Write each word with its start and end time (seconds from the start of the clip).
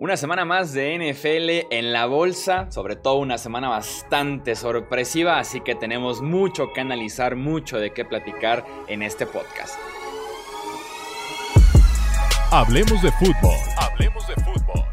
Una 0.00 0.16
semana 0.16 0.46
más 0.46 0.72
de 0.72 0.96
NFL 0.96 1.74
en 1.76 1.92
la 1.92 2.06
bolsa, 2.06 2.70
sobre 2.70 2.96
todo 2.96 3.16
una 3.16 3.36
semana 3.36 3.68
bastante 3.68 4.56
sorpresiva, 4.56 5.38
así 5.38 5.60
que 5.60 5.74
tenemos 5.74 6.22
mucho 6.22 6.72
que 6.72 6.80
analizar, 6.80 7.36
mucho 7.36 7.76
de 7.76 7.92
qué 7.92 8.06
platicar 8.06 8.64
en 8.88 9.02
este 9.02 9.26
podcast. 9.26 9.78
Hablemos 12.50 13.02
de 13.02 13.12
fútbol. 13.12 13.58
Hablemos 13.76 14.26
de 14.26 14.36
fútbol. 14.36 14.84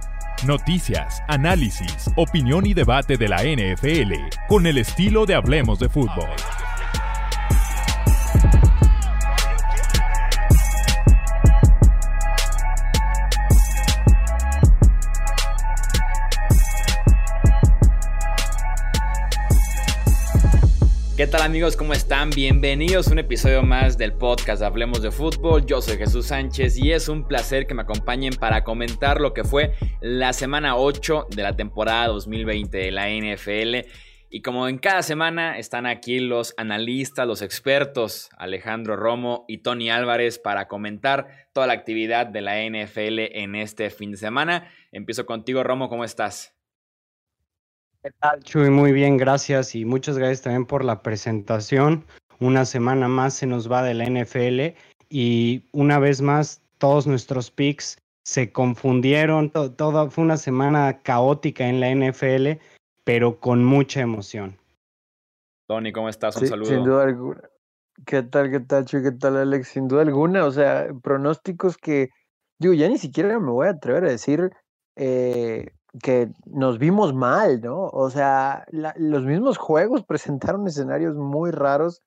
Noticias, 0.45 1.23
análisis, 1.29 2.11
opinión 2.17 2.65
y 2.65 2.73
debate 2.73 3.15
de 3.15 3.29
la 3.29 3.43
NFL 3.43 4.13
con 4.49 4.67
el 4.67 4.77
estilo 4.77 5.25
de 5.25 5.35
Hablemos 5.35 5.79
de 5.79 5.87
fútbol. 5.87 6.27
¿Qué 21.17 21.25
tal 21.25 21.41
amigos? 21.41 21.75
¿Cómo 21.75 21.93
están? 21.93 22.29
Bienvenidos 22.29 23.07
a 23.07 23.11
un 23.11 23.17
episodio 23.17 23.63
más 23.63 23.97
del 23.97 24.13
podcast 24.13 24.61
Hablemos 24.61 25.01
de 25.01 25.09
Fútbol. 25.09 25.65
Yo 25.65 25.81
soy 25.81 25.97
Jesús 25.97 26.27
Sánchez 26.27 26.77
y 26.77 26.91
es 26.91 27.09
un 27.09 27.27
placer 27.27 27.65
que 27.65 27.73
me 27.73 27.81
acompañen 27.81 28.35
para 28.35 28.63
comentar 28.63 29.19
lo 29.19 29.33
que 29.33 29.43
fue 29.43 29.73
la 29.99 30.31
semana 30.31 30.77
8 30.77 31.25
de 31.31 31.41
la 31.41 31.55
temporada 31.55 32.09
2020 32.09 32.77
de 32.77 32.91
la 32.91 33.09
NFL. 33.09 33.89
Y 34.29 34.43
como 34.43 34.67
en 34.67 34.77
cada 34.77 35.01
semana 35.01 35.57
están 35.57 35.87
aquí 35.87 36.19
los 36.19 36.53
analistas, 36.55 37.25
los 37.25 37.41
expertos, 37.41 38.29
Alejandro 38.37 38.95
Romo 38.95 39.43
y 39.47 39.63
Tony 39.63 39.89
Álvarez 39.89 40.37
para 40.37 40.67
comentar 40.67 41.47
toda 41.51 41.65
la 41.65 41.73
actividad 41.73 42.27
de 42.27 42.41
la 42.41 42.63
NFL 42.63 43.35
en 43.35 43.55
este 43.55 43.89
fin 43.89 44.11
de 44.11 44.17
semana. 44.17 44.71
Empiezo 44.91 45.25
contigo, 45.25 45.63
Romo, 45.63 45.89
¿cómo 45.89 46.03
estás? 46.03 46.56
¿Qué 48.07 48.13
tal, 48.21 48.41
Chuy? 48.41 48.69
Muy 48.69 48.93
bien, 48.93 49.17
gracias 49.17 49.75
y 49.75 49.83
muchas 49.83 50.17
gracias 50.17 50.43
también 50.43 50.65
por 50.65 50.85
la 50.85 51.01
presentación. 51.01 52.05
Una 52.39 52.63
semana 52.63 53.09
más 53.09 53.33
se 53.33 53.45
nos 53.45 53.69
va 53.69 53.83
de 53.83 53.93
la 53.95 54.05
NFL 54.05 54.77
y 55.09 55.65
una 55.73 55.99
vez 55.99 56.21
más 56.21 56.61
todos 56.77 57.05
nuestros 57.05 57.51
picks 57.51 57.97
se 58.23 58.49
confundieron. 58.53 59.49
Todo, 59.49 60.09
fue 60.09 60.23
una 60.23 60.37
semana 60.37 61.01
caótica 61.03 61.67
en 61.67 61.81
la 61.81 61.89
NFL, 61.89 62.61
pero 63.03 63.41
con 63.41 63.65
mucha 63.65 63.99
emoción. 63.99 64.57
Tony, 65.67 65.91
¿cómo 65.91 66.07
estás? 66.07 66.37
Un 66.37 66.47
saludo. 66.47 66.69
Sin 66.69 66.85
duda 66.85 67.03
alguna. 67.03 67.41
¿Qué 68.05 68.23
tal, 68.23 68.49
qué 68.49 68.61
tal, 68.61 68.85
Chuy? 68.85 69.03
¿Qué 69.03 69.11
tal, 69.11 69.35
Alex? 69.35 69.67
Sin 69.67 69.89
duda 69.89 70.03
alguna, 70.03 70.45
o 70.45 70.51
sea, 70.51 70.87
pronósticos 71.03 71.75
que, 71.75 72.07
digo, 72.57 72.73
ya 72.73 72.87
ni 72.87 72.99
siquiera 72.99 73.37
me 73.37 73.51
voy 73.51 73.67
a 73.67 73.71
atrever 73.71 74.05
a 74.05 74.11
decir 74.11 74.49
eh, 74.95 75.73
que 76.01 76.29
nos 76.45 76.77
vimos 76.79 77.13
mal, 77.13 77.61
¿no? 77.61 77.87
O 77.87 78.09
sea, 78.09 78.65
los 78.71 79.23
mismos 79.23 79.57
juegos 79.57 80.03
presentaron 80.07 80.67
escenarios 80.67 81.15
muy 81.15 81.51
raros 81.51 82.01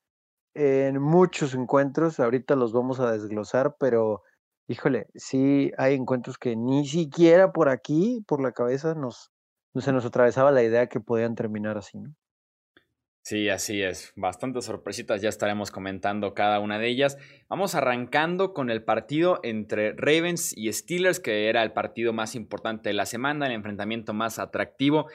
en 0.53 1.01
muchos 1.01 1.53
encuentros. 1.53 2.19
Ahorita 2.19 2.55
los 2.55 2.73
vamos 2.73 2.99
a 2.99 3.11
desglosar, 3.11 3.75
pero 3.79 4.23
híjole, 4.67 5.07
sí 5.15 5.71
hay 5.77 5.95
encuentros 5.95 6.37
que 6.37 6.55
ni 6.55 6.87
siquiera 6.87 7.51
por 7.51 7.69
aquí, 7.69 8.23
por 8.27 8.41
la 8.41 8.51
cabeza, 8.51 8.95
nos, 8.95 9.31
se 9.75 9.91
nos 9.91 10.05
atravesaba 10.05 10.51
la 10.51 10.63
idea 10.63 10.87
que 10.87 10.99
podían 10.99 11.35
terminar 11.35 11.77
así, 11.77 11.99
¿no? 11.99 12.13
Sí, 13.23 13.49
así 13.49 13.83
es. 13.83 14.13
Bastantes 14.15 14.65
sorpresitas, 14.65 15.21
ya 15.21 15.29
estaremos 15.29 15.69
comentando 15.69 16.33
cada 16.33 16.59
una 16.59 16.79
de 16.79 16.87
ellas. 16.87 17.17
Vamos 17.49 17.75
arrancando 17.75 18.53
con 18.53 18.71
el 18.71 18.83
partido 18.83 19.39
entre 19.43 19.93
Ravens 19.93 20.57
y 20.57 20.73
Steelers, 20.73 21.19
que 21.19 21.47
era 21.47 21.61
el 21.61 21.71
partido 21.71 22.13
más 22.13 22.33
importante 22.33 22.89
de 22.89 22.93
la 22.93 23.05
semana, 23.05 23.45
el 23.45 23.53
enfrentamiento 23.53 24.13
más 24.13 24.39
atractivo. 24.39 25.07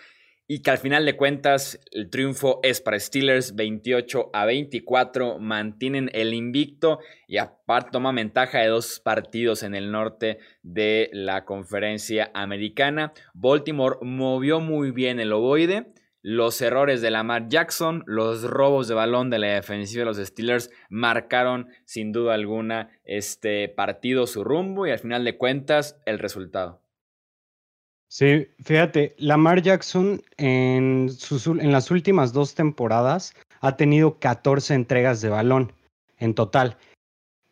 Y 0.48 0.63
que 0.63 0.71
al 0.71 0.79
final 0.79 1.05
de 1.05 1.17
cuentas 1.17 1.81
el 1.91 2.09
triunfo 2.09 2.61
es 2.63 2.81
para 2.81 3.01
Steelers 3.01 3.57
28 3.57 4.31
a 4.33 4.47
24, 4.47 5.41
mantienen 5.41 6.09
el 6.13 6.33
invicto 6.33 7.01
y 7.27 7.39
aparte 7.39 7.91
toma 7.91 8.13
ventaja 8.13 8.61
de 8.61 8.69
dos 8.69 9.01
partidos 9.01 9.64
en 9.64 9.75
el 9.75 9.91
norte 9.91 10.39
de 10.63 11.11
la 11.13 11.45
conferencia 11.45 12.30
americana. 12.33 13.13
Baltimore 13.35 13.97
movió 14.03 14.61
muy 14.61 14.92
bien 14.92 15.19
el 15.19 15.33
ovoide, 15.33 15.92
los 16.29 16.61
errores 16.61 17.03
de 17.03 17.13
Lamar 17.13 17.48
Jackson, 17.48 18.03
los 18.05 18.42
robos 18.42 18.89
de 18.89 18.95
balón 18.95 19.31
de 19.31 19.39
la 19.39 19.47
defensiva 19.47 20.01
de 20.01 20.07
los 20.07 20.17
Steelers 20.17 20.73
marcaron 20.89 21.69
sin 21.85 22.11
duda 22.11 22.35
alguna 22.35 22.91
este 23.05 23.69
partido 23.69 24.27
su 24.27 24.42
rumbo 24.42 24.89
y 24.89 24.91
al 24.91 24.98
final 24.98 25.25
de 25.25 25.39
cuentas 25.39 26.01
el 26.05 26.19
resultado. 26.19 26.83
Sí, 28.09 28.48
fíjate, 28.61 29.15
Lamar 29.19 29.63
Jackson 29.63 30.20
en, 30.36 31.11
sus, 31.11 31.47
las 31.47 31.92
últimas 31.92 32.33
dos 32.33 32.57
temporadas 32.57 33.33
ha 33.61 33.77
tenido 33.77 34.19
14 34.19 34.75
entregas 34.75 35.20
de 35.20 35.29
balón 35.29 35.73
en 36.19 36.35
total. 36.35 36.77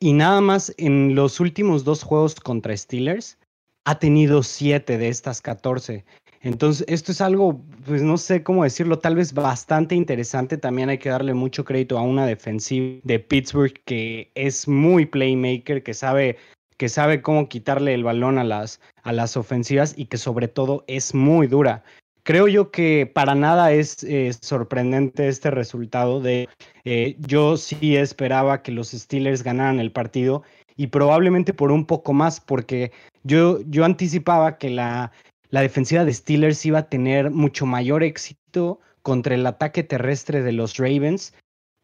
Y 0.00 0.14
nada 0.14 0.40
más 0.40 0.74
en 0.78 1.14
los 1.14 1.38
últimos 1.38 1.84
dos 1.84 2.02
juegos 2.02 2.34
contra 2.34 2.76
Steelers 2.76 3.38
ha 3.84 4.00
tenido 4.00 4.42
7 4.42 4.98
de 4.98 5.08
estas 5.08 5.40
14. 5.42 6.04
Entonces, 6.44 6.84
esto 6.88 7.10
es 7.10 7.22
algo, 7.22 7.58
pues 7.86 8.02
no 8.02 8.18
sé 8.18 8.42
cómo 8.42 8.64
decirlo, 8.64 8.98
tal 8.98 9.16
vez 9.16 9.32
bastante 9.32 9.94
interesante. 9.94 10.58
También 10.58 10.90
hay 10.90 10.98
que 10.98 11.08
darle 11.08 11.32
mucho 11.32 11.64
crédito 11.64 11.96
a 11.96 12.02
una 12.02 12.26
defensiva 12.26 13.00
de 13.02 13.18
Pittsburgh 13.18 13.72
que 13.86 14.30
es 14.34 14.68
muy 14.68 15.06
playmaker, 15.06 15.82
que 15.82 15.94
sabe, 15.94 16.36
que 16.76 16.90
sabe 16.90 17.22
cómo 17.22 17.48
quitarle 17.48 17.94
el 17.94 18.04
balón 18.04 18.36
a 18.36 18.44
las, 18.44 18.78
a 19.04 19.14
las 19.14 19.38
ofensivas 19.38 19.94
y 19.96 20.04
que 20.04 20.18
sobre 20.18 20.46
todo 20.46 20.84
es 20.86 21.14
muy 21.14 21.46
dura. 21.46 21.82
Creo 22.24 22.46
yo 22.46 22.70
que 22.70 23.10
para 23.10 23.34
nada 23.34 23.72
es 23.72 24.04
eh, 24.04 24.30
sorprendente 24.38 25.28
este 25.28 25.50
resultado 25.50 26.20
de 26.20 26.50
eh, 26.84 27.16
yo 27.20 27.56
sí 27.56 27.96
esperaba 27.96 28.62
que 28.62 28.72
los 28.72 28.90
Steelers 28.90 29.42
ganaran 29.42 29.80
el 29.80 29.92
partido 29.92 30.42
y 30.76 30.88
probablemente 30.88 31.54
por 31.54 31.72
un 31.72 31.86
poco 31.86 32.12
más 32.12 32.40
porque 32.40 32.92
yo, 33.22 33.60
yo 33.66 33.84
anticipaba 33.84 34.58
que 34.58 34.70
la, 34.70 35.12
la 35.54 35.60
defensiva 35.60 36.04
de 36.04 36.12
Steelers 36.12 36.66
iba 36.66 36.80
a 36.80 36.88
tener 36.88 37.30
mucho 37.30 37.64
mayor 37.64 38.02
éxito 38.02 38.80
contra 39.02 39.36
el 39.36 39.46
ataque 39.46 39.84
terrestre 39.84 40.42
de 40.42 40.50
los 40.50 40.78
Ravens, 40.78 41.32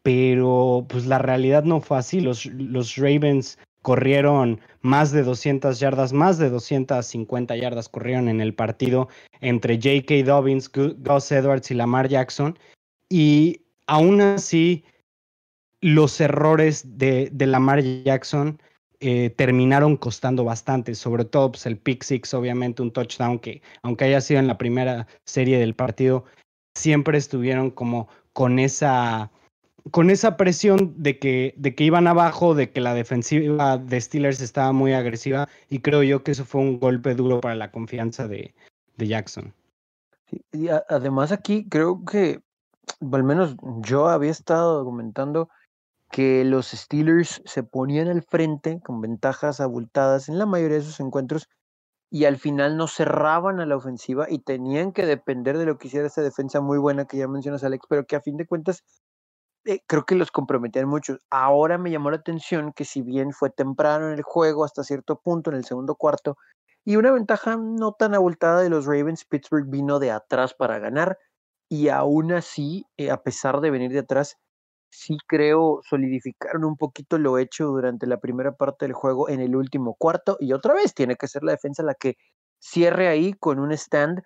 pero 0.03 0.85
pues 0.89 1.05
la 1.05 1.19
realidad 1.19 1.63
no 1.63 1.79
fue 1.79 1.97
así. 1.97 2.19
Los, 2.19 2.47
los 2.47 2.97
Ravens 2.97 3.57
corrieron 3.81 4.59
más 4.81 5.13
de 5.13 5.23
200 5.23 5.79
yardas, 5.79 6.11
más 6.11 6.37
de 6.37 6.49
250 6.49 7.55
yardas 7.55 7.87
corrieron 7.87 8.27
en 8.27 8.41
el 8.41 8.53
partido 8.53 9.07
entre 9.39 9.75
J.K. 9.75 10.25
Dobbins, 10.25 10.69
Gus 10.69 11.31
Edwards 11.31 11.71
y 11.71 11.75
Lamar 11.75 12.09
Jackson. 12.09 12.59
Y 13.07 13.61
aún 13.87 14.19
así, 14.19 14.83
los 15.79 16.19
errores 16.19 16.97
de, 16.97 17.29
de 17.31 17.47
Lamar 17.47 17.81
Jackson 17.81 18.61
eh, 19.03 19.31
terminaron 19.31 19.97
costando 19.97 20.43
bastante, 20.43 20.93
sobre 20.93 21.25
todo 21.25 21.53
pues, 21.53 21.65
el 21.65 21.77
pick 21.77 22.03
six, 22.03 22.35
obviamente 22.35 22.83
un 22.83 22.91
touchdown 22.91 23.39
que, 23.39 23.63
aunque 23.81 24.05
haya 24.05 24.21
sido 24.21 24.39
en 24.39 24.45
la 24.45 24.59
primera 24.59 25.07
serie 25.25 25.57
del 25.57 25.73
partido, 25.73 26.25
siempre 26.75 27.17
estuvieron 27.17 27.71
como 27.71 28.09
con 28.31 28.59
esa, 28.59 29.31
con 29.89 30.11
esa 30.11 30.37
presión 30.37 30.93
de 30.97 31.17
que, 31.17 31.55
de 31.57 31.73
que 31.73 31.83
iban 31.83 32.05
abajo, 32.05 32.53
de 32.53 32.69
que 32.69 32.79
la 32.79 32.93
defensiva 32.93 33.79
de 33.79 33.99
Steelers 33.99 34.39
estaba 34.39 34.71
muy 34.71 34.93
agresiva 34.93 35.49
y 35.67 35.79
creo 35.79 36.03
yo 36.03 36.23
que 36.23 36.31
eso 36.31 36.45
fue 36.45 36.61
un 36.61 36.79
golpe 36.79 37.15
duro 37.15 37.41
para 37.41 37.55
la 37.55 37.71
confianza 37.71 38.27
de, 38.27 38.53
de 38.97 39.07
Jackson. 39.07 39.51
y 40.51 40.67
además 40.67 41.31
aquí 41.31 41.67
creo 41.67 42.05
que, 42.05 42.39
al 43.11 43.23
menos 43.23 43.55
yo 43.79 44.07
había 44.09 44.29
estado 44.29 44.85
comentando 44.85 45.49
que 46.11 46.43
los 46.45 46.67
Steelers 46.67 47.41
se 47.45 47.63
ponían 47.63 48.07
al 48.07 48.23
frente 48.23 48.81
con 48.81 49.01
ventajas 49.01 49.59
abultadas 49.59 50.29
en 50.29 50.37
la 50.39 50.45
mayoría 50.45 50.77
de 50.77 50.83
sus 50.83 50.99
encuentros 50.99 51.49
y 52.11 52.25
al 52.25 52.37
final 52.37 52.77
no 52.77 52.87
cerraban 52.87 53.59
a 53.61 53.65
la 53.65 53.77
ofensiva 53.77 54.27
y 54.29 54.39
tenían 54.39 54.91
que 54.91 55.05
depender 55.05 55.57
de 55.57 55.65
lo 55.65 55.77
que 55.77 55.87
hiciera 55.87 56.07
esa 56.07 56.21
defensa 56.21 56.59
muy 56.61 56.77
buena 56.77 57.05
que 57.05 57.17
ya 57.17 57.27
mencionas 57.27 57.63
Alex, 57.63 57.85
pero 57.89 58.05
que 58.05 58.17
a 58.17 58.21
fin 58.21 58.37
de 58.37 58.45
cuentas 58.45 58.83
eh, 59.65 59.79
creo 59.87 60.05
que 60.05 60.15
los 60.15 60.31
comprometían 60.31 60.87
mucho. 60.87 61.19
Ahora 61.29 61.77
me 61.77 61.91
llamó 61.91 62.11
la 62.11 62.17
atención 62.17 62.73
que 62.73 62.85
si 62.85 63.01
bien 63.01 63.31
fue 63.31 63.49
temprano 63.49 64.07
en 64.07 64.13
el 64.13 64.23
juego 64.23 64.65
hasta 64.65 64.83
cierto 64.83 65.21
punto, 65.21 65.51
en 65.51 65.57
el 65.57 65.65
segundo 65.65 65.95
cuarto, 65.95 66.37
y 66.83 66.95
una 66.95 67.11
ventaja 67.11 67.57
no 67.57 67.93
tan 67.93 68.15
abultada 68.15 68.61
de 68.61 68.69
los 68.69 68.85
Ravens, 68.85 69.25
Pittsburgh 69.25 69.69
vino 69.69 69.99
de 69.99 70.11
atrás 70.11 70.53
para 70.53 70.79
ganar 70.79 71.17
y 71.69 71.89
aún 71.89 72.33
así, 72.33 72.85
eh, 72.97 73.11
a 73.11 73.23
pesar 73.23 73.61
de 73.61 73.71
venir 73.71 73.91
de 73.91 73.99
atrás, 73.99 74.37
sí 74.91 75.17
creo 75.27 75.81
solidificaron 75.89 76.65
un 76.65 76.77
poquito 76.77 77.17
lo 77.17 77.37
hecho 77.37 77.67
durante 77.67 78.05
la 78.07 78.19
primera 78.19 78.51
parte 78.51 78.85
del 78.85 78.93
juego 78.93 79.29
en 79.29 79.39
el 79.39 79.55
último 79.55 79.95
cuarto 79.97 80.37
y 80.39 80.53
otra 80.53 80.73
vez 80.73 80.93
tiene 80.93 81.15
que 81.15 81.27
ser 81.27 81.43
la 81.43 81.53
defensa 81.53 81.81
la 81.83 81.95
que 81.95 82.17
cierre 82.59 83.07
ahí 83.07 83.33
con 83.33 83.59
un 83.59 83.71
stand, 83.71 84.21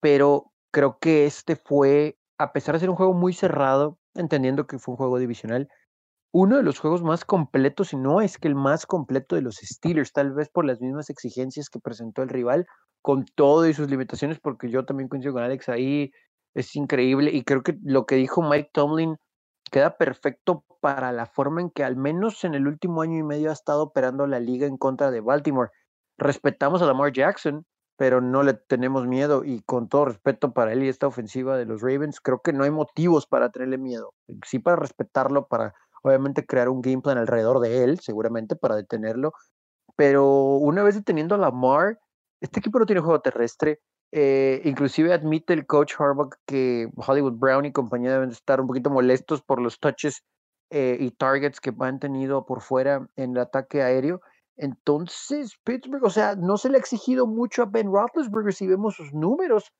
pero 0.00 0.52
creo 0.72 0.98
que 0.98 1.26
este 1.26 1.56
fue, 1.56 2.18
a 2.38 2.52
pesar 2.52 2.74
de 2.74 2.80
ser 2.80 2.90
un 2.90 2.96
juego 2.96 3.14
muy 3.14 3.32
cerrado, 3.32 3.98
entendiendo 4.14 4.66
que 4.66 4.78
fue 4.78 4.92
un 4.92 4.98
juego 4.98 5.18
divisional, 5.18 5.68
uno 6.32 6.56
de 6.56 6.62
los 6.62 6.78
juegos 6.78 7.02
más 7.02 7.24
completos, 7.24 7.92
y 7.92 7.96
no 7.96 8.20
es 8.20 8.38
que 8.38 8.48
el 8.48 8.54
más 8.56 8.86
completo 8.86 9.36
de 9.36 9.42
los 9.42 9.56
Steelers, 9.56 10.12
tal 10.12 10.34
vez 10.34 10.48
por 10.50 10.64
las 10.64 10.80
mismas 10.80 11.08
exigencias 11.10 11.70
que 11.70 11.78
presentó 11.78 12.22
el 12.22 12.28
rival, 12.28 12.66
con 13.02 13.24
todo 13.36 13.66
y 13.68 13.74
sus 13.74 13.88
limitaciones, 13.88 14.40
porque 14.40 14.68
yo 14.70 14.84
también 14.84 15.08
coincido 15.08 15.34
con 15.34 15.42
Alex 15.44 15.68
ahí, 15.68 16.10
es 16.54 16.74
increíble, 16.76 17.30
y 17.32 17.42
creo 17.44 17.62
que 17.62 17.78
lo 17.82 18.06
que 18.06 18.16
dijo 18.16 18.42
Mike 18.42 18.70
Tomlin 18.72 19.16
queda 19.70 19.96
perfecto 19.96 20.64
para 20.80 21.12
la 21.12 21.26
forma 21.26 21.60
en 21.60 21.70
que 21.70 21.84
al 21.84 21.96
menos 21.96 22.44
en 22.44 22.54
el 22.54 22.66
último 22.66 23.02
año 23.02 23.18
y 23.18 23.22
medio 23.22 23.50
ha 23.50 23.52
estado 23.52 23.82
operando 23.82 24.26
la 24.26 24.40
liga 24.40 24.66
en 24.66 24.76
contra 24.76 25.10
de 25.10 25.20
Baltimore. 25.20 25.70
Respetamos 26.18 26.82
a 26.82 26.86
Lamar 26.86 27.12
Jackson, 27.12 27.66
pero 27.96 28.20
no 28.20 28.42
le 28.42 28.54
tenemos 28.54 29.06
miedo 29.06 29.44
y 29.44 29.62
con 29.62 29.88
todo 29.88 30.06
respeto 30.06 30.52
para 30.52 30.72
él 30.72 30.82
y 30.82 30.88
esta 30.88 31.06
ofensiva 31.06 31.56
de 31.56 31.64
los 31.64 31.82
Ravens, 31.82 32.20
creo 32.20 32.40
que 32.40 32.52
no 32.52 32.64
hay 32.64 32.70
motivos 32.70 33.26
para 33.26 33.50
tenerle 33.50 33.78
miedo. 33.78 34.14
Sí 34.44 34.58
para 34.58 34.76
respetarlo, 34.76 35.46
para 35.48 35.74
obviamente 36.02 36.46
crear 36.46 36.68
un 36.68 36.82
game 36.82 37.02
plan 37.02 37.18
alrededor 37.18 37.60
de 37.60 37.84
él, 37.84 38.00
seguramente 38.00 38.54
para 38.54 38.76
detenerlo, 38.76 39.32
pero 39.96 40.56
una 40.56 40.82
vez 40.82 40.94
deteniendo 40.94 41.34
a 41.34 41.38
Lamar, 41.38 41.98
este 42.40 42.60
equipo 42.60 42.78
no 42.78 42.86
tiene 42.86 43.00
juego 43.00 43.20
terrestre. 43.20 43.80
Eh, 44.12 44.62
inclusive 44.64 45.12
admite 45.12 45.52
el 45.52 45.66
coach 45.66 45.94
Harbaugh 45.98 46.30
que 46.46 46.88
Hollywood 46.96 47.34
Brown 47.34 47.64
y 47.66 47.72
compañía 47.72 48.12
deben 48.12 48.30
estar 48.30 48.60
un 48.60 48.66
poquito 48.68 48.88
molestos 48.90 49.42
por 49.42 49.60
los 49.60 49.78
touches 49.80 50.22
eh, 50.70 50.96
y 51.00 51.10
targets 51.10 51.60
que 51.60 51.72
han 51.80 51.98
tenido 51.98 52.46
por 52.46 52.62
fuera 52.62 53.08
en 53.16 53.32
el 53.32 53.38
ataque 53.38 53.82
aéreo. 53.82 54.20
Entonces, 54.56 55.56
Pittsburgh, 55.64 56.04
o 56.04 56.10
sea, 56.10 56.34
no 56.36 56.56
se 56.56 56.70
le 56.70 56.76
ha 56.76 56.80
exigido 56.80 57.26
mucho 57.26 57.62
a 57.62 57.66
Ben 57.66 57.88
Roethlisberger 57.92 58.54
si 58.54 58.66
vemos 58.66 58.94
sus 58.96 59.12
números, 59.12 59.72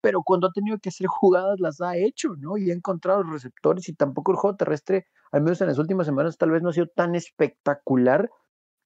pero 0.00 0.22
cuando 0.22 0.48
ha 0.48 0.52
tenido 0.52 0.78
que 0.78 0.90
hacer 0.90 1.06
jugadas 1.08 1.60
las 1.60 1.80
ha 1.80 1.96
hecho, 1.96 2.30
¿no? 2.38 2.56
Y 2.58 2.70
ha 2.70 2.74
encontrado 2.74 3.22
los 3.22 3.32
receptores 3.34 3.88
y 3.88 3.94
tampoco 3.94 4.32
el 4.32 4.38
juego 4.38 4.56
terrestre, 4.56 5.06
al 5.32 5.42
menos 5.42 5.60
en 5.60 5.68
las 5.68 5.78
últimas 5.78 6.06
semanas, 6.06 6.38
tal 6.38 6.50
vez 6.50 6.62
no 6.62 6.70
ha 6.70 6.72
sido 6.74 6.88
tan 6.88 7.14
espectacular, 7.14 8.30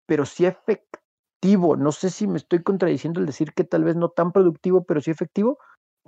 pero 0.07 0.27
sí 0.27 0.47
No 1.43 1.93
sé 1.93 2.11
si 2.11 2.27
me 2.27 2.39
estoy 2.39 2.63
contradiciendo 2.63 3.21
al 3.21 3.27
decir 3.27 3.53
que 3.55 3.65
tal 3.65 3.85
vez 3.85 3.97
no 3.97 4.09
tan 4.09 4.33
productivo, 4.33 4.85
pero 4.85 5.01
sí 5.01 5.11
efectivo, 5.11 5.59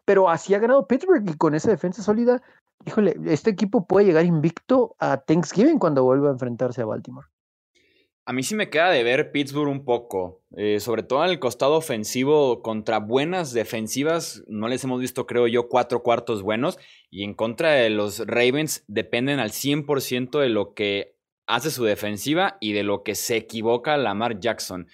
pero 0.04 0.28
así 0.28 0.54
ha 0.54 0.58
ganado 0.58 0.86
Pittsburgh 0.86 1.28
y 1.28 1.36
con 1.36 1.54
esa 1.54 1.70
defensa 1.70 2.02
sólida, 2.02 2.42
híjole, 2.84 3.16
este 3.26 3.50
equipo 3.50 3.86
puede 3.86 4.06
llegar 4.06 4.24
invicto 4.24 4.96
a 4.98 5.18
Thanksgiving 5.18 5.78
cuando 5.78 6.02
vuelva 6.02 6.28
a 6.28 6.32
enfrentarse 6.32 6.82
a 6.82 6.86
Baltimore. 6.86 7.28
A 8.26 8.32
mí 8.32 8.42
sí 8.42 8.54
me 8.54 8.70
queda 8.70 8.90
de 8.90 9.02
ver 9.02 9.32
Pittsburgh 9.32 9.70
un 9.70 9.84
poco, 9.84 10.42
eh, 10.56 10.78
sobre 10.78 11.02
todo 11.02 11.24
en 11.24 11.30
el 11.30 11.40
costado 11.40 11.74
ofensivo 11.74 12.62
contra 12.62 12.98
buenas 12.98 13.52
defensivas, 13.52 14.44
no 14.46 14.68
les 14.68 14.84
hemos 14.84 15.00
visto 15.00 15.26
creo 15.26 15.46
yo 15.46 15.68
cuatro 15.68 16.02
cuartos 16.02 16.42
buenos 16.42 16.78
y 17.10 17.24
en 17.24 17.34
contra 17.34 17.72
de 17.72 17.90
los 17.90 18.24
Ravens 18.26 18.84
dependen 18.88 19.40
al 19.40 19.50
100% 19.50 20.38
de 20.38 20.48
lo 20.48 20.74
que 20.74 21.16
hace 21.46 21.70
su 21.70 21.84
defensiva 21.84 22.56
y 22.60 22.72
de 22.72 22.84
lo 22.84 23.02
que 23.02 23.14
se 23.14 23.36
equivoca 23.36 23.96
Lamar 23.96 24.38
Jackson. 24.38 24.86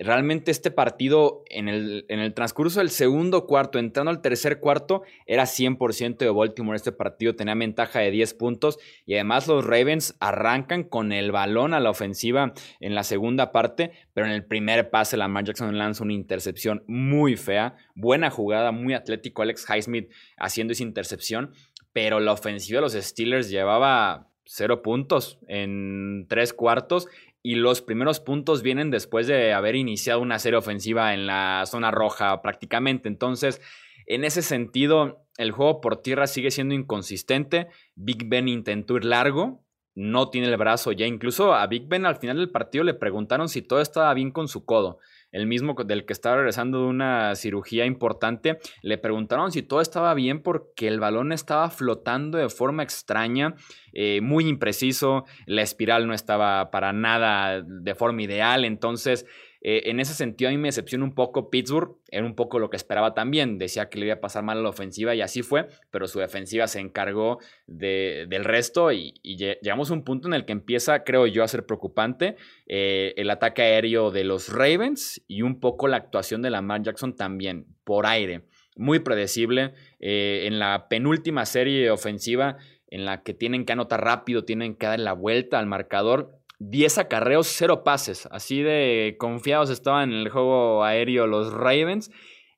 Realmente 0.00 0.52
este 0.52 0.70
partido 0.70 1.42
en 1.50 1.68
el, 1.68 2.06
en 2.08 2.20
el, 2.20 2.32
transcurso 2.32 2.78
del 2.78 2.90
segundo 2.90 3.46
cuarto, 3.46 3.80
entrando 3.80 4.10
al 4.10 4.22
tercer 4.22 4.60
cuarto, 4.60 5.02
era 5.26 5.42
100% 5.42 6.18
de 6.18 6.30
Baltimore. 6.30 6.76
Este 6.76 6.92
partido 6.92 7.34
tenía 7.34 7.56
ventaja 7.56 7.98
de 7.98 8.12
10 8.12 8.34
puntos 8.34 8.78
y 9.06 9.14
además 9.14 9.48
los 9.48 9.64
Ravens 9.64 10.16
arrancan 10.20 10.84
con 10.84 11.10
el 11.10 11.32
balón 11.32 11.74
a 11.74 11.80
la 11.80 11.90
ofensiva 11.90 12.52
en 12.78 12.94
la 12.94 13.02
segunda 13.02 13.50
parte, 13.50 13.90
pero 14.14 14.28
en 14.28 14.32
el 14.32 14.44
primer 14.44 14.90
pase 14.90 15.16
Lamar 15.16 15.42
Jackson 15.42 15.76
lanza 15.76 16.04
una 16.04 16.12
intercepción 16.12 16.84
muy 16.86 17.36
fea, 17.36 17.74
buena 17.96 18.30
jugada, 18.30 18.70
muy 18.70 18.94
atlético 18.94 19.42
Alex 19.42 19.66
Highsmith 19.68 20.12
haciendo 20.36 20.74
esa 20.74 20.84
intercepción, 20.84 21.50
pero 21.92 22.20
la 22.20 22.32
ofensiva 22.32 22.76
de 22.76 22.82
los 22.82 22.92
Steelers 22.92 23.50
llevaba 23.50 24.28
cero 24.50 24.80
puntos 24.80 25.38
en 25.46 26.26
tres 26.28 26.54
cuartos 26.54 27.06
y 27.42 27.54
los 27.54 27.82
primeros 27.82 28.20
puntos 28.20 28.62
vienen 28.62 28.90
después 28.90 29.26
de 29.26 29.52
haber 29.52 29.76
iniciado 29.76 30.20
una 30.20 30.38
serie 30.38 30.58
ofensiva 30.58 31.14
en 31.14 31.26
la 31.26 31.64
zona 31.66 31.90
roja 31.90 32.42
prácticamente. 32.42 33.08
Entonces, 33.08 33.60
en 34.06 34.24
ese 34.24 34.42
sentido, 34.42 35.26
el 35.36 35.52
juego 35.52 35.80
por 35.80 36.02
tierra 36.02 36.26
sigue 36.26 36.50
siendo 36.50 36.74
inconsistente. 36.74 37.68
Big 37.94 38.28
Ben 38.28 38.48
intentó 38.48 38.96
ir 38.96 39.04
largo, 39.04 39.64
no 39.94 40.30
tiene 40.30 40.48
el 40.48 40.56
brazo 40.56 40.92
ya. 40.92 41.06
Incluso 41.06 41.54
a 41.54 41.66
Big 41.66 41.88
Ben 41.88 42.06
al 42.06 42.16
final 42.16 42.38
del 42.38 42.50
partido 42.50 42.84
le 42.84 42.94
preguntaron 42.94 43.48
si 43.48 43.62
todo 43.62 43.80
estaba 43.80 44.12
bien 44.14 44.30
con 44.30 44.48
su 44.48 44.64
codo 44.64 44.98
el 45.32 45.46
mismo 45.46 45.74
del 45.84 46.06
que 46.06 46.12
estaba 46.12 46.36
regresando 46.36 46.82
de 46.82 46.86
una 46.86 47.34
cirugía 47.34 47.86
importante, 47.86 48.58
le 48.82 48.98
preguntaron 48.98 49.52
si 49.52 49.62
todo 49.62 49.80
estaba 49.80 50.14
bien 50.14 50.42
porque 50.42 50.88
el 50.88 51.00
balón 51.00 51.32
estaba 51.32 51.70
flotando 51.70 52.38
de 52.38 52.48
forma 52.48 52.82
extraña, 52.82 53.54
eh, 53.92 54.20
muy 54.20 54.46
impreciso, 54.46 55.24
la 55.46 55.62
espiral 55.62 56.06
no 56.06 56.14
estaba 56.14 56.70
para 56.70 56.92
nada 56.92 57.62
de 57.62 57.94
forma 57.94 58.22
ideal, 58.22 58.64
entonces 58.64 59.26
eh, 59.60 59.82
en 59.86 59.98
ese 59.98 60.14
sentido 60.14 60.48
a 60.48 60.52
mí 60.52 60.58
me 60.58 60.68
decepciona 60.68 61.04
un 61.04 61.14
poco 61.14 61.50
Pittsburgh, 61.50 61.96
era 62.10 62.24
un 62.24 62.34
poco 62.34 62.58
lo 62.58 62.70
que 62.70 62.76
esperaba 62.76 63.14
también, 63.14 63.58
decía 63.58 63.88
que 63.88 63.98
le 63.98 64.06
iba 64.06 64.14
a 64.14 64.20
pasar 64.20 64.44
mal 64.44 64.58
a 64.58 64.62
la 64.62 64.68
ofensiva 64.68 65.14
y 65.14 65.20
así 65.20 65.42
fue, 65.42 65.66
pero 65.90 66.06
su 66.06 66.20
defensiva 66.20 66.68
se 66.68 66.80
encargó 66.80 67.38
del 67.66 68.44
resto 68.44 68.92
y, 68.92 69.14
llegamos 69.22 69.90
a 69.90 69.94
un 69.94 70.04
punto 70.04 70.28
en 70.28 70.34
el 70.34 70.44
que 70.44 70.52
empieza, 70.52 71.02
creo 71.04 71.26
yo, 71.26 71.42
a 71.42 71.48
ser 71.48 71.66
preocupante 71.66 72.36
eh, 72.66 73.14
el 73.16 73.30
ataque 73.30 73.62
aéreo 73.62 74.10
de 74.10 74.24
los 74.24 74.48
Ravens 74.48 75.22
y 75.26 75.42
un 75.42 75.60
poco 75.60 75.88
la 75.88 75.96
actuación 75.96 76.42
de 76.42 76.50
Lamar 76.50 76.82
Jackson 76.82 77.16
también, 77.16 77.66
por 77.84 78.06
aire, 78.06 78.42
muy 78.76 79.00
predecible, 79.00 79.74
eh, 79.98 80.44
en 80.46 80.58
la 80.58 80.88
penúltima 80.88 81.44
serie 81.46 81.90
ofensiva 81.90 82.58
en 82.90 83.04
la 83.04 83.22
que 83.22 83.34
tienen 83.34 83.64
que 83.64 83.72
anotar 83.72 84.02
rápido, 84.02 84.44
tienen 84.44 84.74
que 84.74 84.86
dar 84.86 85.00
la 85.00 85.12
vuelta 85.12 85.58
al 85.58 85.66
marcador, 85.66 86.37
10 86.58 86.98
acarreos, 86.98 87.46
0 87.48 87.84
pases. 87.84 88.26
Así 88.30 88.62
de 88.62 89.16
confiados 89.18 89.70
estaban 89.70 90.12
en 90.12 90.18
el 90.18 90.28
juego 90.28 90.84
aéreo 90.84 91.26
los 91.26 91.52
Ravens. 91.52 92.10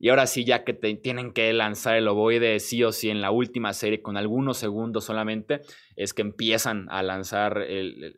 Y 0.02 0.08
ahora 0.08 0.26
sí, 0.26 0.46
ya 0.46 0.64
que 0.64 0.72
tienen 0.72 1.34
que 1.34 1.52
lanzar 1.52 1.94
el 1.94 2.08
ovoide 2.08 2.58
sí 2.58 2.82
o 2.82 2.90
sí 2.90 3.10
en 3.10 3.20
la 3.20 3.30
última 3.30 3.74
serie 3.74 4.00
con 4.00 4.16
algunos 4.16 4.56
segundos 4.56 5.04
solamente, 5.04 5.60
es 5.94 6.14
que 6.14 6.22
empiezan 6.22 6.86
a 6.88 7.02
lanzar 7.02 7.58
el, 7.58 8.14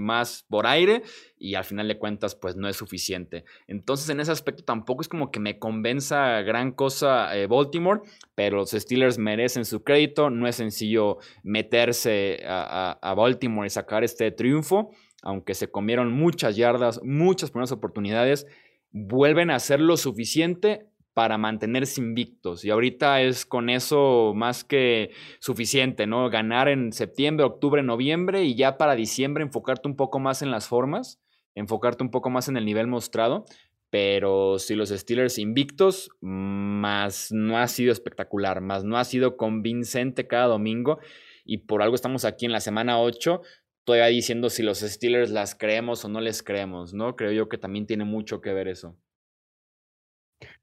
más 0.00 0.44
por 0.48 0.66
aire 0.66 1.04
y 1.38 1.54
al 1.54 1.62
final 1.62 1.86
de 1.86 1.96
cuentas 1.96 2.34
pues 2.34 2.56
no 2.56 2.68
es 2.68 2.74
suficiente. 2.74 3.44
Entonces 3.68 4.08
en 4.08 4.18
ese 4.18 4.32
aspecto 4.32 4.64
tampoco 4.64 5.00
es 5.00 5.08
como 5.08 5.30
que 5.30 5.38
me 5.38 5.60
convenza 5.60 6.42
gran 6.42 6.72
cosa 6.72 7.36
eh, 7.36 7.46
Baltimore, 7.46 8.00
pero 8.34 8.56
los 8.56 8.72
Steelers 8.72 9.16
merecen 9.16 9.64
su 9.64 9.84
crédito, 9.84 10.28
no 10.28 10.48
es 10.48 10.56
sencillo 10.56 11.18
meterse 11.44 12.42
a, 12.44 12.98
a 13.00 13.14
Baltimore 13.14 13.68
y 13.68 13.70
sacar 13.70 14.02
este 14.02 14.32
triunfo, 14.32 14.90
aunque 15.22 15.54
se 15.54 15.70
comieron 15.70 16.10
muchas 16.10 16.56
yardas, 16.56 17.00
muchas 17.04 17.52
buenas 17.52 17.70
oportunidades 17.70 18.48
vuelven 18.90 19.50
a 19.50 19.56
hacer 19.56 19.78
lo 19.78 19.96
suficiente 19.96 20.86
para 21.16 21.38
mantenerse 21.38 21.98
invictos. 21.98 22.62
Y 22.62 22.68
ahorita 22.68 23.22
es 23.22 23.46
con 23.46 23.70
eso 23.70 24.34
más 24.36 24.64
que 24.64 25.12
suficiente, 25.40 26.06
¿no? 26.06 26.28
Ganar 26.28 26.68
en 26.68 26.92
septiembre, 26.92 27.46
octubre, 27.46 27.82
noviembre 27.82 28.44
y 28.44 28.54
ya 28.54 28.76
para 28.76 28.94
diciembre 28.94 29.42
enfocarte 29.42 29.88
un 29.88 29.96
poco 29.96 30.18
más 30.18 30.42
en 30.42 30.50
las 30.50 30.68
formas, 30.68 31.18
enfocarte 31.54 32.04
un 32.04 32.10
poco 32.10 32.28
más 32.28 32.48
en 32.48 32.58
el 32.58 32.66
nivel 32.66 32.86
mostrado. 32.86 33.46
Pero 33.88 34.58
si 34.58 34.74
los 34.74 34.90
Steelers 34.90 35.38
invictos, 35.38 36.10
más 36.20 37.32
no 37.32 37.56
ha 37.56 37.66
sido 37.66 37.92
espectacular, 37.92 38.60
más 38.60 38.84
no 38.84 38.98
ha 38.98 39.04
sido 39.04 39.38
convincente 39.38 40.26
cada 40.26 40.48
domingo. 40.48 40.98
Y 41.46 41.58
por 41.64 41.80
algo 41.80 41.94
estamos 41.94 42.26
aquí 42.26 42.44
en 42.44 42.52
la 42.52 42.60
semana 42.60 43.00
8, 43.00 43.40
todavía 43.84 44.08
diciendo 44.08 44.50
si 44.50 44.62
los 44.62 44.80
Steelers 44.80 45.30
las 45.30 45.54
creemos 45.54 46.04
o 46.04 46.10
no 46.10 46.20
les 46.20 46.42
creemos, 46.42 46.92
¿no? 46.92 47.16
Creo 47.16 47.32
yo 47.32 47.48
que 47.48 47.56
también 47.56 47.86
tiene 47.86 48.04
mucho 48.04 48.42
que 48.42 48.52
ver 48.52 48.68
eso. 48.68 48.98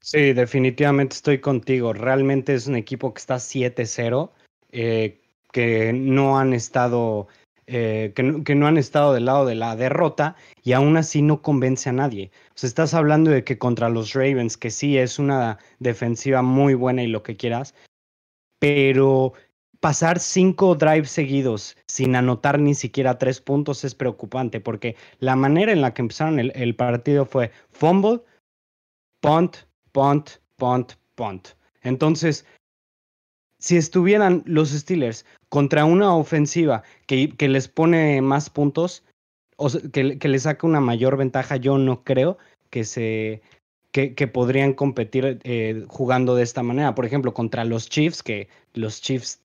Sí, 0.04 0.34
definitivamente 0.34 1.14
estoy 1.16 1.40
contigo. 1.40 1.94
Realmente 1.94 2.52
es 2.52 2.66
un 2.66 2.76
equipo 2.76 3.14
que 3.14 3.20
está 3.20 3.36
7-0, 3.36 4.32
eh, 4.70 5.18
que 5.50 5.94
no 5.94 6.38
han 6.38 6.52
estado, 6.52 7.26
eh, 7.66 8.12
que, 8.14 8.22
no, 8.22 8.66
han 8.66 8.76
estado 8.76 9.14
del 9.14 9.24
lado 9.24 9.46
de 9.46 9.54
la 9.54 9.76
derrota 9.76 10.36
y 10.62 10.72
aún 10.72 10.98
así 10.98 11.22
no 11.22 11.40
convence 11.40 11.88
a 11.88 11.94
nadie. 11.94 12.30
O 12.48 12.52
sea, 12.54 12.68
estás 12.68 12.92
hablando 12.92 13.30
de 13.30 13.44
que 13.44 13.56
contra 13.56 13.88
los 13.88 14.12
Ravens, 14.12 14.58
que 14.58 14.70
sí 14.70 14.98
es 14.98 15.18
una 15.18 15.58
defensiva 15.78 16.42
muy 16.42 16.74
buena 16.74 17.02
y 17.02 17.06
lo 17.06 17.22
que 17.22 17.38
quieras, 17.38 17.74
pero 18.58 19.32
pasar 19.80 20.18
cinco 20.20 20.74
drives 20.74 21.10
seguidos 21.10 21.78
sin 21.88 22.14
anotar 22.14 22.58
ni 22.58 22.74
siquiera 22.74 23.16
tres 23.16 23.40
puntos 23.40 23.84
es 23.84 23.94
preocupante 23.94 24.60
porque 24.60 24.96
la 25.18 25.34
manera 25.34 25.72
en 25.72 25.80
la 25.80 25.94
que 25.94 26.02
empezaron 26.02 26.38
el, 26.40 26.52
el 26.54 26.76
partido 26.76 27.24
fue 27.24 27.52
fumble, 27.70 28.20
punt, 29.22 29.56
punt, 29.94 30.28
punt, 30.56 30.92
punt. 31.14 31.48
Entonces, 31.82 32.44
si 33.58 33.76
estuvieran 33.78 34.42
los 34.44 34.70
Steelers 34.70 35.24
contra 35.48 35.86
una 35.86 36.14
ofensiva 36.14 36.82
que, 37.06 37.30
que 37.30 37.48
les 37.48 37.68
pone 37.68 38.20
más 38.20 38.50
puntos, 38.50 39.04
o 39.56 39.70
que, 39.92 40.18
que 40.18 40.28
les 40.28 40.42
saca 40.42 40.66
una 40.66 40.80
mayor 40.80 41.16
ventaja, 41.16 41.56
yo 41.56 41.78
no 41.78 42.02
creo 42.02 42.36
que 42.70 42.84
se 42.84 43.40
que, 43.94 44.26
podrían 44.26 44.72
competir 44.72 45.38
eh, 45.44 45.84
jugando 45.86 46.34
de 46.34 46.42
esta 46.42 46.64
manera. 46.64 46.96
Por 46.96 47.06
ejemplo, 47.06 47.32
contra 47.32 47.64
los 47.64 47.88
Chiefs, 47.88 48.24
que 48.24 48.48
los 48.72 49.00
Chiefs 49.00 49.43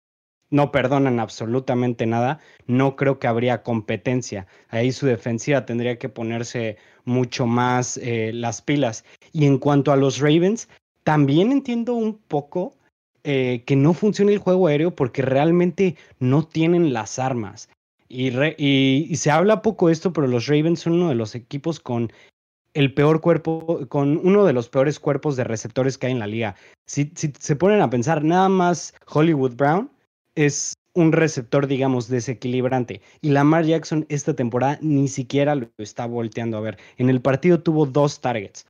no 0.50 0.72
perdonan 0.72 1.20
absolutamente 1.20 2.06
nada, 2.06 2.40
no 2.68 2.96
creo 2.96 3.20
que 3.20 3.28
habría 3.28 3.64
competencia. 3.64 4.48
Ahí 4.70 4.92
su 4.92 5.06
defensiva 5.06 5.66
tendría 5.66 5.98
que 5.98 6.10
ponerse 6.10 6.78
mucho 7.06 7.46
más 7.46 7.98
eh, 7.98 8.32
las 8.34 8.62
pilas. 8.62 9.06
Y 9.32 9.46
en 9.46 9.58
cuanto 9.58 9.92
a 9.92 9.98
los 9.98 10.20
Ravens, 10.20 10.70
también 11.04 11.52
entiendo 11.52 11.94
un 11.94 12.18
poco 12.18 12.76
eh, 13.24 13.64
que 13.66 13.76
no 13.76 13.94
funcione 13.94 14.34
el 14.34 14.40
juego 14.40 14.68
aéreo 14.68 14.96
porque 14.96 15.22
realmente 15.22 15.96
no 16.20 16.48
tienen 16.48 16.94
las 16.94 17.20
armas. 17.20 17.70
Y, 18.08 19.16
se 19.16 19.30
habla 19.30 19.62
poco 19.62 19.90
esto, 19.90 20.14
pero 20.14 20.26
los 20.26 20.48
Ravens 20.48 20.80
son 20.80 20.94
uno 20.94 21.10
de 21.10 21.16
los 21.16 21.36
equipos 21.36 21.80
con 21.80 22.12
el 22.74 22.94
peor 22.94 23.22
cuerpo, 23.22 23.86
con 23.88 24.18
uno 24.24 24.46
de 24.46 24.54
los 24.54 24.68
peores 24.68 25.00
cuerpos 25.00 25.36
de 25.36 25.44
receptores 25.44 25.98
que 25.98 26.08
hay 26.08 26.14
en 26.14 26.20
la 26.20 26.28
liga. 26.28 26.56
Si 26.88 27.12
se 27.16 27.56
ponen 27.56 27.82
a 27.82 27.90
pensar, 27.90 28.24
nada 28.24 28.50
más 28.50 28.96
Hollywood 29.08 29.56
Brown 29.56 29.92
es 30.40 30.78
un 30.94 31.12
receptor, 31.12 31.68
digamos, 31.68 32.08
desequilibrante. 32.08 33.02
Y 33.22 33.30
Lamar 33.30 33.66
Jackson 33.66 34.06
esta 34.10 34.34
temporada 34.34 34.80
ni 34.82 35.10
siquiera 35.10 35.54
lo 35.56 35.70
está 35.78 36.06
volteando 36.06 36.58
a 36.58 36.62
ver. 36.62 36.78
En 36.98 37.10
el 37.10 37.22
partido 37.22 37.62
tuvo 37.62 37.86
dos 37.86 38.22
targets. 38.22 38.66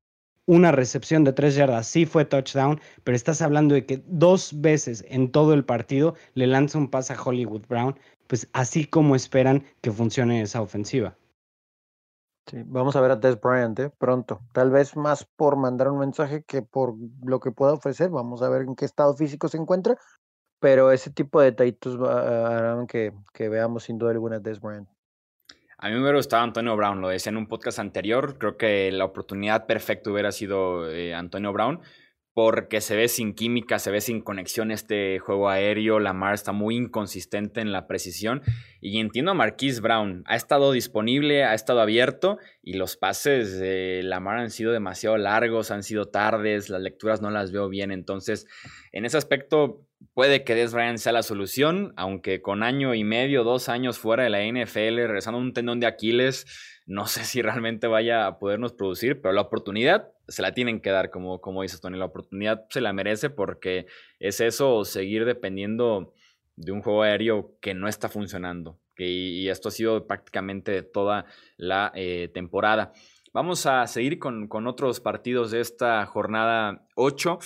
Una 0.47 0.71
recepción 0.71 1.23
de 1.23 1.33
tres 1.33 1.53
yardas, 1.53 1.85
sí 1.85 2.07
fue 2.07 2.25
touchdown, 2.25 2.81
pero 3.03 3.15
estás 3.15 3.43
hablando 3.43 3.75
de 3.75 3.85
que 3.85 4.01
dos 4.07 4.59
veces 4.59 5.05
en 5.07 5.31
todo 5.31 5.53
el 5.53 5.63
partido 5.63 6.15
le 6.33 6.47
lanza 6.47 6.79
un 6.79 6.89
pase 6.89 7.13
a 7.13 7.21
Hollywood 7.21 7.67
Brown, 7.69 7.95
pues 8.25 8.49
así 8.53 8.85
como 8.85 9.15
esperan 9.15 9.63
que 9.81 9.91
funcione 9.91 10.41
esa 10.41 10.61
ofensiva. 10.63 11.15
Sí, 12.47 12.63
vamos 12.65 12.95
a 12.95 13.01
ver 13.01 13.11
a 13.11 13.15
Des 13.15 13.39
Bryant 13.39 13.77
¿eh? 13.77 13.91
pronto. 13.95 14.41
Tal 14.53 14.71
vez 14.71 14.95
más 14.95 15.23
por 15.23 15.55
mandar 15.55 15.89
un 15.89 15.99
mensaje 15.99 16.41
que 16.47 16.63
por 16.63 16.95
lo 17.23 17.39
que 17.39 17.51
pueda 17.51 17.73
ofrecer. 17.73 18.09
Vamos 18.09 18.41
a 18.41 18.49
ver 18.49 18.63
en 18.63 18.75
qué 18.75 18.85
estado 18.85 19.15
físico 19.15 19.47
se 19.49 19.57
encuentra 19.57 19.99
pero 20.59 20.91
ese 20.91 21.09
tipo 21.09 21.39
de 21.39 21.51
detallitos 21.51 21.99
harán 21.99 22.87
que, 22.87 23.13
que 23.33 23.49
veamos 23.49 23.83
sin 23.83 23.97
duda 23.97 24.11
alguna 24.11 24.39
Des 24.39 24.59
Bryant. 24.59 24.87
A 25.81 25.87
mí 25.87 25.93
me 25.93 26.01
hubiera 26.01 26.17
gustado 26.17 26.43
Antonio 26.43 26.75
Brown, 26.75 26.99
lo 26.99 27.07
decía 27.07 27.29
en 27.29 27.37
un 27.37 27.47
podcast 27.47 27.79
anterior, 27.79 28.37
creo 28.37 28.57
que 28.57 28.91
la 28.91 29.05
oportunidad 29.05 29.65
perfecta 29.65 30.11
hubiera 30.11 30.33
sido 30.33 30.91
eh, 30.91 31.15
Antonio 31.15 31.53
Brown, 31.53 31.79
porque 32.33 32.81
se 32.81 32.97
ve 32.97 33.07
sin 33.07 33.33
química, 33.33 33.79
se 33.79 33.89
ve 33.89 34.01
sin 34.01 34.21
conexión 34.21 34.71
este 34.71 35.19
juego 35.19 35.49
aéreo, 35.49 35.99
Lamar 35.99 36.33
está 36.33 36.51
muy 36.51 36.75
inconsistente 36.75 37.61
en 37.61 37.71
la 37.71 37.87
precisión 37.87 38.41
y 38.81 38.99
entiendo 38.99 39.31
a 39.31 39.35
Marquise 39.35 39.81
Brown, 39.81 40.23
ha 40.25 40.35
estado 40.35 40.71
disponible, 40.73 41.43
ha 41.43 41.53
estado 41.53 41.81
abierto 41.81 42.37
y 42.61 42.73
los 42.73 42.97
pases 42.97 43.57
de 43.57 44.01
Lamar 44.03 44.37
han 44.37 44.51
sido 44.51 44.73
demasiado 44.73 45.17
largos, 45.17 45.71
han 45.71 45.83
sido 45.83 46.09
tardes, 46.09 46.69
las 46.69 46.81
lecturas 46.81 47.21
no 47.21 47.29
las 47.29 47.51
veo 47.51 47.67
bien, 47.69 47.91
entonces 47.91 48.47
en 48.91 49.05
ese 49.05 49.17
aspecto 49.17 49.88
puede 50.13 50.43
que 50.43 50.55
Des 50.55 50.73
Bryant 50.73 50.97
sea 50.97 51.11
la 51.11 51.23
solución, 51.23 51.93
aunque 51.95 52.41
con 52.41 52.63
año 52.63 52.93
y 52.93 53.03
medio, 53.03 53.43
dos 53.43 53.69
años 53.69 53.99
fuera 53.99 54.23
de 54.23 54.29
la 54.29 54.43
NFL, 54.43 54.95
regresando 54.95 55.39
un 55.39 55.53
tendón 55.53 55.79
de 55.79 55.87
Aquiles, 55.87 56.45
no 56.85 57.05
sé 57.05 57.23
si 57.23 57.41
realmente 57.41 57.87
vaya 57.87 58.25
a 58.25 58.39
podernos 58.39 58.73
producir, 58.73 59.21
pero 59.21 59.33
la 59.33 59.41
oportunidad 59.41 60.09
se 60.27 60.41
la 60.41 60.53
tienen 60.53 60.81
que 60.81 60.89
dar, 60.89 61.09
como, 61.09 61.41
como 61.41 61.61
dices 61.61 61.81
Tony, 61.81 61.97
la 61.97 62.05
oportunidad 62.05 62.65
se 62.69 62.81
la 62.81 62.93
merece 62.93 63.29
porque 63.29 63.87
es 64.19 64.41
eso, 64.41 64.85
seguir 64.85 65.25
dependiendo 65.25 66.13
de 66.55 66.71
un 66.71 66.81
juego 66.81 67.03
aéreo 67.03 67.55
que 67.61 67.73
no 67.73 67.87
está 67.87 68.09
funcionando. 68.09 68.79
y 68.97 69.47
esto 69.47 69.69
ha 69.69 69.71
sido 69.71 70.07
prácticamente 70.07 70.83
toda 70.83 71.25
la 71.55 71.91
eh, 71.95 72.29
temporada. 72.33 72.91
Vamos 73.31 73.65
a 73.65 73.87
seguir 73.87 74.19
con, 74.19 74.47
con 74.47 74.67
otros 74.67 74.99
partidos 74.99 75.51
de 75.51 75.61
esta 75.61 76.05
jornada 76.05 76.85
8 76.95 77.39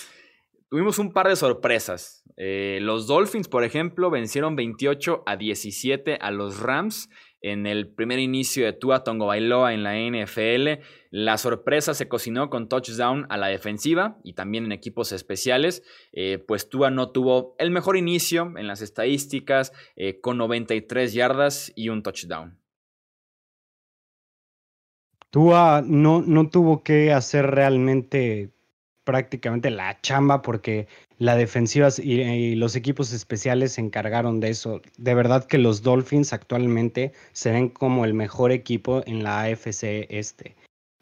tuvimos 0.74 0.98
un 0.98 1.12
par 1.12 1.28
de 1.28 1.36
sorpresas. 1.36 2.24
Eh, 2.36 2.80
los 2.82 3.06
Dolphins, 3.06 3.46
por 3.46 3.62
ejemplo, 3.62 4.10
vencieron 4.10 4.56
28 4.56 5.22
a 5.24 5.36
17 5.36 6.18
a 6.20 6.32
los 6.32 6.58
Rams 6.58 7.08
en 7.40 7.68
el 7.68 7.94
primer 7.94 8.18
inicio 8.18 8.64
de 8.64 8.72
Tua 8.72 9.04
Tongo 9.04 9.26
Bailoa 9.26 9.72
en 9.72 9.84
la 9.84 9.94
NFL. 9.94 10.82
La 11.12 11.38
sorpresa 11.38 11.94
se 11.94 12.08
cocinó 12.08 12.50
con 12.50 12.68
touchdown 12.68 13.24
a 13.28 13.36
la 13.36 13.46
defensiva 13.46 14.18
y 14.24 14.32
también 14.32 14.64
en 14.64 14.72
equipos 14.72 15.12
especiales, 15.12 15.84
eh, 16.10 16.38
pues 16.44 16.68
Tua 16.68 16.90
no 16.90 17.12
tuvo 17.12 17.54
el 17.60 17.70
mejor 17.70 17.96
inicio 17.96 18.52
en 18.56 18.66
las 18.66 18.82
estadísticas 18.82 19.72
eh, 19.94 20.20
con 20.20 20.38
93 20.38 21.14
yardas 21.14 21.72
y 21.76 21.88
un 21.88 22.02
touchdown. 22.02 22.58
Tua 25.30 25.84
no, 25.86 26.20
no 26.20 26.50
tuvo 26.50 26.82
que 26.82 27.12
hacer 27.12 27.46
realmente 27.46 28.54
prácticamente 29.04 29.70
la 29.70 30.00
chamba 30.00 30.42
porque 30.42 30.88
la 31.18 31.36
defensiva 31.36 31.88
y, 32.02 32.54
los 32.56 32.74
equipos 32.74 33.12
especiales 33.12 33.72
se 33.72 33.80
encargaron 33.80 34.40
de 34.40 34.50
eso. 34.50 34.80
De 34.98 35.14
verdad 35.14 35.44
que 35.44 35.58
los 35.58 35.82
Dolphins 35.82 36.32
actualmente 36.32 37.12
se 37.32 37.52
ven 37.52 37.68
como 37.68 38.04
el 38.04 38.14
mejor 38.14 38.50
equipo 38.50 39.02
en 39.06 39.22
la 39.22 39.42
AFC 39.42 40.06
este. 40.10 40.56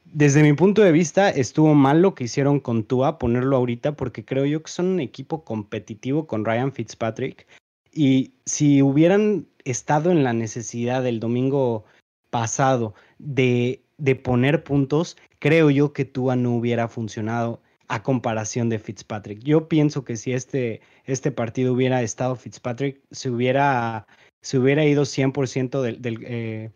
Desde 0.05 0.43
mi 0.43 0.53
punto 0.53 0.83
de 0.83 0.93
vista, 0.93 1.31
estuvo 1.31 1.75
mal 1.75 2.03
lo 2.03 2.15
que 2.15 2.25
hicieron 2.25 2.61
con 2.61 2.85
Tua, 2.85 3.19
ponerlo 3.19 3.57
ahorita, 3.57 3.97
porque 3.97 4.25
creo 4.25 4.45
yo 4.45 4.63
que 4.63 4.71
son 4.71 4.87
un 4.87 5.01
equipo 5.01 5.43
competitivo 5.43 6.27
con 6.27 6.45
Ryan 6.45 6.73
Fitzpatrick. 6.73 7.47
Y 7.93 8.33
si 8.45 8.83
hubieran 8.83 9.47
estado 9.65 10.11
en 10.11 10.23
la 10.23 10.35
necesidad 10.35 11.03
del 11.03 11.21
domingo 11.21 11.85
pasado 12.31 12.95
de, 13.19 13.83
de 13.97 14.17
poner 14.17 14.65
puntos, 14.65 15.17
creo 15.39 15.71
yo 15.71 15.93
que 15.95 16.05
Tua 16.05 16.37
no 16.37 16.55
hubiera 16.57 16.89
funcionado 16.89 17.63
a 17.93 18.03
comparación 18.03 18.71
de 18.71 18.79
Fitzpatrick. 18.79 19.41
Yo 19.41 19.69
pienso 19.69 20.03
que 20.03 20.17
si 20.17 20.33
este, 20.33 20.81
este 21.05 21.31
partido 21.31 21.75
hubiera 21.75 22.01
estado 22.01 22.37
Fitzpatrick, 22.37 23.03
se 23.11 23.29
hubiera, 23.29 24.07
se 24.41 24.59
hubiera 24.59 24.87
ido 24.87 25.03
100% 25.03 25.83
del... 25.83 26.01
del 26.01 26.25
eh, 26.25 26.71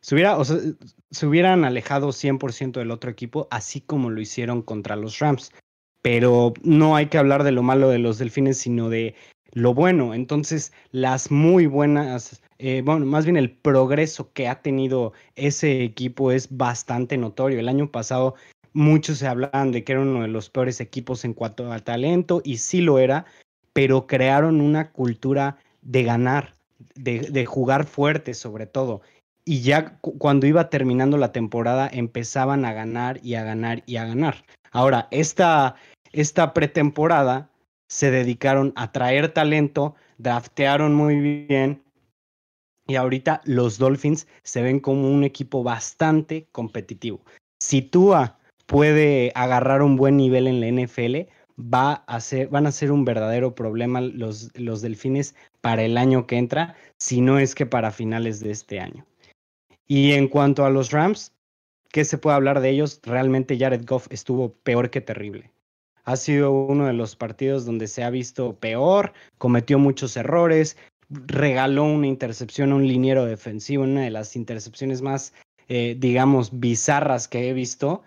se, 0.00 0.14
hubiera, 0.14 0.38
o 0.38 0.44
sea, 0.46 0.56
se 1.10 1.26
hubieran 1.26 1.66
alejado 1.66 2.08
100% 2.08 2.72
del 2.72 2.90
otro 2.90 3.10
equipo, 3.10 3.48
así 3.50 3.82
como 3.82 4.08
lo 4.08 4.22
hicieron 4.22 4.62
contra 4.62 4.96
los 4.96 5.18
Rams. 5.18 5.52
Pero 6.00 6.54
no 6.62 6.96
hay 6.96 7.06
que 7.06 7.18
hablar 7.18 7.44
de 7.44 7.52
lo 7.52 7.62
malo 7.62 7.90
de 7.90 7.98
los 7.98 8.16
Delfines, 8.16 8.56
sino 8.56 8.88
de 8.88 9.14
lo 9.52 9.74
bueno. 9.74 10.14
Entonces, 10.14 10.72
las 10.90 11.30
muy 11.30 11.66
buenas, 11.66 12.42
eh, 12.58 12.80
bueno, 12.82 13.04
más 13.04 13.26
bien 13.26 13.36
el 13.36 13.50
progreso 13.50 14.32
que 14.32 14.48
ha 14.48 14.62
tenido 14.62 15.12
ese 15.36 15.84
equipo 15.84 16.32
es 16.32 16.56
bastante 16.56 17.18
notorio. 17.18 17.60
El 17.60 17.68
año 17.68 17.90
pasado 17.90 18.36
Muchos 18.74 19.18
se 19.18 19.26
hablaban 19.26 19.72
de 19.72 19.84
que 19.84 19.92
era 19.92 20.00
uno 20.00 20.22
de 20.22 20.28
los 20.28 20.48
peores 20.48 20.80
equipos 20.80 21.24
en 21.24 21.34
cuanto 21.34 21.70
al 21.70 21.82
talento, 21.82 22.40
y 22.44 22.58
sí 22.58 22.80
lo 22.80 22.98
era, 22.98 23.26
pero 23.72 24.06
crearon 24.06 24.60
una 24.60 24.90
cultura 24.92 25.58
de 25.82 26.04
ganar, 26.04 26.54
de, 26.94 27.44
jugar 27.46 27.84
fuerte 27.86 28.34
sobre 28.34 28.66
todo. 28.66 29.02
Y 29.44 29.62
ya 29.62 29.98
cuando 29.98 30.46
iba 30.46 30.70
terminando 30.70 31.18
la 31.18 31.32
temporada 31.32 31.90
empezaban 31.92 32.64
a 32.64 32.72
ganar 32.72 33.20
y 33.22 33.34
a 33.34 33.42
ganar 33.42 33.82
y 33.86 33.96
a 33.96 34.06
ganar. 34.06 34.44
Ahora, 34.70 35.08
esta, 35.10 35.74
esta 36.12 36.54
pretemporada 36.54 37.50
se 37.88 38.10
dedicaron 38.10 38.72
a 38.76 38.92
traer 38.92 39.34
talento, 39.34 39.96
draftearon 40.18 40.94
muy 40.94 41.44
bien, 41.46 41.82
y 42.86 42.96
ahorita 42.96 43.42
los 43.44 43.78
Dolphins 43.78 44.26
se 44.42 44.62
ven 44.62 44.80
como 44.80 45.10
un 45.10 45.24
equipo 45.24 45.62
bastante 45.62 46.48
competitivo. 46.52 47.20
Si 47.60 47.82
Tua 47.82 48.38
puede 48.66 49.32
agarrar 49.34 49.82
un 49.82 49.96
buen 49.96 50.16
nivel 50.16 50.46
en 50.46 50.60
la 50.60 50.82
NFL, 50.82 51.28
va 51.58 52.04
a 52.06 52.20
ser, 52.20 52.48
van 52.48 52.66
a 52.66 52.72
ser 52.72 52.92
un 52.92 53.04
verdadero 53.04 53.54
problema 53.54 54.00
los, 54.00 54.50
los 54.58 54.82
delfines 54.82 55.34
para 55.60 55.82
el 55.82 55.96
año 55.98 56.26
que 56.26 56.36
entra, 56.36 56.76
si 56.98 57.20
no 57.20 57.38
es 57.38 57.54
que 57.54 57.66
para 57.66 57.90
finales 57.90 58.40
de 58.40 58.50
este 58.50 58.80
año. 58.80 59.06
Y 59.86 60.12
en 60.12 60.28
cuanto 60.28 60.64
a 60.64 60.70
los 60.70 60.90
Rams, 60.90 61.32
¿qué 61.90 62.04
se 62.04 62.18
puede 62.18 62.36
hablar 62.36 62.60
de 62.60 62.70
ellos? 62.70 63.00
Realmente 63.02 63.58
Jared 63.58 63.84
Goff 63.86 64.06
estuvo 64.10 64.54
peor 64.62 64.90
que 64.90 65.00
terrible. 65.00 65.50
Ha 66.04 66.16
sido 66.16 66.50
uno 66.50 66.86
de 66.86 66.94
los 66.94 67.14
partidos 67.14 67.64
donde 67.64 67.86
se 67.86 68.02
ha 68.02 68.10
visto 68.10 68.56
peor, 68.58 69.12
cometió 69.38 69.78
muchos 69.78 70.16
errores, 70.16 70.76
regaló 71.10 71.84
una 71.84 72.06
intercepción 72.06 72.72
a 72.72 72.76
un 72.76 72.88
liniero 72.88 73.24
defensivo, 73.24 73.84
una 73.84 74.02
de 74.02 74.10
las 74.10 74.34
intercepciones 74.34 75.02
más, 75.02 75.32
eh, 75.68 75.96
digamos, 75.98 76.58
bizarras 76.58 77.28
que 77.28 77.48
he 77.48 77.52
visto. 77.52 78.02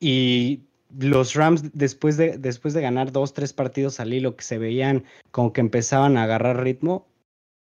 Y 0.00 0.64
los 0.96 1.34
Rams, 1.34 1.72
después 1.72 2.16
de, 2.16 2.38
después 2.38 2.74
de 2.74 2.82
ganar 2.82 3.12
dos, 3.12 3.32
tres 3.32 3.52
partidos 3.52 4.00
al 4.00 4.12
hilo 4.12 4.36
que 4.36 4.44
se 4.44 4.58
veían 4.58 5.04
como 5.30 5.52
que 5.52 5.60
empezaban 5.60 6.16
a 6.16 6.24
agarrar 6.24 6.62
ritmo, 6.62 7.06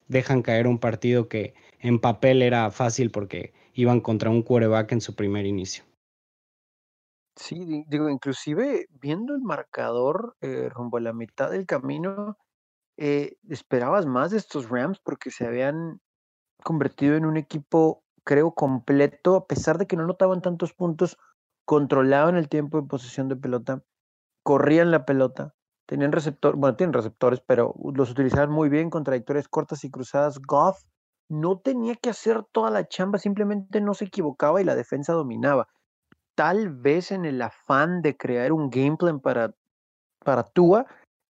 dejan 0.09 0.43
caer 0.43 0.67
un 0.67 0.79
partido 0.79 1.29
que 1.29 1.55
en 1.81 2.01
papel 2.01 2.43
era 2.43 2.71
fácil 2.71 3.11
porque 3.11 3.53
iban 3.75 4.01
contra 4.01 4.31
un 4.31 4.43
quarterback 4.43 4.93
en 4.93 5.01
su 5.01 5.15
primer 5.15 5.47
inicio. 5.47 5.85
Sí, 7.37 7.85
digo, 7.89 8.09
inclusive 8.09 8.87
viendo 8.91 9.35
el 9.35 9.43
marcador 9.43 10.37
eh, 10.41 10.71
rumbo 10.71 10.97
a 10.97 11.03
la 11.03 11.13
mitad 11.13 11.51
del 11.51 11.67
camino, 11.67 12.39
eh, 12.97 13.37
esperabas 13.51 14.07
más 14.07 14.31
de 14.31 14.39
estos 14.39 14.71
Rams 14.71 14.99
porque 15.01 15.31
se 15.31 15.47
habían 15.47 16.01
convertido 16.65 17.15
en 17.15 17.27
un 17.27 17.37
equipo, 17.37 18.03
creo, 18.25 18.53
completo, 18.53 19.37
a 19.37 19.47
pesar 19.47 19.77
de 19.77 19.87
que 19.87 19.97
no 19.97 20.07
notaban 20.07 20.41
tantos 20.41 20.73
puntos, 20.73 21.19
controlaban 21.67 22.37
el 22.37 22.49
tiempo 22.49 22.81
de 22.81 22.89
posesión 22.89 23.29
de 23.29 23.37
pelota, 23.37 23.83
corrían 24.43 24.91
la 24.91 25.05
pelota, 25.05 25.55
tenían 25.87 26.13
receptor, 26.13 26.57
bueno, 26.57 26.77
tienen 26.77 26.95
receptores, 26.95 27.43
pero 27.47 27.75
los 27.95 28.11
utilizaban 28.11 28.51
muy 28.51 28.69
bien 28.69 28.89
con 28.89 29.05
trayectorias 29.05 29.49
cortas 29.49 29.85
y 29.85 29.91
cruzadas. 29.91 30.39
Goff 30.41 30.85
no 31.29 31.59
tenía 31.59 31.97
que 31.97 32.11
hacer 32.11 32.45
toda 32.53 32.71
la 32.71 32.89
chamba, 32.89 33.19
simplemente 33.19 33.81
no 33.81 33.95
se 33.95 34.07
equivocaba 34.07 34.61
y 34.61 34.65
la 34.65 34.77
defensa 34.77 35.13
dominaba. 35.13 35.69
Tal 36.37 36.71
vez 36.71 37.11
en 37.11 37.25
el 37.25 37.43
afán 37.43 38.01
de 38.01 38.17
crear 38.17 38.53
un 38.53 38.71
game 38.71 38.97
plan 38.97 39.21
para, 39.21 39.53
para 40.25 40.45
Tua, 40.45 40.87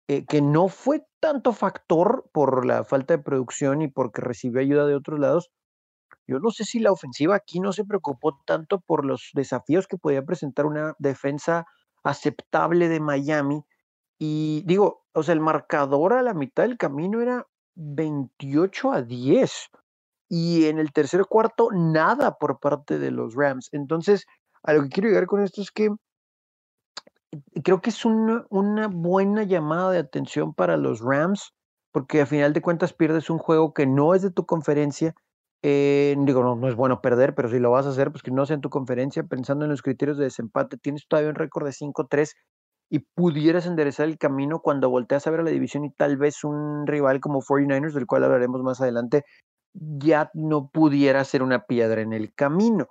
eh, 0.08 0.26
que 0.26 0.42
no 0.42 0.68
fue 0.68 1.06
tanto 1.22 1.54
factor 1.54 2.30
por 2.34 2.66
la 2.66 2.84
falta 2.84 3.16
de 3.16 3.24
producción 3.24 3.82
y 3.82 3.88
porque 3.88 4.22
recibió 4.22 4.60
ayuda 4.60 4.86
de 4.86 4.96
otros 4.96 5.20
lados, 5.20 5.50
yo 6.28 6.40
no 6.40 6.50
sé 6.52 6.64
si 6.64 6.80
la 6.80 6.92
ofensiva 6.92 7.36
aquí 7.36 7.60
no 7.60 7.72
se 7.72 7.86
preocupó 7.86 8.40
tanto 8.46 8.80
por 8.80 9.06
los 9.06 9.30
desafíos 9.34 9.88
que 9.88 9.98
podía 9.98 10.24
presentar 10.24 10.66
una 10.66 10.96
defensa 10.98 11.66
aceptable 12.04 12.90
de 12.90 13.00
Miami. 13.00 13.64
Y 14.18 14.64
digo, 14.66 15.06
o 15.14 15.24
sea, 15.24 15.34
el 15.34 15.42
marcador 15.42 16.14
a 16.14 16.24
la 16.24 16.34
mitad 16.34 16.64
del 16.64 16.78
camino 16.78 17.22
era 17.22 17.46
28 17.76 18.92
a 18.92 19.02
10. 19.02 19.70
Y 20.30 20.66
en 20.66 20.80
el 20.80 20.92
tercer 20.94 21.26
cuarto, 21.28 21.70
nada 21.72 22.38
por 22.38 22.60
parte 22.60 22.98
de 22.98 23.12
los 23.12 23.36
Rams. 23.36 23.70
Entonces, 23.72 24.26
a 24.64 24.74
lo 24.74 24.84
que 24.84 24.90
quiero 24.90 25.10
llegar 25.10 25.28
con 25.28 25.44
esto 25.44 25.62
es 25.62 25.72
que 25.72 25.90
creo 27.64 27.82
que 27.82 27.90
es 27.92 28.06
una, 28.06 28.46
una 28.50 28.88
buena 28.88 29.44
llamada 29.44 29.92
de 29.92 30.00
atención 30.00 30.54
para 30.54 30.78
los 30.78 31.02
Rams, 31.02 31.54
porque 31.92 32.22
a 32.22 32.26
final 32.26 32.54
de 32.54 32.62
cuentas 32.62 32.94
pierdes 32.94 33.30
un 33.30 33.38
juego 33.38 33.74
que 33.74 33.86
no 33.86 34.16
es 34.16 34.22
de 34.22 34.32
tu 34.32 34.46
conferencia 34.46 35.14
eh, 35.68 36.16
digo, 36.20 36.44
no, 36.44 36.56
no 36.56 36.68
es 36.68 36.76
bueno 36.76 37.02
perder, 37.02 37.34
pero 37.34 37.50
si 37.50 37.58
lo 37.58 37.72
vas 37.72 37.88
a 37.88 37.90
hacer, 37.90 38.12
pues 38.12 38.22
que 38.22 38.30
no 38.30 38.46
sea 38.46 38.54
en 38.54 38.62
tu 38.62 38.70
conferencia, 38.70 39.24
pensando 39.24 39.66
en 39.66 39.72
los 39.72 39.82
criterios 39.82 40.16
de 40.16 40.26
desempate, 40.26 40.78
tienes 40.78 41.08
todavía 41.08 41.32
un 41.32 41.36
récord 41.36 41.66
de 41.66 41.72
5-3 41.72 42.34
y 42.92 43.00
pudieras 43.00 43.66
enderezar 43.66 44.08
el 44.08 44.20
camino 44.20 44.60
cuando 44.60 44.92
volteas 44.92 45.26
a 45.26 45.32
ver 45.32 45.40
a 45.40 45.44
la 45.44 45.50
división 45.50 45.84
y 45.84 45.92
tal 45.92 46.18
vez 46.18 46.44
un 46.44 46.86
rival 46.86 47.20
como 47.20 47.42
49ers, 47.42 47.94
del 47.94 48.06
cual 48.06 48.26
hablaremos 48.26 48.62
más 48.62 48.80
adelante, 48.80 49.24
ya 49.74 50.30
no 50.36 50.70
pudiera 50.70 51.24
ser 51.24 51.42
una 51.42 51.66
piedra 51.66 52.02
en 52.02 52.14
el 52.14 52.32
camino. 52.36 52.86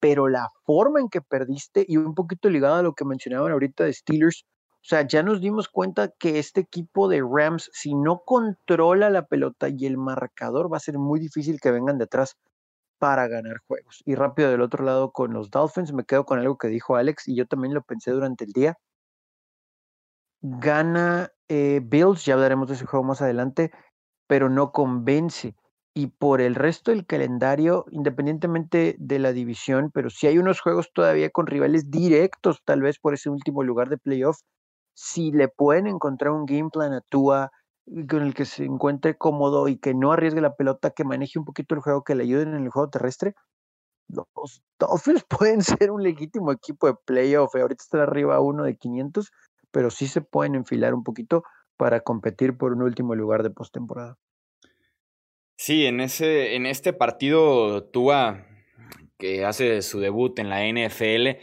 Pero 0.00 0.28
la 0.28 0.48
forma 0.66 1.00
en 1.00 1.10
que 1.10 1.20
perdiste, 1.20 1.84
y 1.86 1.96
un 1.96 2.16
poquito 2.16 2.50
ligado 2.50 2.74
a 2.76 2.82
lo 2.82 2.94
que 2.94 3.04
mencionaban 3.04 3.52
ahorita 3.52 3.84
de 3.84 3.92
Steelers, 3.92 4.44
o 4.82 4.84
sea, 4.90 5.06
ya 5.06 5.22
nos 5.22 5.40
dimos 5.42 5.68
cuenta 5.68 6.08
que 6.08 6.38
este 6.38 6.62
equipo 6.62 7.08
de 7.08 7.22
Rams, 7.22 7.70
si 7.72 7.94
no 7.94 8.22
controla 8.24 9.10
la 9.10 9.26
pelota 9.26 9.68
y 9.68 9.84
el 9.84 9.98
marcador, 9.98 10.72
va 10.72 10.78
a 10.78 10.80
ser 10.80 10.98
muy 10.98 11.20
difícil 11.20 11.60
que 11.60 11.70
vengan 11.70 11.98
detrás 11.98 12.36
para 12.98 13.28
ganar 13.28 13.58
juegos. 13.66 14.02
Y 14.06 14.14
rápido 14.14 14.50
del 14.50 14.62
otro 14.62 14.84
lado 14.84 15.12
con 15.12 15.34
los 15.34 15.50
Dolphins, 15.50 15.92
me 15.92 16.04
quedo 16.04 16.24
con 16.24 16.38
algo 16.38 16.56
que 16.56 16.68
dijo 16.68 16.96
Alex 16.96 17.28
y 17.28 17.36
yo 17.36 17.46
también 17.46 17.74
lo 17.74 17.82
pensé 17.82 18.10
durante 18.10 18.44
el 18.44 18.52
día. 18.52 18.78
Gana 20.42 21.30
eh, 21.48 21.80
Bills, 21.84 22.24
ya 22.24 22.34
hablaremos 22.34 22.68
de 22.68 22.74
ese 22.74 22.86
juego 22.86 23.04
más 23.04 23.20
adelante, 23.20 23.72
pero 24.26 24.48
no 24.48 24.72
convence. 24.72 25.54
Y 25.94 26.06
por 26.08 26.40
el 26.40 26.54
resto 26.54 26.90
del 26.90 27.04
calendario, 27.04 27.84
independientemente 27.90 28.96
de 28.98 29.18
la 29.18 29.32
división, 29.32 29.90
pero 29.92 30.08
si 30.08 30.26
hay 30.26 30.38
unos 30.38 30.60
juegos 30.60 30.90
todavía 30.94 31.30
con 31.30 31.46
rivales 31.46 31.90
directos, 31.90 32.62
tal 32.64 32.80
vez 32.80 32.98
por 32.98 33.12
ese 33.12 33.28
último 33.28 33.62
lugar 33.62 33.90
de 33.90 33.98
playoff, 33.98 34.38
si 35.02 35.32
le 35.32 35.48
pueden 35.48 35.86
encontrar 35.86 36.30
un 36.32 36.44
game 36.44 36.68
plan 36.70 36.92
a 36.92 37.00
Tua 37.00 37.50
con 38.06 38.22
el 38.22 38.34
que 38.34 38.44
se 38.44 38.64
encuentre 38.64 39.16
cómodo 39.16 39.66
y 39.66 39.78
que 39.78 39.94
no 39.94 40.12
arriesgue 40.12 40.42
la 40.42 40.56
pelota, 40.56 40.90
que 40.90 41.04
maneje 41.04 41.38
un 41.38 41.46
poquito 41.46 41.74
el 41.74 41.80
juego, 41.80 42.04
que 42.04 42.14
le 42.14 42.24
ayuden 42.24 42.54
en 42.54 42.64
el 42.64 42.68
juego 42.68 42.90
terrestre, 42.90 43.34
los 44.08 44.62
Dolphins 44.78 45.24
pueden 45.28 45.62
ser 45.62 45.90
un 45.90 46.02
legítimo 46.02 46.52
equipo 46.52 46.86
de 46.86 46.96
playoff. 47.06 47.54
Eh, 47.54 47.62
ahorita 47.62 47.82
está 47.82 48.02
arriba 48.02 48.40
uno 48.40 48.64
de 48.64 48.76
500, 48.76 49.30
pero 49.70 49.90
sí 49.90 50.06
se 50.06 50.20
pueden 50.20 50.54
enfilar 50.54 50.92
un 50.92 51.02
poquito 51.02 51.44
para 51.78 52.00
competir 52.00 52.58
por 52.58 52.74
un 52.74 52.82
último 52.82 53.14
lugar 53.14 53.42
de 53.42 53.50
postemporada. 53.50 54.18
Sí, 55.56 55.86
en, 55.86 56.00
ese, 56.00 56.56
en 56.56 56.66
este 56.66 56.92
partido 56.92 57.84
Tua, 57.84 58.46
que 59.16 59.46
hace 59.46 59.80
su 59.80 59.98
debut 59.98 60.38
en 60.38 60.50
la 60.50 60.60
NFL, 60.66 61.40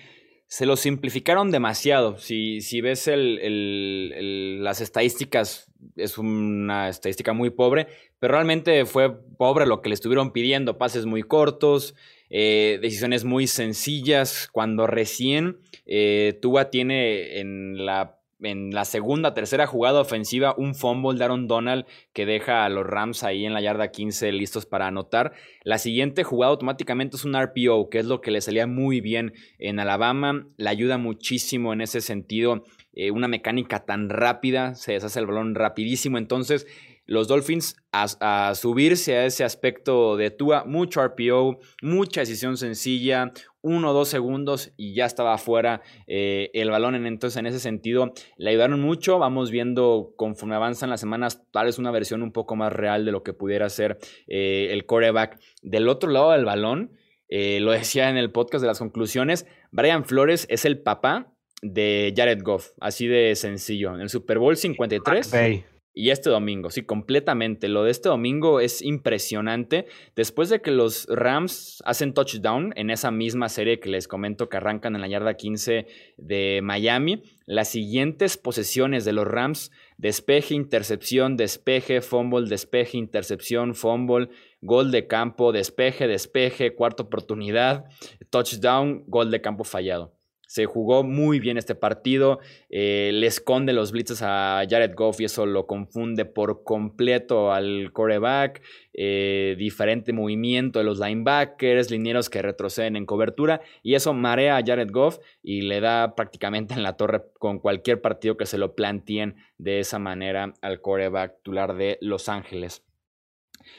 se 0.47 0.65
lo 0.65 0.77
simplificaron 0.77 1.51
demasiado. 1.51 2.17
Si, 2.17 2.61
si 2.61 2.79
ves 2.81 3.07
el, 3.07 4.63
las 4.63 4.79
estadísticas, 4.79 5.71
es 5.95 6.17
una 6.17 6.89
estadística 6.89 7.33
muy 7.33 7.49
pobre, 7.49 7.87
pero 8.19 8.33
realmente 8.33 8.85
fue 8.85 9.13
pobre 9.37 9.65
lo 9.65 9.81
que 9.81 9.89
le 9.89 9.95
estuvieron 9.95 10.31
pidiendo. 10.31 10.77
Pases 10.77 11.05
muy 11.05 11.23
cortos, 11.23 11.95
eh, 12.29 12.79
decisiones 12.81 13.25
muy 13.25 13.47
sencillas. 13.47 14.47
Cuando 14.51 14.87
recién 14.87 15.59
eh, 15.85 16.39
tiene 16.71 17.39
en 17.39 17.85
la 17.85 18.16
en 18.39 18.71
la 18.71 18.85
segunda, 18.85 19.33
tercera 19.33 19.65
jugada 19.65 20.01
ofensiva, 20.01 20.53
un 20.57 20.75
fumble 20.75 21.17
de 21.17 21.23
Aaron 21.25 21.47
Donald 21.47 21.85
que 22.13 22.25
deja 22.25 22.65
a 22.65 22.69
los 22.69 22.85
Rams 22.85 23.23
ahí 23.23 23.45
en 23.45 23.53
la 23.53 23.61
yarda 23.61 23.91
15 23.91 24.31
listos 24.31 24.65
para 24.65 24.87
anotar. 24.87 25.33
La 25.63 25.77
siguiente 25.77 26.23
jugada 26.23 26.51
automáticamente 26.51 27.17
es 27.17 27.25
un 27.25 27.35
RPO, 27.35 27.89
que 27.89 27.99
es 27.99 28.05
lo 28.05 28.21
que 28.21 28.31
le 28.31 28.41
salía 28.41 28.67
muy 28.67 29.01
bien 29.01 29.33
en 29.57 29.79
Alabama. 29.79 30.47
Le 30.57 30.69
ayuda 30.69 30.97
muchísimo 30.97 31.73
en 31.73 31.81
ese 31.81 32.01
sentido. 32.01 32.63
Eh, 32.93 33.11
una 33.11 33.27
mecánica 33.27 33.85
tan 33.85 34.09
rápida, 34.09 34.75
se 34.75 34.93
deshace 34.93 35.19
el 35.19 35.27
balón 35.27 35.55
rapidísimo. 35.55 36.17
Entonces, 36.17 36.67
los 37.07 37.27
Dolphins 37.27 37.77
a, 37.91 38.53
subirse 38.53 39.15
a 39.15 39.25
ese 39.25 39.43
aspecto 39.43 40.17
de 40.17 40.29
Tua, 40.29 40.65
mucho 40.65 41.03
RPO, 41.03 41.59
mucha 41.81 42.19
decisión 42.19 42.57
sencilla, 42.57 43.31
uno 43.61 43.89
o 43.89 43.93
dos 43.93 44.09
segundos 44.09 44.71
y 44.77 44.93
ya 44.93 45.05
estaba 45.05 45.33
afuera 45.33 45.81
eh, 46.05 46.51
el 46.53 46.69
balón. 46.69 46.93
Entonces, 47.07 47.37
en 47.37 47.47
ese 47.47 47.59
sentido, 47.59 48.13
le 48.37 48.51
ayudaron 48.51 48.79
mucho. 48.81 49.17
Vamos 49.19 49.49
viendo 49.49 50.13
conforme 50.15 50.55
avanzan 50.55 50.89
las 50.89 50.99
semanas, 50.99 51.41
tal 51.51 51.65
vez 51.65 51.79
una 51.79 51.91
versión 51.91 52.21
un 52.21 52.31
poco 52.31 52.55
más 52.55 52.71
real 52.71 53.05
de 53.05 53.11
lo 53.11 53.23
que 53.23 53.33
pudiera 53.33 53.69
ser 53.69 53.97
eh, 54.27 54.67
el 54.71 54.85
coreback. 54.85 55.39
Del 55.63 55.87
otro 55.87 56.11
lado 56.11 56.31
del 56.31 56.45
balón, 56.45 56.91
eh, 57.29 57.59
lo 57.61 57.71
decía 57.71 58.09
en 58.09 58.17
el 58.17 58.31
podcast 58.31 58.61
de 58.61 58.67
las 58.67 58.79
conclusiones, 58.79 59.47
Brian 59.71 60.05
Flores 60.05 60.45
es 60.49 60.65
el 60.65 60.79
papá 60.79 61.33
de 61.61 62.13
Jared 62.15 62.43
Goff, 62.43 62.71
así 62.79 63.07
de 63.07 63.35
sencillo. 63.35 63.95
En 63.95 64.01
el 64.01 64.09
Super 64.09 64.39
Bowl 64.39 64.55
53. 64.55 65.65
Y 65.99 66.11
este 66.11 66.29
domingo, 66.29 66.69
sí, 66.69 66.83
completamente. 66.83 67.67
Lo 67.67 67.83
de 67.83 67.89
este 67.89 68.07
domingo 68.07 68.59
es 68.59 68.83
impresionante. 68.83 69.87
Después 70.15 70.47
de 70.49 70.61
que 70.61 70.69
los 70.69 71.07
Rams 71.09 71.81
hacen 71.85 72.13
touchdown 72.13 72.71
en 72.75 72.91
esa 72.91 73.09
misma 73.09 73.49
serie 73.49 73.79
que 73.79 73.89
les 73.89 74.07
comento 74.07 74.47
que 74.47 74.57
arrancan 74.57 74.93
en 74.93 75.01
la 75.01 75.07
yarda 75.07 75.33
15 75.33 75.87
de 76.17 76.59
Miami, 76.61 77.23
las 77.47 77.69
siguientes 77.69 78.37
posesiones 78.37 79.05
de 79.05 79.13
los 79.13 79.25
Rams, 79.25 79.71
despeje, 79.97 80.53
intercepción, 80.53 81.35
despeje, 81.35 82.01
fumble, 82.01 82.47
despeje, 82.47 82.99
intercepción, 82.99 83.73
fumble, 83.73 84.29
gol 84.61 84.91
de 84.91 85.07
campo, 85.07 85.51
despeje, 85.51 86.07
despeje, 86.07 86.75
cuarta 86.75 87.01
oportunidad, 87.01 87.85
touchdown, 88.29 89.03
gol 89.07 89.31
de 89.31 89.41
campo 89.41 89.63
fallado. 89.63 90.16
Se 90.47 90.65
jugó 90.65 91.03
muy 91.03 91.39
bien 91.39 91.57
este 91.57 91.75
partido. 91.75 92.39
Eh, 92.69 93.11
le 93.13 93.27
esconde 93.27 93.73
los 93.73 93.91
blitzes 93.91 94.21
a 94.21 94.63
Jared 94.67 94.95
Goff 94.95 95.19
y 95.19 95.25
eso 95.25 95.45
lo 95.45 95.67
confunde 95.67 96.23
por 96.23 96.63
completo 96.63 97.51
al 97.51 97.91
coreback. 97.91 98.61
Eh, 98.93 99.55
diferente 99.59 100.13
movimiento 100.13 100.79
de 100.79 100.85
los 100.85 100.99
linebackers, 100.99 101.91
linieros 101.91 102.29
que 102.29 102.41
retroceden 102.41 102.95
en 102.95 103.05
cobertura. 103.05 103.59
Y 103.83 103.95
eso 103.95 104.13
marea 104.13 104.55
a 104.55 104.63
Jared 104.65 104.89
Goff 104.89 105.19
y 105.43 105.61
le 105.61 105.81
da 105.81 106.15
prácticamente 106.15 106.73
en 106.73 106.81
la 106.81 106.95
torre 106.95 107.25
con 107.37 107.59
cualquier 107.59 108.01
partido 108.01 108.37
que 108.37 108.45
se 108.45 108.57
lo 108.57 108.73
planteen 108.73 109.35
de 109.57 109.79
esa 109.79 109.99
manera 109.99 110.53
al 110.61 110.79
coreback 110.79 111.37
titular 111.37 111.75
de 111.75 111.97
Los 111.99 112.29
Ángeles. 112.29 112.83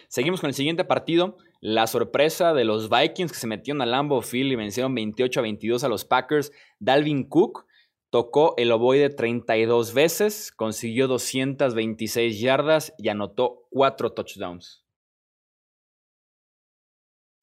Seguimos 0.08 0.42
con 0.42 0.48
el 0.48 0.54
siguiente 0.54 0.84
partido. 0.84 1.38
La 1.60 1.88
sorpresa 1.88 2.54
de 2.54 2.64
los 2.64 2.88
Vikings 2.88 3.32
que 3.32 3.38
se 3.38 3.48
metieron 3.48 3.82
al 3.82 3.90
Lambeau 3.90 4.22
Field 4.22 4.52
y 4.52 4.56
vencieron 4.56 4.94
28 4.94 5.40
a 5.40 5.42
22 5.42 5.84
a 5.84 5.88
los 5.88 6.04
Packers. 6.04 6.52
Dalvin 6.78 7.24
Cook 7.24 7.66
tocó 8.10 8.54
el 8.56 8.70
ovoide 8.70 9.10
32 9.10 9.92
veces, 9.92 10.52
consiguió 10.52 11.08
226 11.08 12.40
yardas 12.40 12.94
y 12.96 13.08
anotó 13.08 13.66
4 13.70 14.12
touchdowns. 14.12 14.84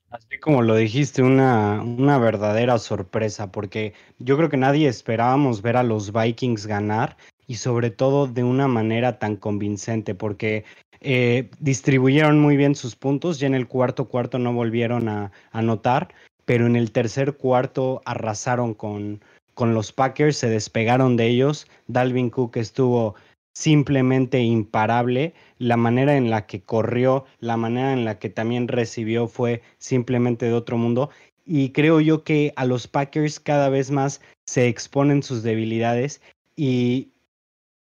Así 0.09 0.39
como 0.39 0.61
lo 0.61 0.75
dijiste, 0.75 1.21
una, 1.21 1.81
una, 1.81 2.17
verdadera 2.17 2.77
sorpresa, 2.77 3.51
porque 3.51 3.93
yo 4.17 4.37
creo 4.37 4.49
que 4.49 4.55
nadie 4.55 4.87
esperábamos 4.87 5.61
ver 5.61 5.75
a 5.75 5.83
los 5.83 6.13
Vikings 6.13 6.67
ganar 6.67 7.17
y 7.47 7.55
sobre 7.55 7.89
todo 7.89 8.25
de 8.25 8.43
una 8.43 8.69
manera 8.69 9.19
tan 9.19 9.35
convincente, 9.35 10.15
porque 10.15 10.63
eh, 11.07 11.51
distribuyeron 11.59 12.39
muy 12.39 12.57
bien 12.57 12.73
sus 12.73 12.95
puntos, 12.95 13.39
ya 13.39 13.45
en 13.45 13.53
el 13.53 13.67
cuarto 13.67 14.05
cuarto 14.05 14.39
no 14.39 14.53
volvieron 14.53 15.07
a 15.07 15.31
anotar, 15.51 16.15
pero 16.45 16.65
en 16.65 16.75
el 16.75 16.91
tercer 16.91 17.37
cuarto 17.37 18.01
arrasaron 18.05 18.73
con, 18.73 19.21
con 19.53 19.75
los 19.75 19.91
Packers, 19.91 20.37
se 20.37 20.49
despegaron 20.49 21.15
de 21.15 21.27
ellos, 21.27 21.67
Dalvin 21.85 22.31
Cook 22.31 22.57
estuvo 22.57 23.13
simplemente 23.53 24.41
imparable, 24.41 25.35
la 25.59 25.77
manera 25.77 26.17
en 26.17 26.31
la 26.31 26.47
que 26.47 26.63
corrió, 26.63 27.25
la 27.39 27.55
manera 27.55 27.93
en 27.93 28.03
la 28.03 28.17
que 28.17 28.29
también 28.29 28.67
recibió 28.67 29.27
fue 29.27 29.61
simplemente 29.77 30.47
de 30.47 30.53
otro 30.53 30.75
mundo. 30.79 31.11
Y 31.45 31.69
creo 31.69 32.01
yo 32.01 32.23
que 32.23 32.51
a 32.55 32.65
los 32.65 32.87
Packers 32.87 33.39
cada 33.39 33.69
vez 33.69 33.91
más 33.91 34.21
se 34.47 34.67
exponen 34.67 35.21
sus 35.21 35.43
debilidades 35.43 36.19
y 36.55 37.11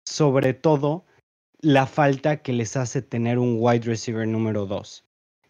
sobre 0.05 0.53
todo 0.53 1.05
la 1.63 1.87
falta 1.87 2.41
que 2.41 2.51
les 2.51 2.75
hace 2.75 3.01
tener 3.01 3.39
un 3.39 3.55
wide 3.57 3.85
receiver 3.85 4.27
número 4.27 4.65
2. 4.65 5.05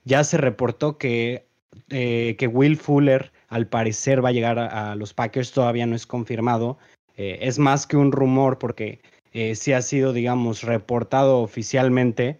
Ya 0.06 0.24
se 0.24 0.38
reportó 0.38 1.00
que, 1.00 1.48
eh, 1.90 2.36
que 2.38 2.48
Will 2.48 2.78
Fuller 2.78 3.32
al 3.50 3.68
parecer 3.68 4.24
va 4.24 4.30
a 4.30 4.32
llegar 4.32 4.60
a, 4.60 4.96
los 4.96 5.14
Packers, 5.14 5.52
todavía 5.52 5.88
no 5.88 5.96
es 5.96 6.06
confirmado. 6.06 6.78
Eh, 7.18 7.40
es 7.42 7.58
más 7.58 7.88
que 7.88 7.98
un 7.98 8.12
rumor 8.12 8.60
porque 8.60 9.02
eh, 9.34 9.56
sí 9.56 9.74
ha 9.74 9.82
sido, 9.82 10.14
digamos, 10.14 10.62
reportado 10.62 11.42
oficialmente, 11.42 12.40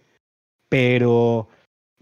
pero 0.68 1.48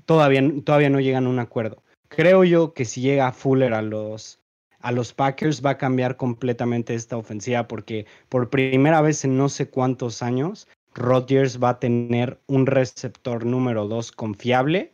todavía, 0.05 0.43
todavía 0.65 0.91
no 0.91 1.01
llegan 1.01 1.27
a 1.27 1.31
un 1.31 1.39
acuerdo. 1.39 1.83
Creo 2.09 2.45
yo 2.45 2.75
que 2.75 2.85
si 2.85 3.01
llega 3.01 3.33
Fuller 3.33 3.73
a 3.73 3.81
los, 3.81 4.41
a 4.81 4.93
los 4.93 5.15
Packers 5.15 5.65
va 5.65 5.71
a 5.71 5.79
cambiar 5.79 6.19
completamente 6.19 6.95
esta 6.95 7.17
ofensiva 7.17 7.67
porque 7.67 8.05
por 8.29 8.51
primera 8.51 9.01
vez 9.01 9.25
en 9.25 9.39
no 9.39 9.49
sé 9.49 9.71
cuántos 9.71 10.23
años 10.23 10.69
Rodgers 10.95 11.63
va 11.63 11.71
a 11.71 11.81
tener 11.81 12.41
un 12.47 12.67
receptor 12.67 13.47
número 13.47 13.89
2 13.89 14.13
confiable, 14.13 14.93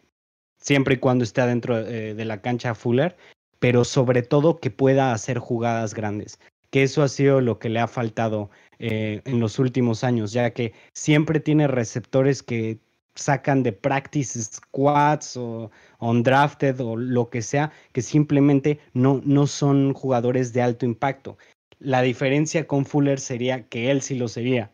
siempre 0.59 0.95
y 0.95 0.99
cuando 0.99 1.25
esté 1.25 1.41
adentro 1.41 1.79
eh, 1.79 2.15
de 2.15 2.25
la 2.25 2.41
cancha 2.41 2.75
Fuller, 2.75 3.17
pero 3.59 3.85
sobre 3.85 4.23
todo 4.23 4.59
que 4.59 4.71
pueda 4.71 5.13
hacer 5.13 5.39
jugadas 5.39 5.95
grandes, 5.95 6.39
que 6.71 6.83
eso 6.83 7.03
ha 7.03 7.09
sido 7.09 7.41
lo 7.41 7.59
que 7.59 7.69
le 7.69 7.81
ha 7.81 7.89
faltado 7.89 8.51
eh, 8.79 9.23
en 9.25 9.41
los 9.41 9.59
últimos 9.59 10.05
años, 10.05 10.33
ya 10.33 10.53
que 10.53 10.73
siempre 10.93 11.41
tiene 11.41 11.67
receptores 11.67 12.43
que 12.43 12.79
sacan 13.17 13.65
de 13.65 13.73
practice 13.73 14.41
squads 14.41 15.37
o 15.37 15.71
undrafted 15.99 16.81
o 16.81 16.97
lo 16.97 17.31
que 17.31 17.43
sea, 17.43 17.73
que 17.93 18.03
simplemente 18.03 18.79
no, 18.93 19.21
no 19.25 19.47
son 19.49 19.93
jugadores 19.93 20.53
de 20.53 20.63
alto 20.63 20.87
impacto. 20.87 21.37
La 21.81 22.03
diferencia 22.03 22.67
con 22.67 22.87
Fuller 22.87 23.19
sería 23.19 23.69
que 23.69 23.91
él 23.91 24.03
sí 24.03 24.17
lo 24.17 24.29
sería. 24.29 24.71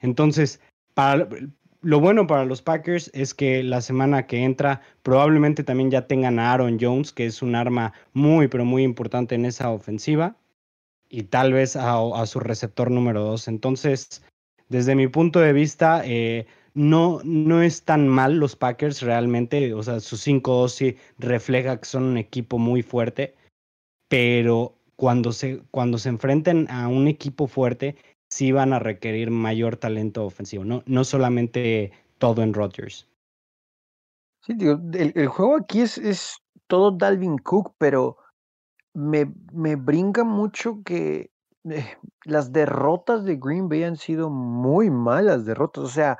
Entonces, 0.00 0.60
lo 1.80 2.00
bueno 2.00 2.26
para 2.26 2.44
los 2.44 2.62
Packers 2.62 3.10
es 3.14 3.34
que 3.34 3.62
la 3.62 3.80
semana 3.80 4.26
que 4.26 4.42
entra 4.42 4.80
probablemente 5.02 5.62
también 5.64 5.90
ya 5.90 6.06
tengan 6.06 6.38
a 6.38 6.52
Aaron 6.52 6.78
Jones, 6.80 7.12
que 7.12 7.26
es 7.26 7.42
un 7.42 7.54
arma 7.54 7.92
muy, 8.12 8.48
pero 8.48 8.64
muy 8.64 8.82
importante 8.82 9.34
en 9.34 9.44
esa 9.44 9.70
ofensiva, 9.70 10.36
y 11.08 11.24
tal 11.24 11.52
vez 11.52 11.76
a, 11.76 12.26
su 12.26 12.40
receptor 12.40 12.90
número 12.90 13.22
dos. 13.22 13.48
Entonces, 13.48 14.22
desde 14.68 14.94
mi 14.94 15.08
punto 15.08 15.40
de 15.40 15.52
vista, 15.52 16.02
eh, 16.04 16.46
no, 16.74 17.20
no 17.24 17.62
es 17.62 17.84
tan 17.84 18.08
mal 18.08 18.38
los 18.38 18.56
Packers 18.56 19.02
realmente, 19.02 19.72
o 19.74 19.82
sea, 19.82 20.00
su 20.00 20.16
5-2 20.16 20.68
sí 20.68 20.96
refleja 21.18 21.78
que 21.78 21.86
son 21.86 22.04
un 22.04 22.18
equipo 22.18 22.58
muy 22.58 22.82
fuerte, 22.82 23.34
pero 24.08 24.74
cuando 24.96 25.32
se, 25.32 25.62
cuando 25.70 25.98
se 25.98 26.08
enfrenten 26.08 26.68
a 26.70 26.88
un 26.88 27.08
equipo 27.08 27.46
fuerte, 27.46 27.96
sí 28.30 28.52
van 28.52 28.72
a 28.72 28.78
requerir 28.78 29.30
mayor 29.30 29.76
talento 29.76 30.24
ofensivo, 30.24 30.64
no, 30.64 30.82
no 30.86 31.04
solamente 31.04 31.92
todo 32.18 32.42
en 32.42 32.54
Rodgers. 32.54 33.08
Sí, 34.42 34.54
digo, 34.54 34.80
el, 34.92 35.26
juego 35.26 35.56
aquí 35.56 35.80
es, 35.80 35.98
es, 35.98 36.38
todo 36.66 36.90
Dalvin 36.90 37.38
Cook, 37.38 37.74
pero 37.78 38.18
me, 38.94 39.32
me 39.52 39.76
brinca 39.76 40.24
mucho 40.24 40.82
que 40.84 41.30
eh, 41.64 41.96
las 42.24 42.52
derrotas 42.52 43.24
de 43.24 43.36
Green 43.36 43.68
Bay 43.68 43.84
han 43.84 43.96
sido 43.96 44.30
muy 44.30 44.90
malas 44.90 45.44
derrotas. 45.44 45.84
O 45.84 45.88
sea, 45.88 46.18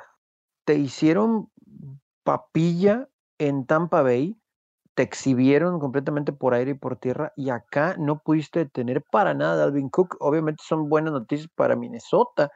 te 0.65 0.75
hicieron 0.75 1.51
papilla 2.25 3.09
en 3.39 3.67
Tampa 3.67 4.03
Bay, 4.03 4.37
te 4.99 5.05
exhibieron 5.05 5.79
completamente 5.79 6.33
por 6.33 6.55
aire 6.55 6.73
y 6.73 6.75
por 6.75 6.97
tierra 6.97 7.33
y 7.37 7.51
acá 7.51 7.95
no 8.01 8.19
pudiste 8.19 8.67
tener 8.67 9.05
para 9.13 9.33
nada 9.33 9.53
a 9.53 9.57
Dalvin 9.59 9.91
Cook. 9.91 10.17
Obviamente 10.19 10.65
son 10.67 10.89
buenas 10.89 11.13
noticias 11.13 11.49
para 11.55 11.77
Minnesota, 11.77 12.51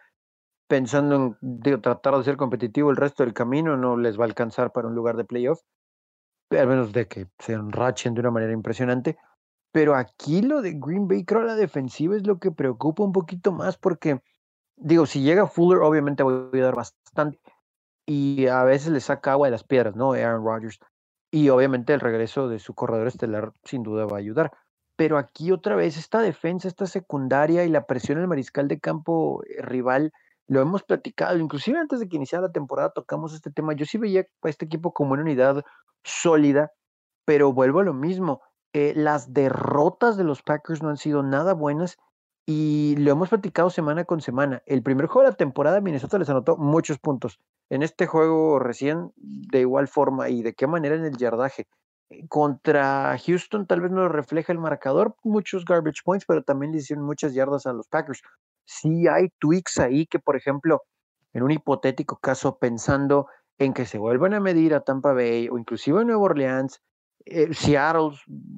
pensando 0.66 1.38
en 1.40 1.80
tratar 1.80 2.16
de 2.16 2.24
ser 2.24 2.36
competitivo 2.36 2.90
el 2.90 2.96
resto 2.96 3.22
del 3.22 3.32
camino, 3.32 3.76
no 3.76 3.96
les 3.96 4.18
va 4.18 4.24
a 4.24 4.26
alcanzar 4.26 4.72
para 4.72 4.88
un 4.88 4.96
lugar 4.96 5.16
de 5.16 5.24
playoff, 5.24 5.60
al 6.50 6.66
menos 6.66 6.92
de 6.92 7.06
que 7.06 7.28
se 7.38 7.52
enrachen 7.52 8.14
de 8.14 8.22
una 8.22 8.32
manera 8.32 8.52
impresionante. 8.52 9.16
Pero 9.70 9.94
aquí 9.94 10.42
lo 10.42 10.62
de 10.62 10.72
Green 10.72 11.06
Bay, 11.06 11.24
creo 11.24 11.42
la 11.42 11.54
defensiva 11.54 12.16
es 12.16 12.26
lo 12.26 12.40
que 12.40 12.50
preocupa 12.50 13.04
un 13.04 13.12
poquito 13.12 13.52
más 13.52 13.78
porque, 13.78 14.20
digo, 14.74 15.06
si 15.06 15.22
llega 15.22 15.46
Fuller, 15.46 15.78
obviamente 15.78 16.24
voy 16.24 16.58
a 16.58 16.64
dar 16.64 16.74
bastante. 16.74 17.38
Y 18.04 18.48
a 18.48 18.64
veces 18.64 18.90
le 18.90 18.98
saca 18.98 19.30
agua 19.30 19.46
de 19.46 19.52
las 19.52 19.62
piedras, 19.62 19.94
¿no? 19.94 20.14
Aaron 20.14 20.44
Rodgers. 20.44 20.80
Y 21.34 21.48
obviamente 21.48 21.94
el 21.94 22.00
regreso 22.00 22.48
de 22.48 22.58
su 22.58 22.74
corredor 22.74 23.08
estelar 23.08 23.52
sin 23.64 23.82
duda 23.82 24.04
va 24.04 24.18
a 24.18 24.20
ayudar. 24.20 24.52
Pero 24.96 25.16
aquí 25.16 25.50
otra 25.50 25.74
vez 25.74 25.96
esta 25.96 26.20
defensa, 26.20 26.68
esta 26.68 26.86
secundaria 26.86 27.64
y 27.64 27.70
la 27.70 27.86
presión 27.86 28.18
el 28.18 28.28
mariscal 28.28 28.68
de 28.68 28.78
campo 28.78 29.42
eh, 29.44 29.62
rival, 29.62 30.12
lo 30.46 30.60
hemos 30.60 30.82
platicado, 30.82 31.38
inclusive 31.38 31.78
antes 31.78 32.00
de 32.00 32.08
que 32.08 32.16
iniciara 32.16 32.46
la 32.46 32.52
temporada 32.52 32.92
tocamos 32.92 33.32
este 33.32 33.50
tema. 33.50 33.72
Yo 33.72 33.86
sí 33.86 33.96
veía 33.96 34.26
a 34.42 34.48
este 34.48 34.66
equipo 34.66 34.92
como 34.92 35.14
una 35.14 35.22
unidad 35.22 35.64
sólida, 36.04 36.72
pero 37.24 37.52
vuelvo 37.54 37.80
a 37.80 37.84
lo 37.84 37.94
mismo. 37.94 38.42
Eh, 38.74 38.92
las 38.94 39.32
derrotas 39.32 40.18
de 40.18 40.24
los 40.24 40.42
Packers 40.42 40.82
no 40.82 40.90
han 40.90 40.98
sido 40.98 41.22
nada 41.22 41.54
buenas 41.54 41.96
y 42.46 42.96
lo 42.96 43.12
hemos 43.12 43.28
platicado 43.28 43.70
semana 43.70 44.04
con 44.04 44.20
semana. 44.20 44.62
El 44.66 44.82
primer 44.82 45.06
juego 45.06 45.24
de 45.24 45.32
la 45.32 45.36
temporada 45.36 45.80
Minnesota 45.80 46.18
les 46.18 46.28
anotó 46.28 46.56
muchos 46.56 46.98
puntos. 46.98 47.38
En 47.70 47.82
este 47.82 48.06
juego 48.06 48.58
recién, 48.58 49.12
de 49.16 49.60
igual 49.60 49.88
forma 49.88 50.28
y 50.28 50.42
de 50.42 50.54
qué 50.54 50.66
manera 50.66 50.96
en 50.96 51.04
el 51.04 51.16
yardaje. 51.16 51.66
Eh, 52.10 52.26
contra 52.28 53.16
Houston 53.24 53.66
tal 53.66 53.80
vez 53.80 53.92
no 53.92 54.08
refleja 54.08 54.52
el 54.52 54.58
marcador, 54.58 55.14
muchos 55.22 55.64
garbage 55.64 56.02
points, 56.04 56.26
pero 56.26 56.42
también 56.42 56.72
le 56.72 56.78
hicieron 56.78 57.04
muchas 57.04 57.32
yardas 57.32 57.66
a 57.66 57.72
los 57.72 57.88
Packers. 57.88 58.22
Sí 58.64 59.06
hay 59.06 59.28
tweaks 59.38 59.78
ahí 59.78 60.06
que, 60.06 60.18
por 60.18 60.36
ejemplo, 60.36 60.82
en 61.32 61.42
un 61.44 61.50
hipotético 61.52 62.18
caso, 62.18 62.58
pensando 62.58 63.28
en 63.58 63.72
que 63.72 63.86
se 63.86 63.98
vuelvan 63.98 64.34
a 64.34 64.40
medir 64.40 64.74
a 64.74 64.80
Tampa 64.80 65.12
Bay 65.12 65.48
o 65.48 65.58
inclusive 65.58 66.00
a 66.00 66.04
Nueva 66.04 66.22
Orleans, 66.22 66.82
eh, 67.24 67.54
Seattle, 67.54 68.10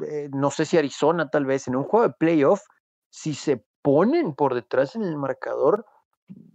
eh, 0.08 0.30
no 0.32 0.50
sé 0.50 0.64
si 0.64 0.78
Arizona 0.78 1.28
tal 1.28 1.44
vez, 1.44 1.68
en 1.68 1.76
un 1.76 1.84
juego 1.84 2.08
de 2.08 2.14
playoff, 2.14 2.62
si 3.10 3.34
se 3.34 3.64
ponen 3.84 4.34
por 4.34 4.54
detrás 4.54 4.96
en 4.96 5.02
el 5.02 5.18
marcador, 5.18 5.84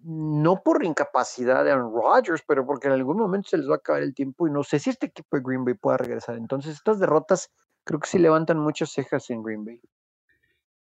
no 0.04 0.64
por 0.64 0.84
incapacidad 0.84 1.64
de 1.64 1.70
Aaron 1.70 1.94
Rodgers, 1.94 2.44
pero 2.46 2.66
porque 2.66 2.88
en 2.88 2.94
algún 2.94 3.18
momento 3.18 3.50
se 3.50 3.58
les 3.60 3.70
va 3.70 3.76
a 3.76 3.78
acabar 3.78 4.02
el 4.02 4.16
tiempo 4.16 4.48
y 4.48 4.52
no 4.52 4.64
sé 4.64 4.80
si 4.80 4.90
este 4.90 5.06
equipo 5.06 5.38
de 5.38 5.44
Green 5.46 5.64
Bay 5.64 5.76
pueda 5.76 5.98
regresar. 5.98 6.38
Entonces, 6.38 6.74
estas 6.74 7.00
derrotas 7.00 7.52
creo 7.84 8.00
que 8.00 8.10
sí 8.10 8.18
levantan 8.18 8.58
muchas 8.58 8.90
cejas 8.90 9.30
en 9.30 9.44
Green 9.44 9.64
Bay. 9.64 9.80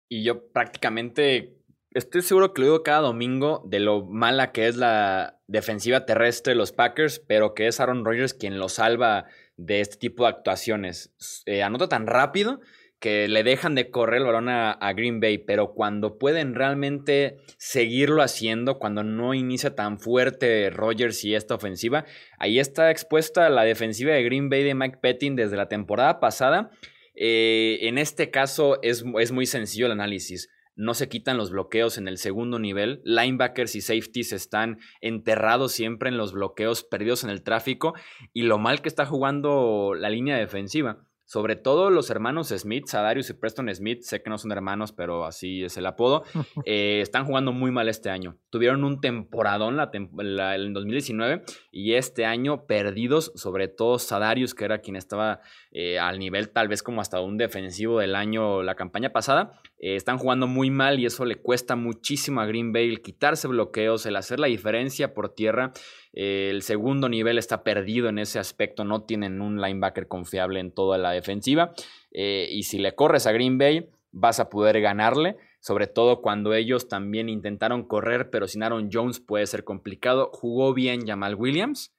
Y 0.08 0.24
yo 0.24 0.50
prácticamente 0.50 1.62
estoy 1.90 2.22
seguro 2.22 2.54
que 2.54 2.62
lo 2.62 2.68
digo 2.68 2.82
cada 2.82 3.02
domingo 3.02 3.62
de 3.66 3.80
lo 3.80 4.06
mala 4.06 4.50
que 4.50 4.68
es 4.68 4.76
la 4.76 5.38
defensiva 5.48 6.06
terrestre 6.06 6.54
de 6.54 6.56
los 6.56 6.72
Packers, 6.72 7.18
pero 7.18 7.52
que 7.52 7.66
es 7.66 7.78
Aaron 7.78 8.06
Rodgers 8.06 8.32
quien 8.32 8.58
lo 8.58 8.70
salva 8.70 9.26
de 9.58 9.82
este 9.82 9.98
tipo 9.98 10.22
de 10.22 10.30
actuaciones. 10.30 11.12
Eh, 11.44 11.62
anota 11.62 11.90
tan 11.90 12.06
rápido 12.06 12.60
que 13.00 13.28
le 13.28 13.44
dejan 13.44 13.74
de 13.74 13.90
correr 13.90 14.18
el 14.20 14.26
balón 14.26 14.48
a, 14.48 14.92
Green 14.92 15.20
Bay, 15.20 15.38
pero 15.38 15.72
cuando 15.74 16.18
pueden 16.18 16.54
realmente 16.54 17.38
seguirlo 17.56 18.22
haciendo, 18.22 18.78
cuando 18.78 19.04
no 19.04 19.34
inicia 19.34 19.74
tan 19.74 20.00
fuerte 20.00 20.70
Rodgers 20.70 21.24
y 21.24 21.34
esta 21.34 21.54
ofensiva, 21.54 22.04
ahí 22.38 22.58
está 22.58 22.90
expuesta 22.90 23.48
la 23.50 23.62
defensiva 23.62 24.14
de 24.14 24.24
Green 24.24 24.48
Bay 24.50 24.64
de 24.64 24.74
Mike 24.74 24.98
Pettin 25.00 25.36
desde 25.36 25.56
la 25.56 25.68
temporada 25.68 26.20
pasada. 26.20 26.70
Eh, 27.14 27.78
en 27.82 27.98
este 27.98 28.30
caso 28.30 28.78
es, 28.82 29.04
es 29.20 29.32
muy 29.32 29.46
sencillo 29.46 29.86
el 29.86 29.92
análisis 29.92 30.48
no 30.78 30.94
se 30.94 31.08
quitan 31.08 31.36
los 31.36 31.50
bloqueos 31.50 31.98
en 31.98 32.06
el 32.06 32.18
segundo 32.18 32.60
nivel. 32.60 33.02
Linebackers 33.04 33.74
y 33.74 33.80
safeties 33.80 34.32
están 34.32 34.78
enterrados 35.00 35.72
siempre 35.72 36.08
en 36.08 36.16
los 36.16 36.32
bloqueos, 36.32 36.84
perdidos 36.84 37.24
en 37.24 37.30
el 37.30 37.42
tráfico 37.42 37.94
y 38.32 38.42
lo 38.42 38.58
mal 38.58 38.80
que 38.80 38.88
está 38.88 39.04
jugando 39.04 39.94
la 39.94 40.08
línea 40.08 40.36
defensiva. 40.36 41.04
Sobre 41.28 41.56
todo 41.56 41.90
los 41.90 42.08
hermanos 42.08 42.48
Smith, 42.48 42.86
Sadarius 42.86 43.28
y 43.28 43.34
Preston 43.34 43.68
Smith, 43.74 44.00
sé 44.00 44.22
que 44.22 44.30
no 44.30 44.38
son 44.38 44.50
hermanos, 44.50 44.92
pero 44.92 45.26
así 45.26 45.62
es 45.62 45.76
el 45.76 45.84
apodo, 45.84 46.24
eh, 46.64 47.00
están 47.02 47.26
jugando 47.26 47.52
muy 47.52 47.70
mal 47.70 47.90
este 47.90 48.08
año. 48.08 48.38
Tuvieron 48.48 48.82
un 48.82 49.02
temporadón 49.02 49.76
la, 49.76 49.90
en 49.92 50.72
2019 50.72 51.42
y 51.70 51.92
este 51.92 52.24
año 52.24 52.64
perdidos, 52.64 53.30
sobre 53.34 53.68
todo 53.68 53.98
Sadarius, 53.98 54.54
que 54.54 54.64
era 54.64 54.78
quien 54.78 54.96
estaba 54.96 55.42
eh, 55.70 55.98
al 55.98 56.18
nivel 56.18 56.48
tal 56.48 56.66
vez 56.66 56.82
como 56.82 57.02
hasta 57.02 57.20
un 57.20 57.36
defensivo 57.36 57.98
del 57.98 58.14
año 58.14 58.62
la 58.62 58.74
campaña 58.74 59.12
pasada. 59.12 59.60
Eh, 59.78 59.94
están 59.94 60.18
jugando 60.18 60.46
muy 60.46 60.70
mal 60.70 60.98
y 60.98 61.06
eso 61.06 61.24
le 61.24 61.36
cuesta 61.36 61.76
muchísimo 61.76 62.40
a 62.40 62.46
Green 62.46 62.72
Bay 62.72 62.88
el 62.88 63.00
quitarse 63.00 63.46
bloqueos, 63.48 64.06
el 64.06 64.16
hacer 64.16 64.40
la 64.40 64.48
diferencia 64.48 65.14
por 65.14 65.34
tierra. 65.34 65.72
Eh, 66.12 66.48
el 66.50 66.62
segundo 66.62 67.08
nivel 67.08 67.38
está 67.38 67.62
perdido 67.62 68.08
en 68.08 68.18
ese 68.18 68.38
aspecto, 68.38 68.84
no 68.84 69.02
tienen 69.02 69.40
un 69.40 69.60
linebacker 69.60 70.08
confiable 70.08 70.60
en 70.60 70.72
toda 70.72 70.98
la 70.98 71.12
defensiva. 71.12 71.72
Eh, 72.10 72.48
y 72.50 72.64
si 72.64 72.78
le 72.78 72.94
corres 72.94 73.26
a 73.26 73.32
Green 73.32 73.58
Bay, 73.58 73.88
vas 74.10 74.40
a 74.40 74.48
poder 74.48 74.80
ganarle, 74.80 75.36
sobre 75.60 75.86
todo 75.86 76.22
cuando 76.22 76.54
ellos 76.54 76.88
también 76.88 77.28
intentaron 77.28 77.86
correr, 77.86 78.30
pero 78.30 78.48
sin 78.48 78.62
Aaron 78.62 78.88
Jones 78.92 79.20
puede 79.20 79.46
ser 79.46 79.64
complicado. 79.64 80.30
Jugó 80.32 80.74
bien 80.74 81.06
Jamal 81.06 81.34
Williams, 81.36 81.94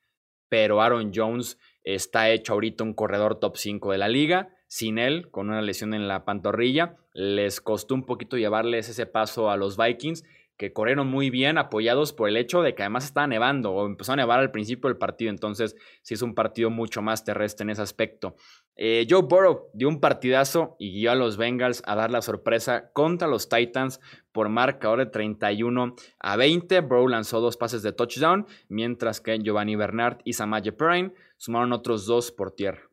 pero 0.49 0.81
Aaron 0.81 1.11
Jones 1.13 1.57
está 1.83 2.29
hecho 2.29 2.53
ahorita 2.53 2.83
un 2.83 2.93
corredor 2.93 3.39
top 3.39 3.55
5 3.57 3.91
de 3.91 3.97
la 3.97 4.09
liga. 4.09 4.49
Sin 4.69 4.99
él, 4.99 5.31
con 5.31 5.49
una 5.49 5.63
lesión 5.63 5.95
en 5.95 6.07
la 6.07 6.25
pantorrilla, 6.25 6.95
les 7.11 7.59
costó 7.59 7.95
un 7.95 8.05
poquito 8.05 8.37
llevarles 8.37 8.87
ese 8.87 9.07
paso 9.07 9.49
a 9.49 9.57
los 9.57 9.77
Vikings 9.77 10.23
que 10.57 10.73
corrieron 10.73 11.07
muy 11.07 11.31
bien, 11.31 11.57
apoyados 11.57 12.13
por 12.13 12.29
el 12.29 12.37
hecho 12.37 12.61
de 12.61 12.75
que 12.75 12.83
además 12.83 13.05
estaba 13.05 13.25
nevando 13.25 13.71
o 13.71 13.87
empezó 13.87 14.11
a 14.11 14.17
nevar 14.17 14.41
al 14.41 14.51
principio 14.51 14.89
del 14.89 14.97
partido, 14.97 15.31
entonces 15.31 15.75
sí 16.03 16.13
es 16.13 16.21
un 16.21 16.35
partido 16.35 16.69
mucho 16.69 17.01
más 17.01 17.23
terrestre 17.23 17.63
en 17.63 17.71
ese 17.71 17.81
aspecto. 17.81 18.35
Eh, 18.75 19.07
Joe 19.09 19.23
Burrow 19.23 19.69
dio 19.73 19.87
un 19.87 19.99
partidazo 19.99 20.75
y 20.77 20.91
guió 20.91 21.13
a 21.13 21.15
los 21.15 21.37
Bengals 21.37 21.81
a 21.85 21.95
dar 21.95 22.11
la 22.11 22.21
sorpresa 22.21 22.91
contra 22.93 23.27
los 23.27 23.49
Titans 23.49 24.01
por 24.31 24.49
marcador 24.49 24.99
de 24.99 25.05
31 25.07 25.95
a 26.19 26.35
20. 26.35 26.81
Burrow 26.81 27.07
lanzó 27.07 27.41
dos 27.41 27.57
pases 27.57 27.81
de 27.81 27.93
touchdown, 27.93 28.45
mientras 28.67 29.19
que 29.19 29.39
Giovanni 29.39 29.75
Bernard 29.75 30.19
y 30.25 30.33
Samaje 30.33 30.73
Perrine 30.73 31.13
sumaron 31.37 31.73
otros 31.73 32.05
dos 32.05 32.31
por 32.31 32.51
tierra. 32.51 32.88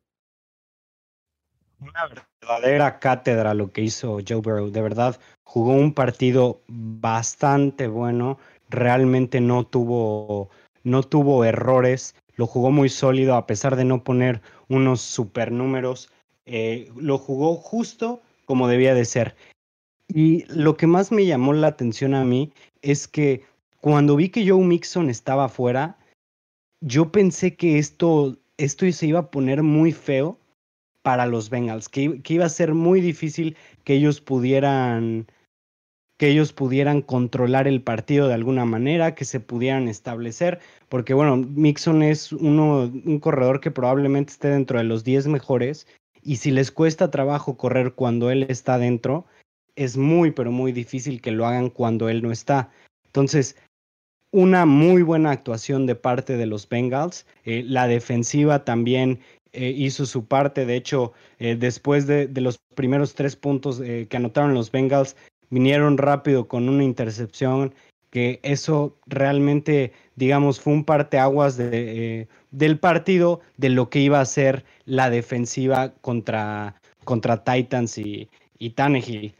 Una 1.88 2.08
verdadera 2.42 2.98
cátedra 2.98 3.54
lo 3.54 3.70
que 3.70 3.82
hizo 3.82 4.18
Joe 4.26 4.40
Burrow, 4.40 4.70
de 4.70 4.82
verdad 4.82 5.20
jugó 5.44 5.72
un 5.72 5.94
partido 5.94 6.60
bastante 6.66 7.86
bueno, 7.86 8.38
realmente 8.68 9.40
no 9.40 9.64
tuvo, 9.64 10.50
no 10.82 11.02
tuvo 11.02 11.44
errores, 11.44 12.14
lo 12.34 12.46
jugó 12.46 12.70
muy 12.70 12.88
sólido 12.88 13.36
a 13.36 13.46
pesar 13.46 13.76
de 13.76 13.84
no 13.84 14.02
poner 14.02 14.42
unos 14.68 15.00
super 15.00 15.52
números, 15.52 16.10
eh, 16.44 16.90
lo 16.96 17.18
jugó 17.18 17.54
justo 17.54 18.20
como 18.44 18.68
debía 18.68 18.94
de 18.94 19.04
ser. 19.04 19.36
Y 20.08 20.44
lo 20.52 20.76
que 20.76 20.86
más 20.86 21.12
me 21.12 21.24
llamó 21.24 21.52
la 21.52 21.68
atención 21.68 22.14
a 22.14 22.24
mí 22.24 22.52
es 22.82 23.06
que 23.06 23.44
cuando 23.80 24.16
vi 24.16 24.28
que 24.28 24.48
Joe 24.48 24.64
Mixon 24.64 25.08
estaba 25.08 25.48
fuera, 25.48 25.96
yo 26.80 27.10
pensé 27.12 27.56
que 27.56 27.78
esto, 27.78 28.36
esto 28.56 28.90
se 28.90 29.06
iba 29.06 29.20
a 29.20 29.30
poner 29.30 29.62
muy 29.62 29.92
feo 29.92 30.38
para 31.06 31.26
los 31.26 31.50
Bengals, 31.50 31.88
que, 31.88 32.20
iba 32.26 32.46
a 32.46 32.48
ser 32.48 32.74
muy 32.74 33.00
difícil 33.00 33.56
que 33.84 33.94
ellos 33.94 34.20
pudieran 34.20 35.28
que 36.18 36.30
ellos 36.30 36.52
pudieran 36.52 37.00
controlar 37.00 37.68
el 37.68 37.80
partido 37.80 38.26
de 38.26 38.34
alguna 38.34 38.64
manera, 38.64 39.14
que 39.14 39.24
se 39.24 39.38
pudieran 39.38 39.86
establecer, 39.86 40.58
porque 40.88 41.14
bueno, 41.14 41.36
Mixon 41.36 42.02
es 42.02 42.32
uno, 42.32 42.90
un 43.04 43.20
corredor 43.20 43.60
que 43.60 43.70
probablemente 43.70 44.32
esté 44.32 44.48
dentro 44.48 44.78
de 44.78 44.84
los 44.84 45.04
10 45.04 45.28
mejores, 45.28 45.86
y 46.22 46.38
si 46.38 46.50
les 46.50 46.72
cuesta 46.72 47.08
trabajo 47.08 47.56
correr 47.56 47.92
cuando 47.92 48.32
él 48.32 48.44
está 48.48 48.76
dentro, 48.76 49.26
es 49.76 49.96
muy, 49.96 50.32
pero 50.32 50.50
muy 50.50 50.72
difícil 50.72 51.20
que 51.20 51.30
lo 51.30 51.46
hagan 51.46 51.70
cuando 51.70 52.08
él 52.08 52.20
no 52.20 52.32
está. 52.32 52.72
Entonces, 53.04 53.54
una 54.32 54.66
muy 54.66 55.02
buena 55.02 55.30
actuación 55.30 55.86
de 55.86 55.94
parte 55.94 56.36
de 56.36 56.46
los 56.46 56.68
Bengals, 56.68 57.26
eh, 57.44 57.62
la 57.64 57.86
defensiva 57.86 58.64
también 58.64 59.20
eh, 59.52 59.72
hizo 59.76 60.06
su 60.06 60.26
parte, 60.26 60.66
de 60.66 60.76
hecho, 60.76 61.12
eh, 61.38 61.56
después 61.56 62.06
de, 62.06 62.28
los 62.34 62.58
primeros 62.74 63.14
tres 63.14 63.36
puntos 63.36 63.80
que 63.80 64.16
anotaron 64.16 64.54
los 64.54 64.70
Bengals, 64.70 65.16
vinieron 65.50 65.98
rápido 65.98 66.48
con 66.48 66.68
una 66.68 66.84
intercepción, 66.84 67.74
que 68.10 68.40
eso 68.42 68.96
realmente, 69.06 69.92
digamos, 70.14 70.60
fue 70.60 70.72
un 70.72 70.84
parteaguas 70.84 71.56
de, 71.56 71.70
eh, 71.72 72.28
del 72.50 72.78
partido 72.78 73.40
de 73.56 73.70
lo 73.70 73.90
que 73.90 74.00
iba 74.00 74.20
a 74.20 74.24
ser 74.24 74.64
la 74.84 75.10
defensiva 75.10 75.92
contra, 76.00 76.80
contra 77.04 77.42
Titans 77.44 77.98
y, 77.98 78.28
y 78.58 78.70
Tannehill. 78.70 79.34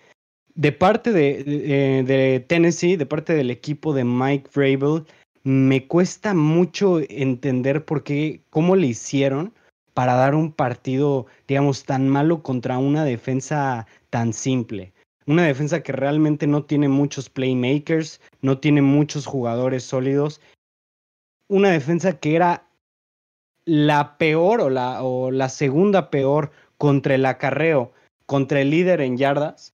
De 0.54 0.72
parte 0.72 1.12
de, 1.12 1.44
de, 1.44 2.44
Tennessee, 2.46 2.96
de 2.96 3.06
parte 3.06 3.34
del 3.34 3.50
equipo 3.50 3.92
de 3.92 4.04
Mike 4.04 4.50
Vrabel, 4.54 5.04
me 5.44 5.86
cuesta 5.86 6.34
mucho 6.34 7.00
entender 7.08 7.84
por 7.84 8.02
qué, 8.02 8.40
cómo 8.50 8.74
le 8.74 8.88
hicieron 8.88 9.52
para 9.96 10.12
dar 10.12 10.34
un 10.34 10.52
partido, 10.52 11.24
digamos, 11.48 11.84
tan 11.84 12.06
malo 12.06 12.42
contra 12.42 12.76
una 12.76 13.02
defensa 13.02 13.86
tan 14.10 14.34
simple. 14.34 14.92
Una 15.24 15.44
defensa 15.44 15.82
que 15.82 15.92
realmente 15.92 16.46
no 16.46 16.66
tiene 16.66 16.86
muchos 16.90 17.30
playmakers, 17.30 18.20
no 18.42 18.58
tiene 18.58 18.82
muchos 18.82 19.24
jugadores 19.24 19.84
sólidos. 19.84 20.42
Una 21.48 21.70
defensa 21.70 22.20
que 22.20 22.36
era 22.36 22.68
la 23.64 24.18
peor 24.18 24.60
o 24.60 24.68
la, 24.68 25.02
o 25.02 25.30
la 25.30 25.48
segunda 25.48 26.10
peor 26.10 26.50
contra 26.76 27.14
el 27.14 27.24
acarreo, 27.24 27.94
contra 28.26 28.60
el 28.60 28.68
líder 28.68 29.00
en 29.00 29.16
yardas. 29.16 29.72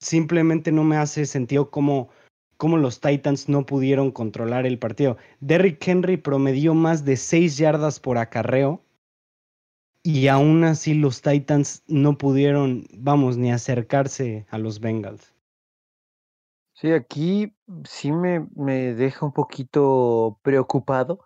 Simplemente 0.00 0.72
no 0.72 0.82
me 0.82 0.96
hace 0.96 1.24
sentido 1.24 1.70
cómo, 1.70 2.08
cómo 2.56 2.78
los 2.78 3.00
Titans 3.00 3.48
no 3.48 3.64
pudieron 3.64 4.10
controlar 4.10 4.66
el 4.66 4.80
partido. 4.80 5.18
Derrick 5.38 5.86
Henry 5.86 6.16
promedió 6.16 6.74
más 6.74 7.04
de 7.04 7.16
6 7.16 7.58
yardas 7.58 8.00
por 8.00 8.18
acarreo 8.18 8.82
y 10.06 10.28
aún 10.28 10.62
así 10.62 10.94
los 10.94 11.20
Titans 11.20 11.82
no 11.88 12.16
pudieron, 12.16 12.86
vamos, 12.96 13.38
ni 13.38 13.50
acercarse 13.50 14.46
a 14.50 14.56
los 14.56 14.78
Bengals. 14.78 15.34
Sí, 16.74 16.92
aquí 16.92 17.56
sí 17.82 18.12
me, 18.12 18.46
me 18.54 18.94
deja 18.94 19.26
un 19.26 19.32
poquito 19.32 20.38
preocupado 20.42 21.24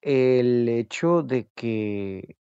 el 0.00 0.68
hecho 0.68 1.22
de 1.22 1.48
que, 1.54 2.36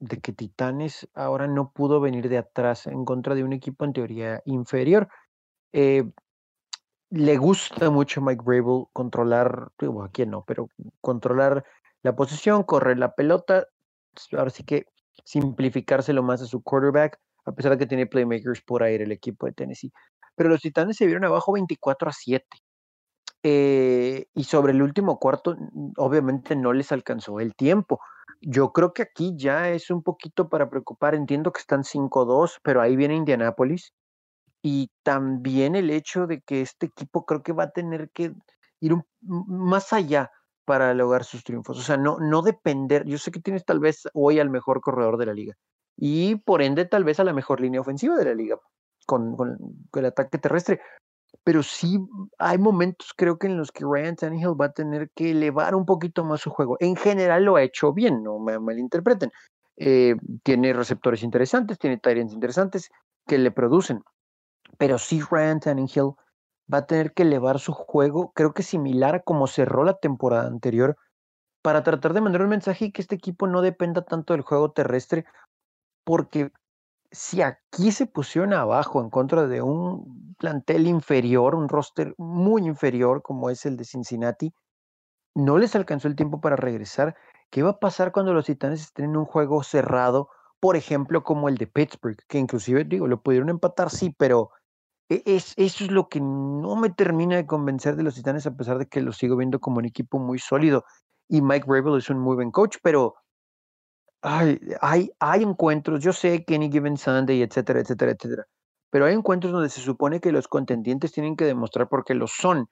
de 0.00 0.18
que 0.18 0.32
Titanes 0.32 1.08
ahora 1.14 1.46
no 1.46 1.70
pudo 1.70 2.00
venir 2.00 2.28
de 2.28 2.38
atrás 2.38 2.88
en 2.88 3.04
contra 3.04 3.36
de 3.36 3.44
un 3.44 3.52
equipo 3.52 3.84
en 3.84 3.92
teoría 3.92 4.42
inferior. 4.46 5.08
Eh, 5.72 6.10
le 7.10 7.36
gusta 7.36 7.88
mucho 7.90 8.20
a 8.20 8.24
Mike 8.24 8.42
Brable 8.44 8.86
controlar, 8.92 9.70
a 9.78 10.08
quién 10.10 10.30
no, 10.30 10.44
pero 10.44 10.70
controlar 11.00 11.64
la 12.02 12.16
posición, 12.16 12.64
correr 12.64 12.98
la 12.98 13.14
pelota. 13.14 13.68
Ahora 14.32 14.50
sí 14.50 14.64
que 14.64 14.86
simplificárselo 15.24 16.22
más 16.22 16.42
a 16.42 16.46
su 16.46 16.62
quarterback, 16.62 17.18
a 17.44 17.52
pesar 17.52 17.72
de 17.72 17.78
que 17.78 17.86
tiene 17.86 18.06
playmakers 18.06 18.62
por 18.62 18.82
aire 18.82 19.04
el 19.04 19.12
equipo 19.12 19.46
de 19.46 19.52
Tennessee. 19.52 19.92
Pero 20.36 20.50
los 20.50 20.60
Titanes 20.60 20.96
se 20.96 21.06
vieron 21.06 21.24
abajo 21.24 21.52
24 21.52 22.08
a 22.08 22.12
7. 22.12 22.46
Eh, 23.42 24.26
y 24.34 24.44
sobre 24.44 24.72
el 24.72 24.82
último 24.82 25.18
cuarto, 25.18 25.56
obviamente 25.96 26.56
no 26.56 26.72
les 26.72 26.92
alcanzó 26.92 27.40
el 27.40 27.54
tiempo. 27.54 28.00
Yo 28.40 28.72
creo 28.72 28.92
que 28.92 29.02
aquí 29.02 29.34
ya 29.36 29.70
es 29.70 29.90
un 29.90 30.02
poquito 30.02 30.48
para 30.48 30.70
preocupar. 30.70 31.14
Entiendo 31.14 31.52
que 31.52 31.60
están 31.60 31.84
5-2, 31.84 32.58
pero 32.62 32.80
ahí 32.80 32.96
viene 32.96 33.16
Indianapolis. 33.16 33.92
Y 34.62 34.90
también 35.02 35.74
el 35.74 35.90
hecho 35.90 36.26
de 36.26 36.42
que 36.42 36.60
este 36.60 36.86
equipo 36.86 37.24
creo 37.24 37.42
que 37.42 37.52
va 37.52 37.64
a 37.64 37.70
tener 37.70 38.10
que 38.10 38.34
ir 38.80 38.94
más 39.22 39.92
allá 39.92 40.30
para 40.70 40.94
lograr 40.94 41.24
sus 41.24 41.42
triunfos. 41.42 41.80
O 41.80 41.82
sea, 41.82 41.96
no, 41.96 42.18
no 42.20 42.42
depender. 42.42 43.04
Yo 43.04 43.18
sé 43.18 43.32
que 43.32 43.40
tienes 43.40 43.64
tal 43.64 43.80
vez 43.80 44.06
hoy 44.14 44.38
al 44.38 44.50
mejor 44.50 44.80
corredor 44.80 45.16
de 45.16 45.26
la 45.26 45.34
liga 45.34 45.54
y 45.96 46.36
por 46.36 46.62
ende 46.62 46.84
tal 46.84 47.02
vez 47.02 47.18
a 47.18 47.24
la 47.24 47.32
mejor 47.32 47.60
línea 47.60 47.80
ofensiva 47.80 48.16
de 48.16 48.26
la 48.26 48.34
liga 48.34 48.56
con, 49.04 49.34
con, 49.34 49.58
el 49.92 50.04
ataque 50.04 50.38
terrestre. 50.38 50.80
Pero 51.42 51.64
sí 51.64 51.98
hay 52.38 52.58
momentos, 52.58 53.12
creo 53.16 53.36
que 53.36 53.48
en 53.48 53.56
los 53.56 53.72
que 53.72 53.84
Ryan 53.84 54.14
Tannehill 54.14 54.60
va 54.60 54.66
a 54.66 54.72
tener 54.72 55.10
que 55.12 55.32
elevar 55.32 55.74
un 55.74 55.86
poquito 55.86 56.22
más 56.22 56.40
su 56.40 56.50
juego. 56.50 56.76
En 56.78 56.94
general 56.94 57.42
lo 57.42 57.56
ha 57.56 57.64
hecho 57.64 57.92
bien, 57.92 58.22
no 58.22 58.38
me 58.38 58.56
malinterpreten. 58.60 59.32
Eh, 59.76 60.14
tiene 60.44 60.72
receptores 60.72 61.24
interesantes, 61.24 61.80
tiene 61.80 61.98
tight 61.98 62.18
interesantes 62.18 62.90
que 63.26 63.38
le 63.38 63.50
producen. 63.50 64.04
Pero 64.78 64.98
sí 64.98 65.20
Ryan 65.20 65.58
Tannehill 65.58 66.12
va 66.72 66.78
a 66.78 66.86
tener 66.86 67.12
que 67.12 67.22
elevar 67.22 67.58
su 67.58 67.72
juego, 67.72 68.32
creo 68.34 68.52
que 68.54 68.62
similar 68.62 69.16
a 69.16 69.20
como 69.20 69.46
cerró 69.46 69.84
la 69.84 69.98
temporada 69.98 70.46
anterior, 70.46 70.96
para 71.62 71.82
tratar 71.82 72.14
de 72.14 72.20
mandar 72.20 72.42
un 72.42 72.48
mensaje 72.48 72.86
y 72.86 72.92
que 72.92 73.02
este 73.02 73.16
equipo 73.16 73.46
no 73.46 73.62
dependa 73.62 74.02
tanto 74.02 74.32
del 74.32 74.42
juego 74.42 74.72
terrestre, 74.72 75.24
porque 76.04 76.52
si 77.10 77.42
aquí 77.42 77.92
se 77.92 78.06
pusieron 78.06 78.52
abajo 78.52 79.00
en 79.00 79.10
contra 79.10 79.46
de 79.46 79.62
un 79.62 80.34
plantel 80.38 80.86
inferior, 80.86 81.54
un 81.54 81.68
roster 81.68 82.14
muy 82.18 82.66
inferior 82.66 83.22
como 83.22 83.50
es 83.50 83.66
el 83.66 83.76
de 83.76 83.84
Cincinnati, 83.84 84.54
no 85.34 85.58
les 85.58 85.74
alcanzó 85.76 86.08
el 86.08 86.16
tiempo 86.16 86.40
para 86.40 86.56
regresar. 86.56 87.16
¿Qué 87.50 87.62
va 87.62 87.70
a 87.70 87.78
pasar 87.78 88.12
cuando 88.12 88.32
los 88.32 88.46
Titanes 88.46 88.80
estén 88.82 89.06
en 89.06 89.16
un 89.16 89.24
juego 89.24 89.62
cerrado, 89.62 90.28
por 90.60 90.76
ejemplo, 90.76 91.24
como 91.24 91.48
el 91.48 91.56
de 91.56 91.66
Pittsburgh, 91.66 92.18
que 92.28 92.38
inclusive 92.38 92.84
digo, 92.84 93.06
lo 93.08 93.22
pudieron 93.22 93.48
empatar, 93.48 93.90
sí, 93.90 94.14
pero 94.16 94.50
es, 95.10 95.54
eso 95.56 95.84
es 95.84 95.90
lo 95.90 96.08
que 96.08 96.20
no 96.20 96.76
me 96.76 96.90
termina 96.90 97.36
de 97.36 97.46
convencer 97.46 97.96
de 97.96 98.04
los 98.04 98.14
Titanes, 98.14 98.46
a 98.46 98.54
pesar 98.54 98.78
de 98.78 98.86
que 98.86 99.00
los 99.00 99.16
sigo 99.16 99.36
viendo 99.36 99.58
como 99.58 99.78
un 99.78 99.84
equipo 99.84 100.18
muy 100.18 100.38
sólido. 100.38 100.84
Y 101.28 101.42
Mike 101.42 101.66
Rabel 101.68 101.98
es 101.98 102.10
un 102.10 102.18
muy 102.18 102.36
buen 102.36 102.50
coach, 102.52 102.76
pero 102.82 103.16
hay, 104.22 104.60
hay, 104.80 105.10
hay 105.18 105.42
encuentros, 105.42 106.00
yo 106.02 106.12
sé 106.12 106.44
Kenny 106.44 106.70
Given 106.70 106.96
Sunday, 106.96 107.42
etcétera, 107.42 107.80
etcétera, 107.80 108.12
etcétera. 108.12 108.46
Pero 108.90 109.06
hay 109.06 109.14
encuentros 109.14 109.52
donde 109.52 109.68
se 109.68 109.80
supone 109.80 110.20
que 110.20 110.32
los 110.32 110.48
contendientes 110.48 111.12
tienen 111.12 111.36
que 111.36 111.44
demostrar 111.44 111.88
por 111.88 112.04
qué 112.04 112.14
lo 112.14 112.26
son. 112.26 112.68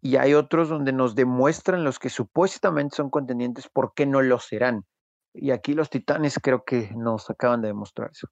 Y 0.00 0.16
hay 0.16 0.34
otros 0.34 0.68
donde 0.68 0.92
nos 0.92 1.14
demuestran 1.14 1.84
los 1.84 1.98
que 1.98 2.10
supuestamente 2.10 2.96
son 2.96 3.10
contendientes 3.10 3.68
por 3.68 3.92
qué 3.94 4.06
no 4.06 4.20
lo 4.22 4.38
serán. 4.38 4.84
Y 5.34 5.50
aquí 5.50 5.74
los 5.74 5.90
Titanes 5.90 6.38
creo 6.42 6.64
que 6.64 6.90
nos 6.94 7.30
acaban 7.30 7.62
de 7.62 7.68
demostrar 7.68 8.10
eso. 8.12 8.28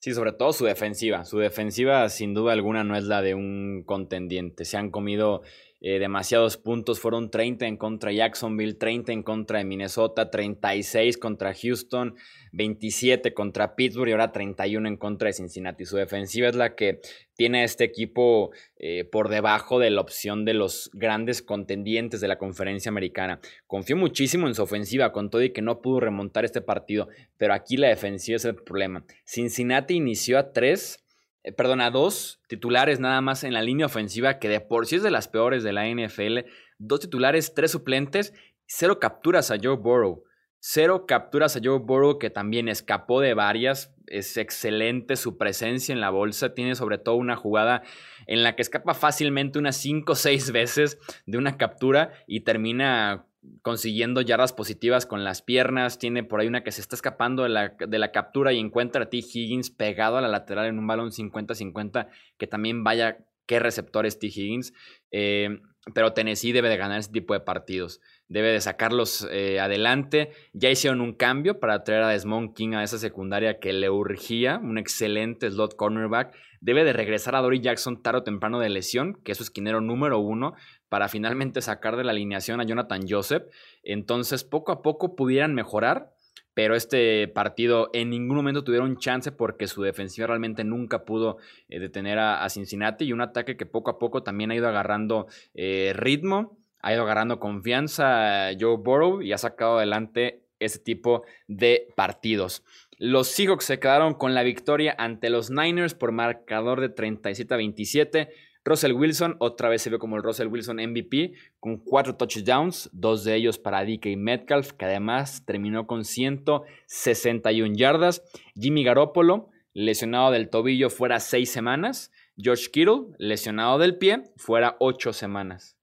Sí, 0.00 0.14
sobre 0.14 0.32
todo 0.32 0.52
su 0.52 0.64
defensiva. 0.64 1.24
Su 1.24 1.38
defensiva, 1.38 2.08
sin 2.08 2.32
duda 2.32 2.52
alguna, 2.52 2.84
no 2.84 2.96
es 2.96 3.04
la 3.04 3.20
de 3.20 3.34
un 3.34 3.82
contendiente. 3.84 4.64
Se 4.64 4.76
han 4.76 4.90
comido 4.90 5.42
eh, 5.80 5.98
demasiados 5.98 6.56
puntos. 6.56 6.98
Fueron 6.98 7.30
30 7.30 7.66
en 7.66 7.76
contra 7.76 8.12
Jacksonville, 8.12 8.74
30 8.74 9.12
en 9.12 9.22
contra 9.22 9.58
de 9.58 9.64
Minnesota, 9.64 10.30
36 10.30 11.16
contra 11.18 11.54
Houston, 11.54 12.16
27 12.52 13.32
contra 13.34 13.76
Pittsburgh 13.76 14.08
y 14.08 14.12
ahora 14.12 14.32
31 14.32 14.88
en 14.88 14.96
contra 14.96 15.26
de 15.26 15.34
Cincinnati. 15.34 15.84
Su 15.84 15.96
defensiva 15.96 16.48
es 16.48 16.56
la 16.56 16.74
que 16.74 17.00
tiene 17.34 17.60
a 17.60 17.64
este 17.64 17.84
equipo 17.84 18.50
eh, 18.76 19.04
por 19.04 19.28
debajo 19.28 19.78
de 19.78 19.90
la 19.90 20.00
opción 20.00 20.44
de 20.44 20.54
los 20.54 20.90
grandes 20.94 21.42
contendientes 21.42 22.20
de 22.20 22.28
la 22.28 22.38
conferencia 22.38 22.90
americana. 22.90 23.40
Confío 23.68 23.96
muchísimo 23.96 24.48
en 24.48 24.56
su 24.56 24.62
ofensiva, 24.62 25.12
con 25.12 25.30
todo 25.30 25.42
y 25.42 25.50
que 25.50 25.62
no 25.62 25.80
pudo 25.80 26.00
remontar 26.00 26.44
este 26.44 26.60
partido, 26.60 27.08
pero 27.36 27.54
aquí 27.54 27.76
la 27.76 27.88
defensiva 27.88 28.36
es 28.36 28.44
el 28.44 28.56
problema. 28.56 29.04
Cincinnati 29.24 29.94
inició 29.94 30.38
a 30.38 30.52
3 30.52 31.04
eh, 31.44 31.52
perdón, 31.52 31.80
a 31.80 31.90
dos 31.90 32.40
titulares 32.48 33.00
nada 33.00 33.20
más 33.20 33.44
en 33.44 33.54
la 33.54 33.62
línea 33.62 33.86
ofensiva, 33.86 34.38
que 34.38 34.48
de 34.48 34.60
por 34.60 34.86
sí 34.86 34.96
es 34.96 35.02
de 35.02 35.10
las 35.10 35.28
peores 35.28 35.62
de 35.62 35.72
la 35.72 35.86
NFL. 35.86 36.48
Dos 36.78 37.00
titulares, 37.00 37.54
tres 37.54 37.70
suplentes, 37.70 38.34
cero 38.66 38.98
capturas 39.00 39.50
a 39.50 39.56
Joe 39.62 39.76
Burrow. 39.76 40.24
Cero 40.60 41.06
capturas 41.06 41.56
a 41.56 41.60
Joe 41.62 41.78
Burrow, 41.78 42.18
que 42.18 42.30
también 42.30 42.68
escapó 42.68 43.20
de 43.20 43.34
varias. 43.34 43.94
Es 44.06 44.36
excelente 44.36 45.14
su 45.16 45.38
presencia 45.38 45.92
en 45.92 46.00
la 46.00 46.10
bolsa. 46.10 46.54
Tiene 46.54 46.74
sobre 46.74 46.98
todo 46.98 47.14
una 47.14 47.36
jugada 47.36 47.82
en 48.26 48.42
la 48.42 48.56
que 48.56 48.62
escapa 48.62 48.94
fácilmente 48.94 49.58
unas 49.58 49.76
5 49.76 50.12
o 50.12 50.16
6 50.16 50.50
veces 50.50 50.98
de 51.26 51.38
una 51.38 51.56
captura 51.56 52.12
y 52.26 52.40
termina 52.40 53.26
consiguiendo 53.62 54.20
yardas 54.20 54.52
positivas 54.52 55.06
con 55.06 55.24
las 55.24 55.42
piernas. 55.42 55.98
Tiene 55.98 56.24
por 56.24 56.40
ahí 56.40 56.46
una 56.46 56.62
que 56.62 56.72
se 56.72 56.80
está 56.80 56.96
escapando 56.96 57.42
de 57.42 57.48
la, 57.48 57.68
de 57.78 57.98
la 57.98 58.12
captura 58.12 58.52
y 58.52 58.58
encuentra 58.58 59.04
a 59.04 59.10
T. 59.10 59.18
Higgins 59.18 59.70
pegado 59.70 60.16
a 60.16 60.20
la 60.20 60.28
lateral 60.28 60.66
en 60.66 60.78
un 60.78 60.86
balón 60.86 61.10
50-50, 61.10 62.08
que 62.36 62.46
también 62.46 62.84
vaya 62.84 63.18
qué 63.46 63.58
receptor 63.58 64.06
es 64.06 64.18
T. 64.18 64.26
Higgins. 64.26 64.72
Eh, 65.10 65.58
pero 65.94 66.12
Tennessee 66.12 66.52
debe 66.52 66.68
de 66.68 66.76
ganar 66.76 67.00
ese 67.00 67.10
tipo 67.10 67.34
de 67.34 67.40
partidos. 67.40 68.00
Debe 68.28 68.52
de 68.52 68.60
sacarlos 68.60 69.26
eh, 69.30 69.58
adelante. 69.60 70.32
Ya 70.52 70.70
hicieron 70.70 71.00
un 71.00 71.14
cambio 71.14 71.60
para 71.60 71.82
traer 71.84 72.02
a 72.02 72.08
Desmond 72.08 72.54
King 72.54 72.74
a 72.74 72.82
esa 72.82 72.98
secundaria 72.98 73.58
que 73.58 73.72
le 73.72 73.88
urgía. 73.88 74.58
Un 74.58 74.78
excelente 74.78 75.50
slot 75.50 75.76
cornerback. 75.76 76.36
Debe 76.60 76.84
de 76.84 76.92
regresar 76.92 77.36
a 77.36 77.40
Dory 77.40 77.60
Jackson 77.60 78.02
tarde 78.02 78.18
o 78.18 78.22
temprano 78.22 78.58
de 78.58 78.68
lesión, 78.68 79.14
que 79.24 79.32
es 79.32 79.38
su 79.38 79.44
esquinero 79.44 79.80
número 79.80 80.18
uno 80.18 80.54
para 80.88 81.08
finalmente 81.08 81.60
sacar 81.62 81.96
de 81.96 82.04
la 82.04 82.12
alineación 82.12 82.60
a 82.60 82.64
Jonathan 82.64 83.02
Joseph. 83.08 83.44
Entonces, 83.82 84.44
poco 84.44 84.72
a 84.72 84.82
poco 84.82 85.16
pudieran 85.16 85.54
mejorar, 85.54 86.12
pero 86.54 86.74
este 86.74 87.28
partido 87.28 87.90
en 87.92 88.10
ningún 88.10 88.36
momento 88.36 88.64
tuvieron 88.64 88.98
chance 88.98 89.30
porque 89.30 89.68
su 89.68 89.82
defensiva 89.82 90.26
realmente 90.26 90.64
nunca 90.64 91.04
pudo 91.04 91.38
eh, 91.68 91.78
detener 91.78 92.18
a, 92.18 92.48
Cincinnati 92.48 93.04
y 93.04 93.12
un 93.12 93.20
ataque 93.20 93.56
que 93.56 93.66
poco 93.66 93.90
a 93.90 93.98
poco 93.98 94.22
también 94.22 94.50
ha 94.50 94.56
ido 94.56 94.66
agarrando 94.66 95.28
eh, 95.54 95.92
ritmo, 95.94 96.58
ha 96.80 96.92
ido 96.92 97.02
agarrando 97.02 97.38
confianza 97.38 98.50
Joe 98.58 98.76
Burrow 98.76 99.22
y 99.22 99.32
ha 99.32 99.38
sacado 99.38 99.76
adelante 99.76 100.42
ese 100.58 100.80
tipo 100.80 101.22
de 101.46 101.88
partidos. 101.94 102.64
Los 102.98 103.28
Seahawks 103.28 103.64
se 103.64 103.78
quedaron 103.78 104.14
con 104.14 104.34
la 104.34 104.42
victoria 104.42 104.94
ante 104.98 105.30
los 105.30 105.50
Niners 105.50 105.94
por 105.94 106.10
marcador 106.10 106.80
de 106.80 106.88
37 106.88 107.54
a 107.54 107.56
27. 107.56 108.28
Russell 108.68 108.92
Wilson, 108.92 109.36
otra 109.38 109.68
vez 109.68 109.82
se 109.82 109.90
ve 109.90 109.98
como 109.98 110.16
el 110.16 110.22
Russell 110.22 110.48
Wilson 110.48 110.76
MVP, 110.76 111.32
con 111.58 111.78
cuatro 111.78 112.16
touchdowns, 112.16 112.90
dos 112.92 113.24
de 113.24 113.34
ellos 113.34 113.58
para 113.58 113.84
DK 113.84 114.16
Metcalf, 114.16 114.72
que 114.72 114.84
además 114.84 115.42
terminó 115.44 115.86
con 115.86 116.04
161 116.04 117.74
yardas. 117.74 118.22
Jimmy 118.54 118.84
Garoppolo, 118.84 119.48
lesionado 119.72 120.30
del 120.30 120.50
tobillo, 120.50 120.90
fuera 120.90 121.20
seis 121.20 121.50
semanas. 121.50 122.12
George 122.36 122.68
Kittle, 122.70 123.06
lesionado 123.18 123.78
del 123.78 123.96
pie, 123.96 124.24
fuera 124.36 124.76
ocho 124.78 125.12
semanas. 125.12 125.76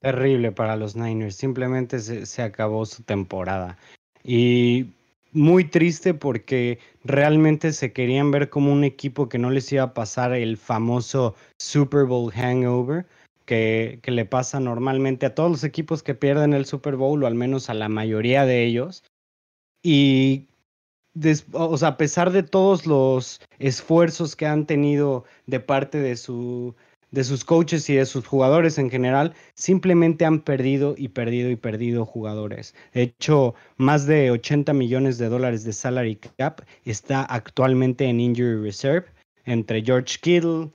Terrible 0.00 0.52
para 0.52 0.76
los 0.76 0.96
Niners, 0.96 1.36
simplemente 1.36 2.00
se, 2.00 2.26
se 2.26 2.42
acabó 2.42 2.84
su 2.84 3.02
temporada. 3.02 3.78
Y 4.22 4.95
muy 5.36 5.64
triste 5.64 6.14
porque 6.14 6.78
realmente 7.04 7.72
se 7.72 7.92
querían 7.92 8.30
ver 8.30 8.48
como 8.50 8.72
un 8.72 8.84
equipo 8.84 9.28
que 9.28 9.38
no 9.38 9.50
les 9.50 9.70
iba 9.72 9.82
a 9.84 9.94
pasar 9.94 10.32
el 10.32 10.56
famoso 10.56 11.34
Super 11.58 12.04
Bowl 12.04 12.32
hangover 12.32 13.06
que, 13.44 14.00
que, 14.02 14.10
le 14.10 14.24
pasa 14.24 14.58
normalmente 14.58 15.26
a 15.26 15.34
todos 15.34 15.50
los 15.50 15.64
equipos 15.64 16.02
que 16.02 16.14
pierden 16.14 16.52
el 16.52 16.64
Super 16.64 16.96
Bowl 16.96 17.22
o 17.22 17.26
al 17.26 17.34
menos 17.34 17.70
a 17.70 17.74
la 17.74 17.88
mayoría 17.88 18.44
de 18.44 18.64
ellos. 18.64 19.04
Y 19.84 20.48
o 21.52 21.76
sea, 21.76 21.88
a 21.88 21.96
pesar 21.96 22.30
de 22.30 22.42
todos 22.42 22.86
los 22.86 23.40
esfuerzos 23.58 24.36
que 24.36 24.46
han 24.46 24.66
tenido 24.66 25.24
de 25.46 25.60
parte 25.60 25.98
de 25.98 26.16
su 26.16 26.74
de 27.10 27.24
sus 27.24 27.44
coaches 27.44 27.88
y 27.88 27.96
de 27.96 28.06
sus 28.06 28.26
jugadores 28.26 28.78
en 28.78 28.90
general, 28.90 29.34
simplemente 29.54 30.24
han 30.24 30.40
perdido 30.40 30.94
y 30.96 31.08
perdido 31.08 31.50
y 31.50 31.56
perdido 31.56 32.04
jugadores. 32.04 32.74
De 32.92 33.02
hecho, 33.02 33.54
más 33.76 34.06
de 34.06 34.30
80 34.30 34.72
millones 34.72 35.18
de 35.18 35.28
dólares 35.28 35.64
de 35.64 35.72
salary 35.72 36.16
cap 36.16 36.62
está 36.84 37.22
actualmente 37.22 38.04
en 38.04 38.20
injury 38.20 38.62
reserve 38.62 39.06
entre 39.44 39.82
George 39.82 40.18
Kittle, 40.20 40.70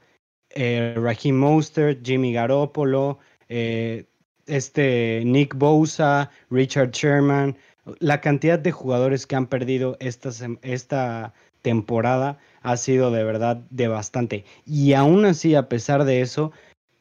eh, 0.52 0.96
Raheem 0.98 1.38
Mostert, 1.38 2.06
Jimmy 2.06 2.34
Garoppolo, 2.34 3.20
eh, 3.50 4.06
este 4.48 5.24
Nick 5.26 5.56
Bosa, 5.56 6.30
Richard 6.50 6.92
Sherman, 6.92 7.58
la 8.00 8.22
cantidad 8.22 8.60
de 8.60 8.72
jugadores 8.72 9.26
que 9.26 9.36
han 9.36 9.48
perdido 9.48 9.98
esta, 10.00 10.30
esta 10.62 11.34
temporada 11.62 12.40
ha 12.62 12.78
sido 12.78 13.12
de 13.12 13.24
verdad 13.24 13.62
devastante. 13.70 14.46
Y 14.66 14.94
aún 14.94 15.26
así, 15.26 15.56
a 15.56 15.70
pesar 15.70 16.06
de 16.06 16.22
eso, 16.22 16.52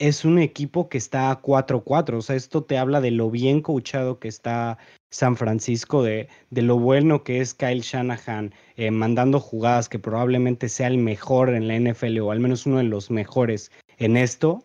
es 0.00 0.24
un 0.24 0.38
equipo 0.38 0.88
que 0.88 0.98
está 0.98 1.30
a 1.30 1.42
4-4. 1.42 2.16
O 2.16 2.22
sea, 2.22 2.34
esto 2.34 2.64
te 2.64 2.78
habla 2.78 3.00
de 3.00 3.10
lo 3.10 3.30
bien 3.30 3.60
coachado 3.60 4.18
que 4.18 4.28
está 4.28 4.78
San 5.10 5.36
Francisco, 5.36 6.02
de, 6.02 6.28
de 6.48 6.62
lo 6.62 6.78
bueno 6.78 7.22
que 7.22 7.40
es 7.40 7.52
Kyle 7.52 7.82
Shanahan, 7.82 8.54
eh, 8.76 8.90
mandando 8.90 9.40
jugadas 9.40 9.88
que 9.88 9.98
probablemente 9.98 10.68
sea 10.68 10.86
el 10.86 10.98
mejor 10.98 11.50
en 11.50 11.68
la 11.68 11.78
NFL 11.78 12.18
o 12.20 12.30
al 12.30 12.40
menos 12.40 12.64
uno 12.66 12.78
de 12.78 12.84
los 12.84 13.10
mejores 13.10 13.70
en 13.98 14.16
esto. 14.16 14.64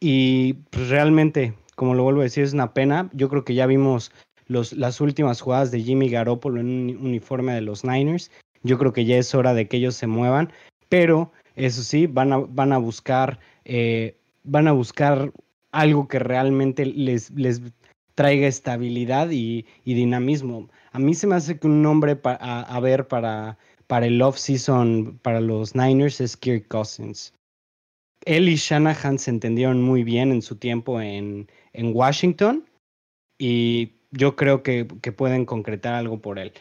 Y 0.00 0.54
pues 0.70 0.88
realmente, 0.88 1.54
como 1.74 1.94
lo 1.94 2.04
vuelvo 2.04 2.20
a 2.20 2.24
decir, 2.24 2.44
es 2.44 2.52
una 2.52 2.72
pena. 2.72 3.10
Yo 3.12 3.28
creo 3.28 3.44
que 3.44 3.54
ya 3.54 3.66
vimos 3.66 4.12
los, 4.46 4.72
las 4.72 5.00
últimas 5.00 5.40
jugadas 5.40 5.72
de 5.72 5.82
Jimmy 5.82 6.08
Garoppolo 6.08 6.60
en 6.60 6.66
un 6.66 7.06
uniforme 7.06 7.54
de 7.54 7.62
los 7.62 7.84
Niners 7.84 8.30
yo 8.62 8.78
creo 8.78 8.92
que 8.92 9.04
ya 9.04 9.16
es 9.16 9.34
hora 9.34 9.54
de 9.54 9.68
que 9.68 9.78
ellos 9.78 9.94
se 9.94 10.06
muevan, 10.06 10.52
pero 10.88 11.32
eso 11.56 11.82
sí, 11.82 12.06
van 12.06 12.32
a, 12.32 12.38
van 12.38 12.72
a 12.72 12.78
buscar, 12.78 13.38
eh, 13.64 14.16
van 14.44 14.68
a 14.68 14.72
buscar 14.72 15.32
algo 15.72 16.08
que 16.08 16.18
realmente 16.18 16.86
les, 16.86 17.30
les 17.32 17.60
traiga 18.18 18.48
estabilidad 18.48 19.30
y, 19.30 19.64
dinamismo. 19.84 20.68
A 20.90 20.98
mí 20.98 21.14
se 21.14 21.28
me 21.28 21.36
hace 21.36 21.56
que 21.56 21.68
un 21.68 21.82
nombre 21.82 22.18
a, 22.24 22.80
ver 22.80 23.06
para, 23.06 23.58
para 23.86 24.06
el 24.06 24.20
off-season 24.20 25.20
para 25.22 25.40
los 25.40 25.76
Niners 25.76 26.20
es 26.20 26.36
Kirk 26.36 26.66
Cousins. 26.66 27.32
Él 28.24 28.48
y 28.48 28.56
Shanahan 28.56 29.20
se 29.20 29.30
entendieron 29.30 29.82
muy 29.82 30.02
bien 30.02 30.32
en 30.32 30.42
su 30.42 30.56
tiempo 30.56 31.00
en, 31.00 31.48
en 31.72 31.94
Washington 31.94 32.64
y 33.38 33.92
yo 34.10 34.34
creo 34.34 34.64
que, 34.64 34.88
que, 35.00 35.12
pueden 35.12 35.44
concretar 35.44 35.94
algo 35.94 36.20
por 36.20 36.40
él. 36.40 36.52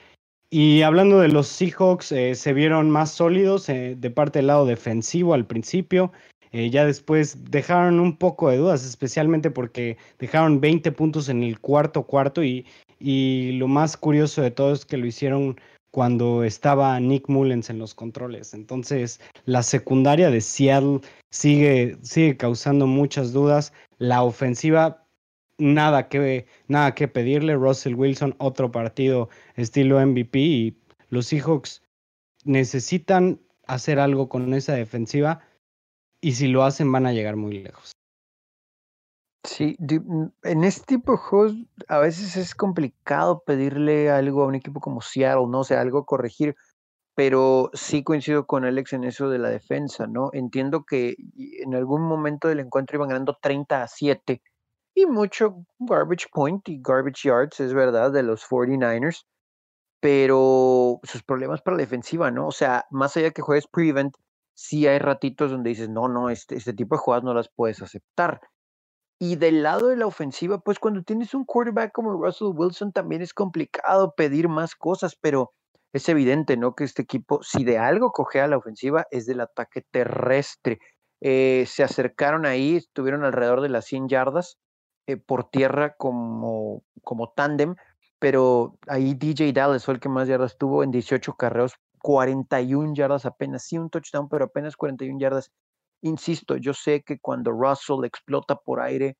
Y 0.49 0.81
hablando 0.81 1.19
de 1.19 1.27
los 1.27 1.47
Seahawks, 1.47 2.11
eh, 2.13 2.33
se 2.35 2.53
vieron 2.53 2.89
más 2.89 3.11
sólidos 3.11 3.67
eh, 3.67 3.95
de 3.97 4.09
parte 4.09 4.39
del 4.39 4.47
lado 4.47 4.65
defensivo 4.65 5.33
al 5.33 5.45
principio. 5.45 6.13
Eh, 6.53 6.69
ya 6.69 6.85
después 6.85 7.51
dejaron 7.51 7.99
un 7.99 8.15
poco 8.17 8.49
de 8.49 8.57
dudas, 8.57 8.85
especialmente 8.85 9.51
porque 9.51 9.97
dejaron 10.19 10.61
20 10.61 10.91
puntos 10.93 11.27
en 11.27 11.43
el 11.43 11.59
cuarto 11.59 12.03
cuarto 12.03 12.43
y, 12.43 12.65
y 12.97 13.53
lo 13.53 13.67
más 13.67 13.97
curioso 13.97 14.41
de 14.41 14.51
todo 14.51 14.71
es 14.71 14.85
que 14.85 14.95
lo 14.95 15.05
hicieron 15.05 15.59
cuando 15.91 16.43
estaba 16.43 16.97
Nick 16.99 17.27
Mullens 17.27 17.69
en 17.69 17.79
los 17.79 17.93
controles. 17.93 18.53
Entonces, 18.53 19.19
la 19.45 19.63
secundaria 19.63 20.29
de 20.29 20.39
Seattle 20.39 21.01
sigue, 21.29 21.97
sigue 22.03 22.37
causando 22.37 22.87
muchas 22.87 23.33
dudas. 23.33 23.73
La 23.97 24.23
ofensiva 24.23 25.06
nada 25.57 26.09
que, 26.09 26.47
nada 26.67 26.93
que 26.95 27.07
pedirle. 27.07 27.55
Russell 27.55 27.95
Wilson, 27.95 28.35
otro 28.37 28.71
partido 28.71 29.29
estilo 29.55 29.99
MVP 30.05 30.39
y 30.39 30.77
los 31.09 31.27
Seahawks 31.27 31.83
necesitan 32.43 33.39
hacer 33.65 33.99
algo 33.99 34.29
con 34.29 34.53
esa 34.53 34.73
defensiva 34.73 35.41
y 36.21 36.33
si 36.33 36.47
lo 36.47 36.63
hacen 36.63 36.91
van 36.91 37.05
a 37.05 37.13
llegar 37.13 37.35
muy 37.35 37.59
lejos. 37.59 37.91
Sí, 39.43 39.77
en 39.79 40.63
este 40.63 40.95
tipo 40.97 41.13
de 41.13 41.17
juegos 41.19 41.53
a 41.87 41.99
veces 41.99 42.35
es 42.35 42.53
complicado 42.53 43.43
pedirle 43.45 44.09
algo 44.09 44.43
a 44.43 44.47
un 44.47 44.55
equipo 44.55 44.81
como 44.81 45.01
Seattle, 45.01 45.47
¿no? 45.47 45.61
O 45.61 45.63
sea, 45.63 45.79
algo 45.79 45.99
a 45.99 46.05
corregir, 46.05 46.55
pero 47.15 47.69
sí 47.73 48.03
coincido 48.03 48.45
con 48.45 48.65
Alex 48.65 48.91
en 48.93 49.05
eso 49.05 49.29
de 49.29 49.39
la 49.39 49.49
defensa, 49.49 50.05
¿no? 50.05 50.31
Entiendo 50.33 50.83
que 50.83 51.15
en 51.37 51.75
algún 51.75 52.01
momento 52.01 52.49
del 52.49 52.59
encuentro 52.59 52.97
iban 52.97 53.09
ganando 53.09 53.37
30 53.41 53.83
a 53.83 53.87
7 53.87 54.41
y 54.97 55.05
mucho 55.05 55.63
garbage 55.77 56.27
point 56.33 56.67
y 56.67 56.81
garbage 56.81 57.27
yards, 57.27 57.59
es 57.59 57.71
verdad, 57.71 58.11
de 58.11 58.23
los 58.23 58.43
49ers, 58.43 59.25
pero 59.99 60.99
sus 61.03 61.21
problemas 61.21 61.61
para 61.61 61.77
la 61.77 61.83
defensiva, 61.83 62.31
¿no? 62.31 62.47
O 62.47 62.51
sea, 62.51 62.87
más 62.89 63.15
allá 63.15 63.29
que 63.29 63.43
juegues 63.43 63.67
prevent, 63.67 64.15
sí 64.55 64.87
hay 64.87 64.97
ratitos 64.97 65.51
donde 65.51 65.69
dices, 65.69 65.87
no, 65.87 66.07
no, 66.07 66.31
este, 66.31 66.55
este 66.55 66.73
tipo 66.73 66.95
de 66.95 66.99
jugadas 66.99 67.23
no 67.23 67.35
las 67.35 67.47
puedes 67.55 67.79
aceptar. 67.83 68.41
Y 69.19 69.35
del 69.35 69.61
lado 69.61 69.89
de 69.89 69.97
la 69.97 70.07
ofensiva, 70.07 70.59
pues 70.61 70.79
cuando 70.79 71.03
tienes 71.03 71.35
un 71.35 71.45
quarterback 71.45 71.91
como 71.91 72.13
Russell 72.13 72.53
Wilson 72.55 72.91
también 72.91 73.21
es 73.21 73.35
complicado 73.35 74.15
pedir 74.15 74.49
más 74.49 74.73
cosas, 74.73 75.15
pero 75.21 75.53
es 75.93 76.09
evidente, 76.09 76.57
¿no? 76.57 76.73
Que 76.73 76.85
este 76.85 77.03
equipo, 77.03 77.43
si 77.43 77.63
de 77.63 77.77
algo 77.77 78.11
cogea 78.11 78.47
la 78.47 78.57
ofensiva, 78.57 79.05
es 79.11 79.27
del 79.27 79.41
ataque 79.41 79.83
terrestre. 79.91 80.79
Eh, 81.21 81.65
se 81.67 81.83
acercaron 81.83 82.47
ahí, 82.47 82.77
estuvieron 82.77 83.23
alrededor 83.23 83.61
de 83.61 83.69
las 83.69 83.85
100 83.85 84.07
yardas 84.09 84.57
eh, 85.07 85.17
por 85.17 85.49
tierra 85.49 85.95
como, 85.95 86.83
como 87.01 87.31
tándem, 87.31 87.75
pero 88.19 88.77
ahí 88.87 89.13
DJ 89.13 89.53
Dallas 89.53 89.85
fue 89.85 89.95
el 89.95 89.99
que 89.99 90.09
más 90.09 90.27
yardas 90.27 90.57
tuvo 90.57 90.83
en 90.83 90.91
18 90.91 91.35
carreos 91.35 91.73
41 91.99 92.93
yardas 92.93 93.25
apenas, 93.25 93.63
sí 93.63 93.77
un 93.77 93.89
touchdown, 93.89 94.29
pero 94.29 94.45
apenas 94.45 94.75
41 94.75 95.19
yardas. 95.19 95.51
Insisto, 96.01 96.57
yo 96.57 96.73
sé 96.73 97.03
que 97.03 97.19
cuando 97.19 97.51
Russell 97.51 98.05
explota 98.05 98.55
por 98.55 98.79
aire, 98.81 99.17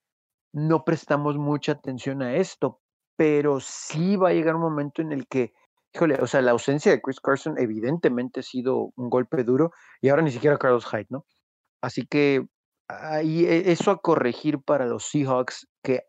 no 0.54 0.84
prestamos 0.84 1.38
mucha 1.38 1.74
atención 1.74 2.22
a 2.22 2.36
esto, 2.36 2.82
pero 3.16 3.60
sí 3.60 4.16
va 4.16 4.30
a 4.30 4.34
llegar 4.34 4.56
un 4.56 4.62
momento 4.62 5.02
en 5.02 5.12
el 5.12 5.28
que, 5.28 5.54
híjole, 5.94 6.16
o 6.22 6.28
sea, 6.28 6.42
la 6.42 6.52
ausencia 6.52 6.92
de 6.92 7.02
Chris 7.02 7.20
Carson 7.20 7.58
evidentemente 7.58 8.42
ha 8.42 8.44
sido 8.44 8.92
un 8.96 9.10
golpe 9.10 9.44
duro 9.44 9.72
y 10.02 10.10
ahora 10.10 10.22
ni 10.22 10.32
siquiera 10.32 10.58
Carlos 10.58 10.86
Hyde, 10.86 11.08
¿no? 11.10 11.26
Así 11.82 12.06
que 12.06 12.48
ahí 12.88 13.46
e, 13.46 13.72
eso 13.72 13.92
a 13.92 14.02
corregir 14.02 14.62
para 14.62 14.86
los 14.86 15.06
Seahawks 15.06 15.68
que 15.84 16.04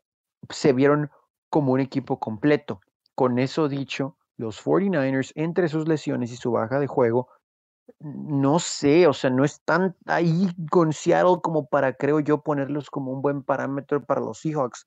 se 0.50 0.72
vieron 0.72 1.10
como 1.50 1.72
un 1.72 1.80
equipo 1.80 2.18
completo. 2.18 2.80
Con 3.14 3.38
eso 3.38 3.68
dicho, 3.68 4.16
los 4.36 4.64
49ers, 4.64 5.32
entre 5.34 5.68
sus 5.68 5.88
lesiones 5.88 6.32
y 6.32 6.36
su 6.36 6.52
baja 6.52 6.78
de 6.78 6.86
juego, 6.86 7.28
no 8.00 8.58
sé, 8.58 9.06
o 9.06 9.12
sea, 9.12 9.30
no 9.30 9.44
están 9.44 9.96
ahí 10.06 10.48
con 10.70 10.92
Seattle 10.92 11.38
como 11.42 11.66
para, 11.66 11.94
creo 11.94 12.20
yo, 12.20 12.42
ponerlos 12.42 12.90
como 12.90 13.12
un 13.12 13.22
buen 13.22 13.42
parámetro 13.42 14.04
para 14.04 14.20
los 14.20 14.40
Seahawks. 14.40 14.86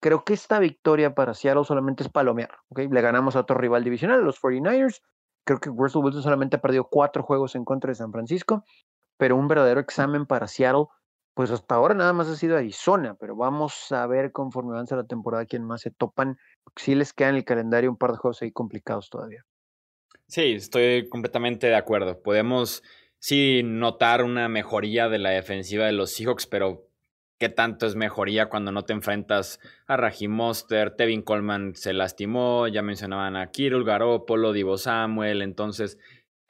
Creo 0.00 0.24
que 0.24 0.34
esta 0.34 0.58
victoria 0.58 1.14
para 1.14 1.34
Seattle 1.34 1.64
solamente 1.64 2.02
es 2.02 2.08
palomear, 2.08 2.50
¿ok? 2.68 2.80
Le 2.90 3.00
ganamos 3.00 3.36
a 3.36 3.40
otro 3.40 3.56
rival 3.56 3.84
divisional, 3.84 4.22
los 4.22 4.40
49ers. 4.40 5.00
Creo 5.44 5.58
que 5.58 5.70
Russell 5.70 6.02
Wilson 6.02 6.22
solamente 6.22 6.56
ha 6.56 6.60
perdido 6.60 6.88
cuatro 6.88 7.22
juegos 7.22 7.54
en 7.54 7.64
contra 7.64 7.88
de 7.88 7.94
San 7.96 8.12
Francisco, 8.12 8.64
pero 9.16 9.36
un 9.36 9.48
verdadero 9.48 9.80
examen 9.80 10.26
para 10.26 10.46
Seattle 10.46 10.86
pues 11.34 11.50
hasta 11.50 11.74
ahora 11.74 11.94
nada 11.94 12.12
más 12.12 12.28
ha 12.28 12.36
sido 12.36 12.56
Arizona, 12.56 13.14
pero 13.18 13.36
vamos 13.36 13.90
a 13.90 14.06
ver 14.06 14.32
conforme 14.32 14.72
avanza 14.72 14.96
la 14.96 15.06
temporada 15.06 15.46
quién 15.46 15.64
más 15.64 15.80
se 15.80 15.90
topan. 15.90 16.36
Si 16.76 16.94
les 16.94 17.12
queda 17.12 17.30
en 17.30 17.36
el 17.36 17.44
calendario 17.44 17.90
un 17.90 17.96
par 17.96 18.12
de 18.12 18.18
juegos 18.18 18.42
ahí 18.42 18.52
complicados 18.52 19.08
todavía. 19.08 19.44
Sí, 20.26 20.52
estoy 20.52 21.08
completamente 21.08 21.66
de 21.66 21.76
acuerdo. 21.76 22.22
Podemos 22.22 22.82
sí 23.18 23.62
notar 23.64 24.24
una 24.24 24.48
mejoría 24.48 25.08
de 25.08 25.18
la 25.18 25.30
defensiva 25.30 25.86
de 25.86 25.92
los 25.92 26.12
Seahawks, 26.12 26.46
pero 26.46 26.88
¿qué 27.38 27.48
tanto 27.48 27.86
es 27.86 27.96
mejoría 27.96 28.48
cuando 28.48 28.72
no 28.72 28.84
te 28.84 28.92
enfrentas 28.92 29.58
a 29.86 29.96
Raheem 29.96 30.30
Monster? 30.30 30.94
Tevin 30.96 31.22
Coleman 31.22 31.74
se 31.74 31.92
lastimó, 31.92 32.68
ya 32.68 32.82
mencionaban 32.82 33.36
a 33.36 33.50
Kirill 33.50 33.84
Garoppolo, 33.84 34.52
Divo 34.52 34.78
Samuel, 34.78 35.42
entonces 35.42 35.98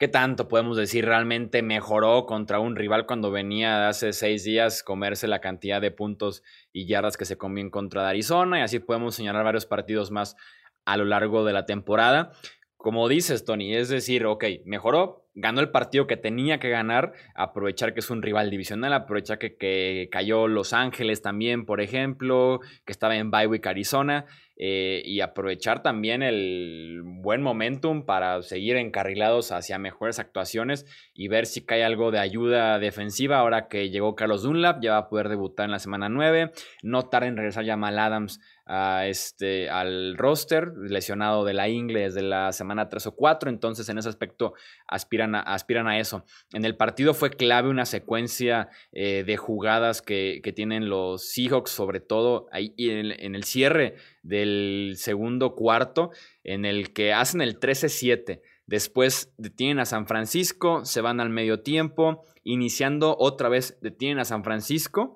¿Qué 0.03 0.09
tanto 0.09 0.49
podemos 0.49 0.75
decir 0.75 1.05
realmente 1.05 1.61
mejoró 1.61 2.25
contra 2.25 2.59
un 2.59 2.75
rival 2.75 3.05
cuando 3.05 3.31
venía 3.31 3.87
hace 3.87 4.11
seis 4.11 4.43
días 4.43 4.83
comerse 4.83 5.29
la 5.29 5.39
cantidad 5.39 5.79
de 5.79 5.91
puntos 5.91 6.43
y 6.73 6.87
yardas 6.87 7.15
que 7.15 7.23
se 7.23 7.37
comió 7.37 7.63
en 7.63 7.69
contra 7.69 8.03
de 8.03 8.09
Arizona? 8.09 8.59
Y 8.59 8.63
así 8.63 8.79
podemos 8.79 9.15
señalar 9.15 9.45
varios 9.45 9.65
partidos 9.65 10.11
más 10.11 10.35
a 10.83 10.97
lo 10.97 11.05
largo 11.05 11.45
de 11.45 11.53
la 11.53 11.65
temporada. 11.65 12.33
Como 12.75 13.07
dices, 13.07 13.45
Tony, 13.45 13.73
es 13.77 13.87
decir, 13.87 14.25
ok, 14.25 14.43
mejoró, 14.65 15.29
ganó 15.35 15.61
el 15.61 15.69
partido 15.69 16.05
que 16.05 16.17
tenía 16.17 16.59
que 16.59 16.69
ganar, 16.69 17.13
aprovechar 17.33 17.93
que 17.93 18.01
es 18.01 18.09
un 18.09 18.21
rival 18.21 18.49
divisional, 18.49 18.91
aprovechar 18.91 19.39
que, 19.39 19.55
que 19.55 20.09
cayó 20.11 20.49
Los 20.49 20.73
Ángeles 20.73 21.21
también, 21.21 21.65
por 21.65 21.79
ejemplo, 21.79 22.59
que 22.83 22.91
estaba 22.91 23.15
en 23.15 23.31
Bywick, 23.31 23.65
Arizona. 23.67 24.25
Eh, 24.55 25.01
y 25.03 25.21
aprovechar 25.21 25.81
también 25.81 26.21
el 26.21 27.01
buen 27.03 27.41
momentum 27.41 28.05
para 28.05 28.43
seguir 28.43 28.75
encarrilados 28.75 29.51
hacia 29.51 29.79
mejores 29.79 30.19
actuaciones 30.19 30.85
y 31.15 31.27
ver 31.27 31.47
si 31.47 31.65
cae 31.65 31.83
algo 31.83 32.11
de 32.11 32.19
ayuda 32.19 32.77
defensiva 32.77 33.39
ahora 33.39 33.67
que 33.67 33.89
llegó 33.89 34.15
Carlos 34.15 34.43
Dunlap, 34.43 34.79
ya 34.79 34.91
va 34.91 34.97
a 34.97 35.09
poder 35.09 35.29
debutar 35.29 35.65
en 35.65 35.71
la 35.71 35.79
semana 35.79 36.07
9, 36.07 36.51
no 36.83 37.03
tarde 37.09 37.29
en 37.29 37.37
regresar 37.37 37.65
Jamal 37.65 37.97
Adams 37.97 38.39
a 38.65 39.07
este, 39.07 39.69
al 39.69 40.15
roster, 40.17 40.71
lesionado 40.77 41.43
de 41.43 41.53
la 41.53 41.67
ingle 41.67 42.01
desde 42.01 42.21
la 42.21 42.53
semana 42.53 42.87
3 42.89 43.07
o 43.07 43.15
4, 43.15 43.49
entonces 43.49 43.89
en 43.89 43.97
ese 43.97 44.07
aspecto 44.07 44.53
aspiran 44.87 45.35
a, 45.35 45.41
aspiran 45.41 45.87
a 45.87 45.99
eso. 45.99 46.25
En 46.53 46.63
el 46.63 46.77
partido 46.77 47.13
fue 47.13 47.31
clave 47.31 47.69
una 47.69 47.85
secuencia 47.85 48.69
eh, 48.91 49.23
de 49.25 49.35
jugadas 49.35 50.01
que, 50.01 50.41
tienen 50.53 50.87
los 50.87 51.33
Seahawks, 51.33 51.71
sobre 51.71 51.99
todo 51.99 52.47
ahí 52.51 52.75
en, 52.77 53.11
en 53.19 53.33
el 53.33 53.43
cierre 53.43 53.95
del 54.23 54.93
segundo 54.97 55.53
cuarto, 55.53 56.11
en 56.43 56.65
el 56.65 56.93
que 56.93 57.13
hacen 57.13 57.41
el 57.41 57.59
13-7. 57.59 58.41
Después 58.65 59.33
detienen 59.37 59.79
a 59.79 59.85
San 59.85 60.07
Francisco, 60.07 60.85
se 60.85 61.01
van 61.01 61.19
al 61.19 61.29
medio 61.29 61.61
tiempo, 61.61 62.23
iniciando 62.43 63.15
otra 63.19 63.49
vez 63.49 63.77
detienen 63.81 64.19
a 64.19 64.25
San 64.25 64.43
Francisco. 64.43 65.15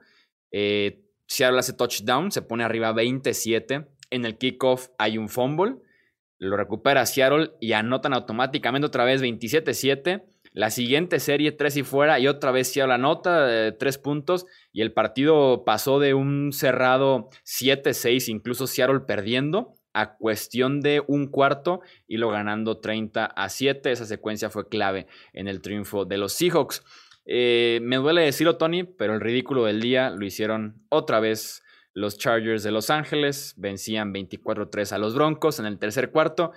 Eh, 0.52 1.02
Seattle 1.28 1.60
hace 1.60 1.74
touchdown, 1.74 2.32
se 2.32 2.42
pone 2.42 2.64
arriba 2.64 2.92
27. 2.92 3.88
En 4.10 4.26
el 4.26 4.38
kickoff 4.38 4.90
hay 4.98 5.18
un 5.18 5.30
fumble, 5.30 5.78
lo 6.40 6.56
recupera 6.56 7.06
Seattle 7.06 7.52
y 7.60 7.74
anotan 7.74 8.14
automáticamente 8.14 8.86
otra 8.86 9.06
vez 9.06 9.22
27-7. 9.22 10.24
La 10.58 10.72
siguiente 10.72 11.20
serie, 11.20 11.52
tres 11.52 11.78
y 11.78 11.84
fuera, 11.84 12.20
y 12.20 12.28
otra 12.28 12.50
vez 12.50 12.74
Seattle 12.74 12.96
anota 12.96 13.68
eh, 13.68 13.74
tres 13.74 14.00
puntos. 14.00 14.48
Y 14.74 14.82
el 14.82 14.92
partido 14.92 15.64
pasó 15.64 16.00
de 16.00 16.16
un 16.16 16.52
cerrado 16.52 17.30
7-6, 17.46 18.28
incluso 18.30 18.66
Seattle 18.66 19.02
perdiendo, 19.02 19.76
a 19.94 20.16
cuestión 20.16 20.82
de 20.82 21.04
un 21.06 21.28
cuarto 21.28 21.82
y 22.08 22.18
lo 22.18 22.32
ganando 22.32 22.80
30 22.80 23.26
a 23.26 23.50
7. 23.50 23.92
Esa 23.92 24.08
secuencia 24.08 24.50
fue 24.50 24.68
clave 24.68 25.06
en 25.32 25.48
el 25.48 25.62
triunfo 25.62 26.06
de 26.06 26.18
los 26.18 26.34
Seahawks. 26.34 26.84
Eh, 27.28 27.78
me 27.84 27.98
duele 27.98 28.24
decirlo, 28.24 28.58
Tony, 28.58 28.84
pero 28.84 29.14
el 29.14 29.22
ridículo 29.22 29.66
del 29.66 29.80
día 29.80 30.10
lo 30.10 30.26
hicieron 30.26 30.82
otra 30.90 31.20
vez 31.20 31.62
los 31.94 32.18
Chargers 32.18 32.64
de 32.64 32.72
Los 32.72 32.90
Ángeles. 32.90 33.54
Vencían 33.58 34.12
24-3 34.12 34.92
a 34.92 34.98
los 34.98 35.14
Broncos 35.14 35.60
en 35.60 35.68
el 35.68 35.78
tercer 35.78 36.10
cuarto. 36.10 36.52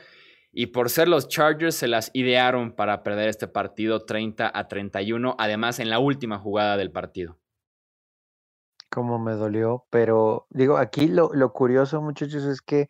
Y 0.53 0.66
por 0.68 0.90
ser 0.90 1.09
los 1.09 1.28
Chargers 1.28 1.76
se 1.76 1.86
las 1.86 2.11
idearon 2.12 2.72
para 2.72 3.03
perder 3.03 3.28
este 3.28 3.46
partido 3.46 4.05
30 4.05 4.51
a 4.53 4.68
31, 4.68 5.36
además 5.38 5.78
en 5.78 5.90
la 5.90 6.01
última 6.01 6.38
jugada 6.38 6.76
del 6.76 6.90
partido. 6.90 7.38
Como 8.90 9.20
me 9.20 9.32
dolió, 9.32 9.86
pero 9.90 10.46
digo, 10.51 10.76
aquí 10.76 11.07
lo, 11.07 11.30
lo 11.32 11.53
curioso, 11.53 12.03
muchachos, 12.03 12.44
es 12.44 12.61
que 12.61 12.88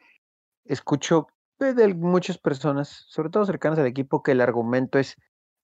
escucho 0.64 1.26
de 1.58 1.94
muchas 1.94 2.38
personas, 2.38 3.04
sobre 3.08 3.28
todo 3.28 3.44
cercanas 3.44 3.78
al 3.78 3.86
equipo, 3.86 4.22
que 4.22 4.32
el 4.32 4.40
argumento 4.40 4.98
es, 4.98 5.16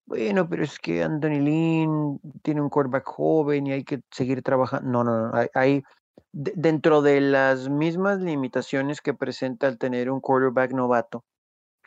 bueno, 0.05 0.49
pero 0.49 0.63
es 0.63 0.79
que 0.79 1.03
Anthony 1.03 1.41
Lynn 1.41 2.21
tiene 2.43 2.61
un 2.61 2.69
quarterback 2.69 3.07
joven 3.07 3.67
y 3.67 3.73
hay 3.73 3.85
que 3.85 4.01
seguir 4.11 4.43
trabajando. 4.43 4.89
No, 4.91 5.05
no, 5.05 5.29
no. 5.29 5.49
Hay, 5.55 5.83
dentro 6.33 7.01
de 7.03 7.21
las 7.23 7.69
mismas 7.71 8.21
limitaciones 8.21 9.01
que 9.01 9.15
presenta 9.15 9.69
el 9.69 9.79
tener 9.79 10.11
un 10.11 10.21
quarterback 10.21 10.73
novato, 10.73 11.25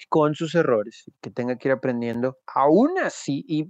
con 0.08 0.36
sus 0.36 0.56
errores, 0.56 1.06
que 1.22 1.32
tenga 1.32 1.58
que 1.58 1.70
ir 1.70 1.74
aprendiendo, 1.74 2.38
aún 2.54 2.98
así, 3.00 3.44
y 3.48 3.70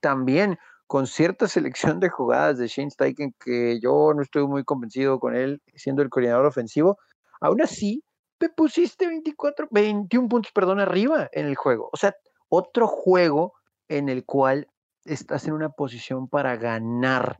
también 0.00 0.58
con 0.86 1.06
cierta 1.06 1.48
selección 1.48 2.00
de 2.00 2.10
jugadas 2.10 2.58
de 2.58 2.66
Shane 2.66 2.90
Steichen, 2.90 3.34
que 3.42 3.80
yo 3.80 4.12
no 4.14 4.22
estoy 4.22 4.46
muy 4.46 4.64
convencido 4.64 5.18
con 5.18 5.34
él 5.34 5.62
siendo 5.74 6.02
el 6.02 6.10
coordinador 6.10 6.46
ofensivo, 6.46 6.98
aún 7.40 7.62
así 7.62 8.02
te 8.38 8.48
pusiste 8.50 9.06
24, 9.06 9.68
21 9.70 10.28
puntos, 10.28 10.52
perdón, 10.52 10.80
arriba 10.80 11.28
en 11.32 11.46
el 11.46 11.54
juego. 11.54 11.88
O 11.92 11.96
sea, 11.96 12.14
otro 12.48 12.88
juego 12.88 13.54
en 13.88 14.08
el 14.08 14.24
cual 14.24 14.66
estás 15.04 15.46
en 15.46 15.54
una 15.54 15.70
posición 15.70 16.28
para 16.28 16.56
ganar 16.56 17.38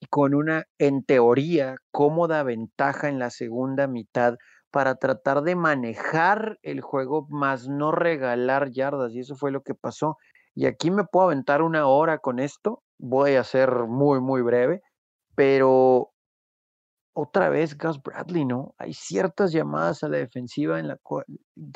y 0.00 0.06
con 0.06 0.34
una, 0.34 0.64
en 0.78 1.04
teoría, 1.04 1.76
cómoda 1.92 2.42
ventaja 2.42 3.08
en 3.08 3.20
la 3.20 3.30
segunda 3.30 3.86
mitad 3.86 4.34
para 4.72 4.96
tratar 4.96 5.42
de 5.42 5.54
manejar 5.54 6.58
el 6.62 6.80
juego, 6.80 7.26
más 7.30 7.68
no 7.68 7.92
regalar 7.92 8.70
yardas. 8.70 9.14
Y 9.14 9.20
eso 9.20 9.36
fue 9.36 9.52
lo 9.52 9.62
que 9.62 9.74
pasó. 9.74 10.18
Y 10.54 10.66
aquí 10.66 10.90
me 10.90 11.04
puedo 11.04 11.26
aventar 11.26 11.62
una 11.62 11.86
hora 11.86 12.18
con 12.18 12.40
esto. 12.40 12.82
Voy 12.98 13.34
a 13.36 13.44
ser 13.44 13.70
muy, 13.86 14.20
muy 14.20 14.42
breve. 14.42 14.82
Pero 15.36 16.12
otra 17.14 17.50
vez 17.50 17.76
Gus 17.76 18.02
Bradley, 18.02 18.44
¿no? 18.44 18.74
Hay 18.78 18.94
ciertas 18.94 19.52
llamadas 19.52 20.02
a 20.02 20.08
la 20.08 20.18
defensiva 20.18 20.80
en 20.80 20.88
la 20.88 20.96
cual 20.96 21.24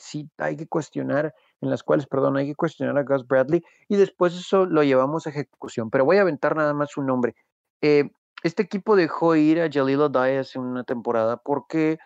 sí 0.00 0.30
hay 0.38 0.56
que 0.56 0.66
cuestionar, 0.66 1.34
en 1.60 1.70
las 1.70 1.82
cuales, 1.82 2.06
perdón, 2.06 2.38
hay 2.38 2.46
que 2.46 2.54
cuestionar 2.54 2.96
a 2.96 3.02
Gus 3.02 3.26
Bradley 3.26 3.62
y 3.88 3.96
después 3.96 4.34
eso 4.34 4.64
lo 4.64 4.82
llevamos 4.82 5.26
a 5.26 5.30
ejecución. 5.30 5.90
Pero 5.90 6.06
voy 6.06 6.16
a 6.16 6.22
aventar 6.22 6.56
nada 6.56 6.72
más 6.72 6.96
un 6.96 7.06
nombre. 7.06 7.34
Eh, 7.82 8.10
este 8.42 8.62
equipo 8.62 8.96
dejó 8.96 9.36
ir 9.36 9.60
a 9.60 9.68
Jalil 9.70 10.02
Adai 10.02 10.38
hace 10.38 10.58
una 10.58 10.84
temporada 10.84 11.36
porque 11.36 11.98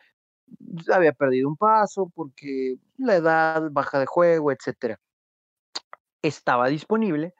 había 0.92 1.12
perdido 1.12 1.48
un 1.48 1.56
paso, 1.56 2.10
porque 2.14 2.76
la 2.98 3.16
edad 3.16 3.70
baja 3.72 3.98
de 4.00 4.06
juego, 4.06 4.52
etcétera. 4.52 4.98
Estaba 6.22 6.68
disponible 6.68 7.34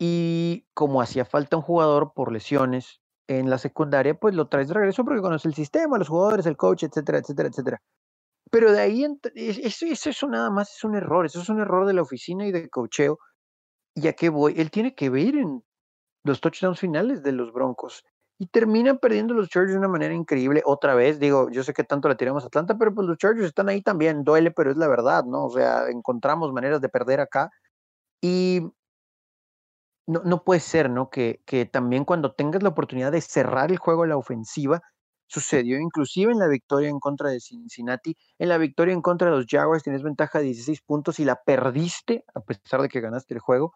Y 0.00 0.66
como 0.74 1.02
hacía 1.02 1.24
falta 1.26 1.56
un 1.58 1.62
jugador 1.64 2.12
por 2.14 2.32
lesiones 2.32 3.00
en 3.28 3.50
la 3.50 3.58
secundaria, 3.58 4.14
pues 4.14 4.34
lo 4.34 4.48
traes 4.48 4.68
de 4.68 4.74
regreso 4.74 5.04
porque 5.04 5.22
conoce 5.22 5.48
el 5.48 5.54
sistema, 5.54 5.98
los 5.98 6.08
jugadores, 6.08 6.46
el 6.46 6.56
coach, 6.58 6.84
etcétera, 6.84 7.18
etcétera, 7.18 7.48
etcétera. 7.50 7.82
Pero 8.50 8.72
de 8.72 8.80
ahí, 8.80 9.06
eso, 9.34 9.86
eso, 9.86 10.10
eso 10.10 10.28
nada 10.28 10.50
más 10.50 10.76
es 10.76 10.84
un 10.84 10.96
error, 10.96 11.26
eso 11.26 11.40
es 11.42 11.48
un 11.50 11.60
error 11.60 11.86
de 11.86 11.94
la 11.94 12.02
oficina 12.02 12.46
y 12.46 12.52
de 12.52 12.70
cocheo. 12.70 13.18
¿Y 13.94 14.08
a 14.08 14.14
qué 14.14 14.30
voy? 14.30 14.54
Él 14.58 14.70
tiene 14.70 14.94
que 14.94 15.10
ver 15.10 15.36
en 15.36 15.64
los 16.24 16.40
touchdowns 16.40 16.80
finales 16.80 17.22
de 17.22 17.32
los 17.32 17.52
Broncos. 17.52 18.04
Y 18.38 18.46
terminan 18.48 18.98
perdiendo 18.98 19.32
los 19.34 19.48
Chargers 19.48 19.72
de 19.72 19.78
una 19.78 19.88
manera 19.88 20.12
increíble 20.14 20.62
otra 20.64 20.94
vez. 20.94 21.20
Digo, 21.20 21.50
yo 21.50 21.62
sé 21.62 21.72
que 21.72 21.84
tanto 21.84 22.08
la 22.08 22.16
tiramos 22.16 22.42
a 22.44 22.48
Atlanta, 22.48 22.76
pero 22.76 22.94
pues 22.94 23.06
los 23.06 23.16
Chargers 23.18 23.46
están 23.46 23.68
ahí 23.68 23.80
también. 23.82 24.24
Duele, 24.24 24.50
pero 24.50 24.70
es 24.72 24.76
la 24.76 24.88
verdad, 24.88 25.24
¿no? 25.24 25.46
O 25.46 25.50
sea, 25.50 25.88
encontramos 25.88 26.52
maneras 26.52 26.80
de 26.80 26.88
perder 26.88 27.20
acá. 27.20 27.50
Y 28.22 28.62
no, 30.06 30.22
no 30.24 30.44
puede 30.44 30.60
ser, 30.60 30.90
¿no? 30.90 31.10
Que, 31.10 31.40
que 31.46 31.66
también 31.66 32.04
cuando 32.04 32.32
tengas 32.32 32.62
la 32.62 32.70
oportunidad 32.70 33.12
de 33.12 33.20
cerrar 33.20 33.70
el 33.70 33.78
juego 33.78 34.02
a 34.04 34.06
la 34.06 34.16
ofensiva, 34.16 34.82
sucedió 35.26 35.78
inclusive 35.78 36.32
en 36.32 36.38
la 36.38 36.48
victoria 36.48 36.88
en 36.90 37.00
contra 37.00 37.30
de 37.30 37.40
Cincinnati, 37.40 38.16
en 38.38 38.48
la 38.48 38.58
victoria 38.58 38.92
en 38.94 39.02
contra 39.02 39.30
de 39.30 39.36
los 39.36 39.46
Jaguars 39.48 39.82
tienes 39.82 40.02
ventaja 40.02 40.38
de 40.38 40.46
16 40.46 40.82
puntos 40.82 41.18
y 41.18 41.24
la 41.24 41.40
perdiste 41.44 42.24
a 42.34 42.40
pesar 42.40 42.82
de 42.82 42.88
que 42.88 43.00
ganaste 43.00 43.34
el 43.34 43.40
juego. 43.40 43.74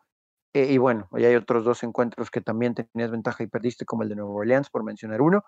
Eh, 0.54 0.72
y 0.72 0.78
bueno, 0.78 1.08
hoy 1.10 1.24
hay 1.24 1.34
otros 1.34 1.64
dos 1.64 1.82
encuentros 1.82 2.30
que 2.30 2.40
también 2.40 2.74
tenías 2.74 3.10
ventaja 3.10 3.42
y 3.42 3.46
perdiste, 3.46 3.84
como 3.84 4.02
el 4.02 4.08
de 4.08 4.16
Nueva 4.16 4.32
Orleans, 4.32 4.70
por 4.70 4.82
mencionar 4.82 5.20
uno. 5.20 5.44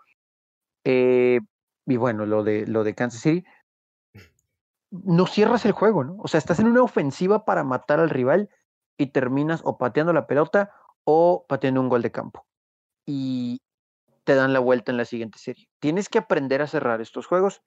Eh, 0.84 1.40
y 1.86 1.96
bueno, 1.96 2.26
lo 2.26 2.44
de, 2.44 2.66
lo 2.66 2.84
de 2.84 2.94
Kansas 2.94 3.20
City. 3.20 3.44
No 4.90 5.26
cierras 5.26 5.64
el 5.64 5.72
juego, 5.72 6.04
¿no? 6.04 6.16
O 6.18 6.28
sea, 6.28 6.38
estás 6.38 6.58
en 6.58 6.66
una 6.66 6.82
ofensiva 6.82 7.44
para 7.44 7.64
matar 7.64 8.00
al 8.00 8.10
rival 8.10 8.50
y 8.98 9.06
terminas 9.08 9.60
o 9.64 9.78
pateando 9.78 10.12
la 10.12 10.26
pelota 10.26 10.72
o 11.04 11.46
pateando 11.48 11.80
un 11.80 11.88
gol 11.88 12.02
de 12.02 12.12
campo. 12.12 12.46
Y 13.06 13.62
te 14.24 14.34
dan 14.34 14.52
la 14.52 14.58
vuelta 14.58 14.90
en 14.92 14.98
la 14.98 15.04
siguiente 15.04 15.38
serie. 15.38 15.68
Tienes 15.80 16.08
que 16.08 16.18
aprender 16.18 16.60
a 16.60 16.66
cerrar 16.66 17.00
estos 17.00 17.26
juegos. 17.26 17.62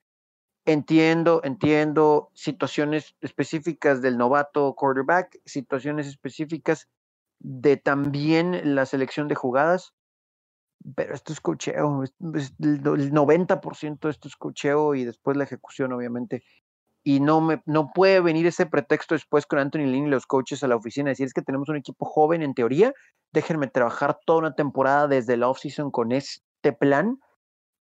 Entiendo, 0.66 1.40
entiendo 1.44 2.30
situaciones 2.32 3.16
específicas 3.20 4.00
del 4.00 4.16
novato 4.16 4.74
quarterback, 4.74 5.40
situaciones 5.44 6.06
específicas 6.06 6.88
de 7.40 7.76
también 7.76 8.74
la 8.74 8.86
selección 8.86 9.28
de 9.28 9.34
jugadas, 9.34 9.94
pero 10.94 11.14
esto 11.14 11.32
es 11.32 11.40
cocheo, 11.40 12.02
el 12.02 13.12
90% 13.12 14.00
de 14.00 14.10
esto 14.10 14.28
es 14.28 14.36
cocheo 14.36 14.94
y 14.94 15.04
después 15.04 15.36
la 15.36 15.44
ejecución, 15.44 15.92
obviamente. 15.92 16.42
Y 17.02 17.20
no, 17.20 17.40
me, 17.40 17.62
no 17.66 17.90
puede 17.94 18.20
venir 18.20 18.46
ese 18.46 18.66
pretexto 18.66 19.14
después 19.14 19.46
con 19.46 19.58
Anthony 19.58 19.86
Lynn 19.86 20.06
y 20.06 20.10
los 20.10 20.26
coaches 20.26 20.62
a 20.62 20.68
la 20.68 20.76
oficina, 20.76 21.10
decir 21.10 21.26
es 21.26 21.34
que 21.34 21.42
tenemos 21.42 21.68
un 21.68 21.76
equipo 21.76 22.06
joven 22.06 22.42
en 22.42 22.54
teoría, 22.54 22.92
déjenme 23.32 23.66
trabajar 23.68 24.18
toda 24.24 24.38
una 24.38 24.54
temporada 24.54 25.06
desde 25.06 25.36
la 25.36 25.48
offseason 25.48 25.90
con 25.90 26.12
este 26.12 26.72
plan, 26.72 27.18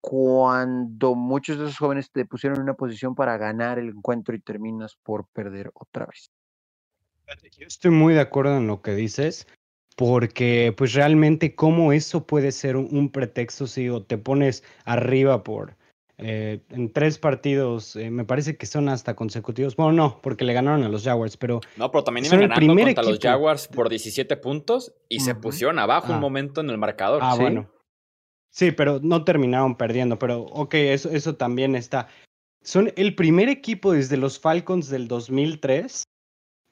cuando 0.01 1.14
muchos 1.16 1.59
de 1.59 1.64
esos 1.64 1.78
jóvenes 1.78 2.12
te 2.12 2.24
pusieron 2.24 2.59
en 2.59 2.62
una 2.64 2.74
posición 2.74 3.14
para 3.14 3.36
ganar 3.36 3.78
el 3.78 3.88
encuentro 3.88 4.34
y 4.34 4.40
terminas 4.40 4.96
por 5.03 5.26
perder 5.32 5.70
otra 5.74 6.07
vez. 6.07 6.30
Estoy 7.59 7.91
muy 7.91 8.14
de 8.14 8.20
acuerdo 8.20 8.57
en 8.57 8.66
lo 8.66 8.83
que 8.83 8.95
dices, 8.95 9.47
porque 9.97 10.72
pues 10.76 10.95
realmente 10.95 11.55
cómo 11.55 11.93
eso 11.93 12.26
puede 12.26 12.53
ser 12.53 12.76
un, 12.76 13.11
pretexto 13.11 13.66
si 13.66 13.89
te 14.07 14.18
pones 14.18 14.62
arriba 14.85 15.43
por 15.43 15.76
eh, 16.20 16.61
en 16.70 16.93
tres 16.93 17.18
partidos, 17.18 17.95
eh, 17.95 18.11
me 18.11 18.24
parece 18.24 18.57
que 18.57 18.66
son 18.66 18.89
hasta 18.89 19.14
consecutivos. 19.14 19.76
Bueno, 19.76 19.93
no, 19.93 20.20
porque 20.20 20.45
le 20.45 20.53
ganaron 20.53 20.83
a 20.83 20.89
los 20.89 21.05
Jaguars, 21.05 21.37
pero 21.37 21.61
no, 21.76 21.91
pero 21.93 22.03
también 22.03 22.26
iban 22.26 22.41
ganando 22.41 22.74
contra 22.74 23.03
los 23.05 23.18
Jaguars 23.20 23.68
por 23.68 23.89
17 23.89 24.37
puntos 24.37 24.93
y 25.09 25.20
se 25.20 25.37
pusieron 25.37 25.79
abajo 25.79 26.09
un 26.09 26.18
ah. 26.18 26.20
momento 26.20 26.61
en 26.61 26.70
el 26.70 26.79
marcador. 26.79 27.20
Ah, 27.22 27.37
bueno. 27.37 27.70
Sí, 28.51 28.72
pero 28.72 28.99
no 29.01 29.24
terminaron 29.24 29.76
perdiendo, 29.76 30.18
pero 30.18 30.41
ok, 30.43 30.74
eso, 30.74 31.11
eso 31.11 31.37
también 31.37 31.76
está. 31.76 32.09
Son 32.62 32.93
el 32.97 33.14
primer 33.14 33.49
equipo 33.49 33.93
desde 33.93 34.16
los 34.16 34.41
Falcons 34.41 34.89
del 34.89 35.07
2003 35.07 36.03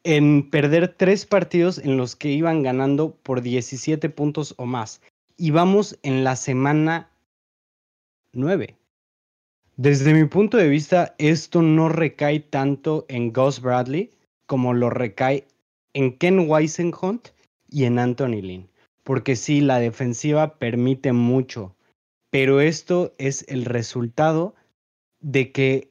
en 0.06 0.48
perder 0.50 0.94
tres 0.96 1.26
partidos 1.26 1.78
en 1.78 1.96
los 1.96 2.14
que 2.14 2.28
iban 2.28 2.62
ganando 2.62 3.16
por 3.24 3.42
17 3.42 4.08
puntos 4.08 4.54
o 4.56 4.64
más. 4.64 5.02
Y 5.36 5.50
vamos 5.50 5.98
en 6.04 6.22
la 6.22 6.36
semana 6.36 7.10
9. 8.32 8.76
Desde 9.76 10.14
mi 10.14 10.24
punto 10.24 10.58
de 10.58 10.68
vista, 10.68 11.16
esto 11.18 11.60
no 11.60 11.88
recae 11.88 12.38
tanto 12.38 13.04
en 13.08 13.32
Gus 13.32 13.60
Bradley 13.60 14.12
como 14.46 14.74
lo 14.74 14.90
recae 14.90 15.48
en 15.92 16.16
Ken 16.16 16.48
Weisenhunt 16.48 17.30
y 17.68 17.84
en 17.84 17.98
Anthony 17.98 18.42
Lynn. 18.42 18.70
Porque 19.02 19.34
sí, 19.34 19.60
la 19.60 19.80
defensiva 19.80 20.56
permite 20.60 21.12
mucho, 21.12 21.74
pero 22.30 22.60
esto 22.60 23.12
es 23.18 23.44
el 23.48 23.64
resultado 23.64 24.54
de 25.18 25.50
que 25.50 25.90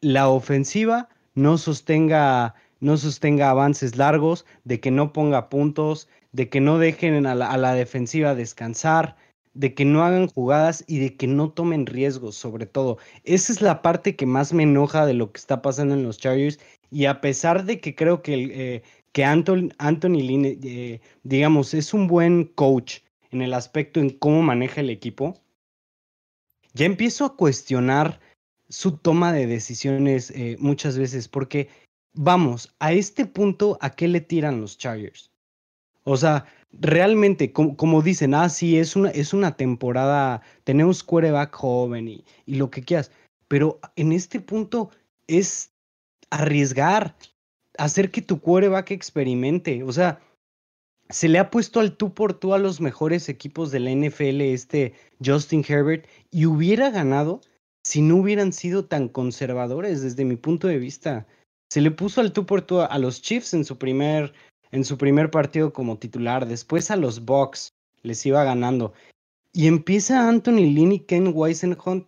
la 0.00 0.28
ofensiva 0.28 1.08
no 1.34 1.58
sostenga 1.58 2.54
no 2.80 2.96
sostenga 2.96 3.50
avances 3.50 3.96
largos, 3.96 4.44
de 4.64 4.80
que 4.80 4.90
no 4.90 5.12
ponga 5.12 5.48
puntos, 5.48 6.08
de 6.32 6.48
que 6.48 6.60
no 6.60 6.78
dejen 6.78 7.26
a 7.26 7.34
la, 7.34 7.74
defensiva 7.74 8.34
descansar, 8.34 9.16
de 9.54 9.74
que 9.74 9.84
no 9.86 10.04
hagan 10.04 10.28
jugadas 10.28 10.84
y 10.86 10.98
de 10.98 11.16
que 11.16 11.26
no 11.26 11.50
tomen 11.50 11.86
riesgos, 11.86 12.36
sobre 12.36 12.66
todo. 12.66 12.98
Esa 13.24 13.52
es 13.52 13.62
la 13.62 13.80
parte 13.80 14.16
que 14.16 14.26
más 14.26 14.52
me 14.52 14.64
enoja 14.64 15.06
de 15.06 15.14
lo 15.14 15.32
que 15.32 15.38
está 15.38 15.62
pasando 15.62 15.94
en 15.94 16.02
los 16.02 16.18
Chargers. 16.18 16.58
Y 16.90 17.06
a 17.06 17.20
pesar 17.22 17.64
de 17.64 17.80
que 17.80 17.94
creo 17.94 18.22
que, 18.22 18.34
eh, 18.34 18.82
que 19.12 19.24
Anthony, 19.24 19.70
Lynn, 19.78 20.44
eh, 20.44 21.00
digamos, 21.22 21.72
es 21.72 21.94
un 21.94 22.06
buen 22.06 22.44
coach 22.44 22.98
en 23.30 23.40
el 23.40 23.54
aspecto 23.54 24.00
en 24.00 24.10
cómo 24.10 24.42
maneja 24.42 24.82
el 24.82 24.90
equipo, 24.90 25.40
ya 26.74 26.84
empiezo 26.84 27.24
a 27.24 27.36
cuestionar 27.36 28.20
su 28.68 28.98
toma 28.98 29.32
de 29.32 29.46
decisiones 29.46 30.30
eh, 30.32 30.56
muchas 30.58 30.98
veces, 30.98 31.28
porque 31.28 31.68
vamos, 32.16 32.74
a 32.80 32.92
este 32.92 33.26
punto, 33.26 33.78
¿a 33.80 33.90
qué 33.90 34.08
le 34.08 34.20
tiran 34.20 34.60
los 34.60 34.76
Chargers? 34.78 35.30
O 36.04 36.16
sea, 36.16 36.46
realmente, 36.72 37.52
como, 37.52 38.02
dicen, 38.02 38.34
ah, 38.34 38.48
sí, 38.48 38.78
es 38.78 38.96
una, 38.96 39.10
es 39.10 39.32
una 39.32 39.56
temporada, 39.56 40.42
tenemos 40.64 41.02
quarterback 41.02 41.54
joven 41.54 42.08
y, 42.08 42.24
y 42.46 42.56
lo 42.56 42.70
que 42.70 42.82
quieras, 42.82 43.10
pero 43.48 43.80
en 43.96 44.12
este 44.12 44.40
punto 44.40 44.90
es 45.26 45.72
arriesgar, 46.30 47.16
hacer 47.78 48.10
que 48.10 48.22
tu 48.22 48.40
quarterback 48.40 48.90
experimente. 48.90 49.82
O 49.82 49.92
sea, 49.92 50.20
se 51.08 51.28
le 51.28 51.38
ha 51.38 51.50
puesto 51.50 51.80
al 51.80 51.96
tú 51.96 52.14
por 52.14 52.34
tú 52.34 52.54
a 52.54 52.58
los 52.58 52.80
mejores 52.80 53.28
equipos 53.28 53.70
de 53.70 53.80
la 53.80 53.90
NFL, 53.90 54.40
este 54.40 54.94
Justin 55.24 55.64
Herbert, 55.66 56.06
y 56.30 56.46
hubiera 56.46 56.90
ganado 56.90 57.40
si 57.84 58.02
no 58.02 58.16
hubieran 58.16 58.52
sido 58.52 58.86
tan 58.86 59.08
conservadores 59.08 60.02
desde 60.02 60.24
mi 60.24 60.36
punto 60.36 60.66
de 60.66 60.78
vista 60.78 61.26
se 61.68 61.80
le 61.80 61.90
puso 61.90 62.20
al 62.20 62.32
tú 62.32 62.46
por 62.46 62.62
tú 62.62 62.80
a 62.80 62.98
los 62.98 63.22
Chiefs 63.22 63.54
en 63.54 63.64
su 63.64 63.78
primer, 63.78 64.32
en 64.70 64.84
su 64.84 64.96
primer 64.96 65.30
partido 65.30 65.72
como 65.72 65.98
titular, 65.98 66.46
después 66.46 66.90
a 66.90 66.96
los 66.96 67.24
Bucks 67.24 67.70
les 68.02 68.24
iba 68.26 68.44
ganando. 68.44 68.92
Y 69.52 69.66
empieza 69.66 70.28
Anthony 70.28 70.66
Lynn 70.72 70.92
y 70.92 71.00
Ken 71.00 71.32
Weisenhunt 71.34 72.06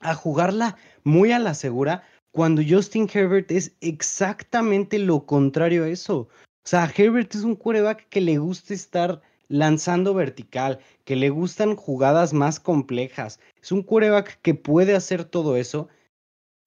a 0.00 0.14
jugarla 0.14 0.76
muy 1.04 1.32
a 1.32 1.38
la 1.38 1.54
segura 1.54 2.04
cuando 2.32 2.62
Justin 2.66 3.08
Herbert 3.12 3.50
es 3.50 3.76
exactamente 3.80 4.98
lo 4.98 5.26
contrario 5.26 5.84
a 5.84 5.88
eso. 5.88 6.28
O 6.64 6.68
sea, 6.68 6.90
Herbert 6.96 7.34
es 7.34 7.42
un 7.42 7.56
quarterback 7.56 8.08
que 8.08 8.20
le 8.20 8.38
gusta 8.38 8.72
estar 8.72 9.20
lanzando 9.48 10.14
vertical, 10.14 10.78
que 11.04 11.14
le 11.14 11.28
gustan 11.28 11.76
jugadas 11.76 12.32
más 12.32 12.58
complejas. 12.58 13.38
Es 13.60 13.70
un 13.70 13.82
quarterback 13.82 14.40
que 14.40 14.54
puede 14.54 14.94
hacer 14.94 15.24
todo 15.24 15.56
eso 15.56 15.88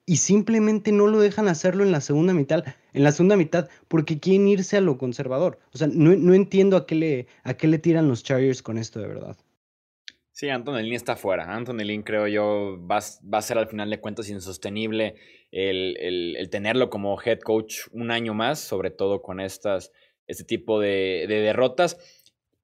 y 0.05 0.17
simplemente 0.17 0.91
no 0.91 1.07
lo 1.07 1.19
dejan 1.19 1.47
hacerlo 1.47 1.83
en 1.83 1.91
la 1.91 2.01
segunda 2.01 2.33
mitad, 2.33 2.63
en 2.93 3.03
la 3.03 3.11
segunda 3.11 3.37
mitad 3.37 3.69
porque 3.87 4.19
quieren 4.19 4.47
irse 4.47 4.77
a 4.77 4.81
lo 4.81 4.97
conservador. 4.97 5.59
O 5.73 5.77
sea, 5.77 5.87
no, 5.91 6.33
entiendo 6.33 6.77
a 6.77 6.85
qué, 6.85 6.95
le, 6.95 7.27
a 7.43 7.55
qué 7.55 7.67
le 7.67 7.79
tiran 7.79 8.07
los 8.07 8.23
Chargers 8.23 8.61
con 8.61 8.77
esto 8.77 8.99
de 8.99 9.07
verdad. 9.07 9.37
Sí, 10.31 10.49
Anthony 10.49 10.81
Lynn 10.81 10.93
está 10.93 11.15
fuera. 11.15 11.55
Anthony 11.55 11.85
Lynn, 11.85 12.03
creo 12.03 12.27
yo, 12.27 12.77
va, 12.85 12.99
va, 13.33 13.37
a 13.37 13.41
ser 13.41 13.57
al 13.57 13.67
final 13.67 13.89
de 13.89 14.01
cuentas 14.01 14.29
insostenible 14.29 15.15
el, 15.51 15.95
el, 15.97 16.49
tenerlo 16.49 16.89
como 16.89 17.19
head 17.21 17.39
coach 17.39 17.87
un 17.91 18.11
año 18.11 18.33
más, 18.33 18.59
sobre 18.59 18.91
todo 18.91 19.21
con 19.21 19.39
estas, 19.39 19.93
este 20.27 20.43
tipo 20.43 20.81
de 20.81 21.25
derrotas 21.27 21.97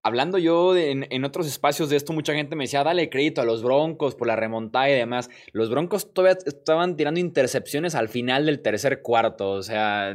hablando 0.04 0.38
yo 0.38 0.76
en, 0.76 1.26
otros 1.26 1.48
espacios 1.48 1.90
de 1.90 1.96
esto, 1.96 2.14
mucha 2.14 2.34
gente 2.34 2.56
me 2.56 2.64
decía, 2.64 2.84
dale 2.84 3.10
crédito 3.10 3.42
a 3.42 3.46
los 3.46 3.64
Broncos 3.64 4.16
por 4.16 4.28
la 4.28 4.36
remontada 4.36 4.90
y 4.90 4.94
demás. 4.94 5.30
Los 5.54 5.70
Broncos 5.70 6.14
todavía 6.14 6.38
estaban 6.46 6.98
tirando 6.98 7.20
intercepciones 7.20 7.96
al 7.96 8.10
final 8.10 8.46
del 8.46 8.62
tercer 8.62 9.02
cuarto. 9.02 9.52
O 9.52 9.62
sea, 9.62 10.14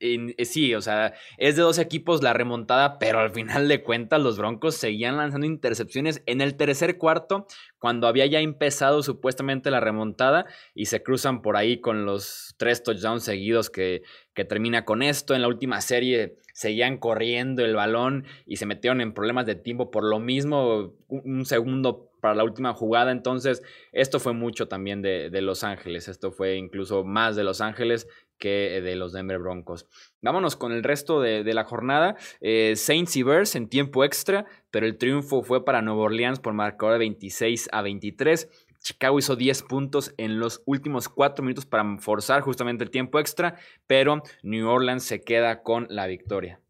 eh, 0.00 0.44
sí, 0.44 0.74
o 0.74 0.80
sea, 0.80 1.14
es 1.36 1.56
de 1.56 1.62
dos 1.62 1.78
equipos 1.78 2.22
la 2.22 2.32
remontada, 2.32 2.98
pero 2.98 3.20
al 3.20 3.30
final 3.30 3.68
de 3.68 3.82
cuentas 3.82 4.20
los 4.20 4.38
Broncos 4.38 4.74
seguían 4.74 5.16
lanzando 5.16 5.46
intercepciones 5.46 6.22
en 6.26 6.40
el 6.40 6.56
tercer 6.56 6.98
cuarto 6.98 7.46
cuando 7.78 8.08
había 8.08 8.26
ya 8.26 8.40
empezado 8.40 9.02
supuestamente 9.02 9.70
la 9.70 9.80
remontada 9.80 10.46
y 10.74 10.86
se 10.86 11.02
cruzan 11.02 11.42
por 11.42 11.56
ahí 11.56 11.80
con 11.80 12.04
los 12.04 12.54
tres 12.58 12.82
touchdowns 12.82 13.22
seguidos 13.22 13.70
que, 13.70 14.02
que 14.38 14.44
termina 14.44 14.84
con 14.84 15.02
esto. 15.02 15.34
En 15.34 15.42
la 15.42 15.48
última 15.48 15.80
serie 15.80 16.36
seguían 16.52 16.98
corriendo 16.98 17.64
el 17.64 17.74
balón 17.74 18.24
y 18.46 18.54
se 18.54 18.66
metieron 18.66 19.00
en 19.00 19.12
problemas 19.12 19.46
de 19.46 19.56
tiempo 19.56 19.90
por 19.90 20.04
lo 20.04 20.20
mismo, 20.20 20.94
un 21.08 21.44
segundo 21.44 22.12
para 22.20 22.36
la 22.36 22.44
última 22.44 22.72
jugada. 22.72 23.10
Entonces, 23.10 23.64
esto 23.90 24.20
fue 24.20 24.34
mucho 24.34 24.68
también 24.68 25.02
de, 25.02 25.28
Los 25.42 25.64
Ángeles. 25.64 26.06
Esto 26.06 26.30
fue 26.30 26.54
incluso 26.54 27.02
más 27.02 27.34
de 27.34 27.42
Los 27.42 27.60
Ángeles 27.60 28.06
que 28.38 28.80
de 28.80 28.94
los 28.94 29.12
Denver 29.12 29.40
Broncos. 29.40 29.88
Vámonos 30.22 30.54
con 30.54 30.70
el 30.70 30.84
resto 30.84 31.20
de, 31.20 31.42
la 31.52 31.64
jornada. 31.64 32.14
Eh, 32.40 32.74
Saints 32.76 33.16
y 33.16 33.24
Bears 33.24 33.56
en 33.56 33.68
tiempo 33.68 34.04
extra, 34.04 34.46
pero 34.70 34.86
el 34.86 34.96
triunfo 34.98 35.42
fue 35.42 35.64
para 35.64 35.82
Nueva 35.82 36.02
Orleans 36.02 36.38
por 36.38 36.54
marcador 36.54 36.92
de 36.92 36.98
26 37.00 37.70
a 37.72 37.82
23. 37.82 38.67
Chicago 38.80 39.18
hizo 39.18 39.36
10 39.36 39.62
puntos 39.64 40.14
en 40.16 40.38
los 40.38 40.62
últimos 40.66 41.08
4 41.08 41.44
minutos 41.44 41.66
para 41.66 41.98
forzar 41.98 42.42
justamente 42.42 42.84
el 42.84 42.90
tiempo 42.90 43.18
extra, 43.18 43.56
pero 43.86 44.22
New 44.42 44.68
Orleans 44.68 45.04
se 45.04 45.22
queda 45.22 45.62
con 45.62 45.86
la 45.90 46.06
victoria 46.06 46.60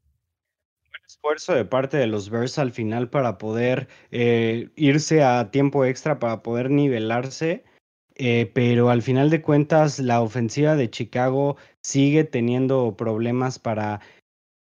esfuerzo 1.08 1.54
de 1.54 1.64
parte 1.64 1.96
de 1.96 2.06
los 2.06 2.28
Bears 2.28 2.58
al 2.58 2.70
final 2.70 3.08
para 3.08 3.38
poder 3.38 3.88
eh, 4.10 4.68
irse 4.76 5.22
a 5.22 5.50
tiempo 5.50 5.84
extra, 5.84 6.18
para 6.18 6.42
poder 6.42 6.70
nivelarse. 6.70 7.64
Eh, 8.20 8.50
pero 8.52 8.90
al 8.90 9.00
final 9.02 9.30
de 9.30 9.40
cuentas 9.42 10.00
la 10.00 10.20
ofensiva 10.20 10.74
de 10.74 10.90
Chicago 10.90 11.56
sigue 11.82 12.24
teniendo 12.24 12.96
problemas 12.96 13.58
para, 13.60 14.00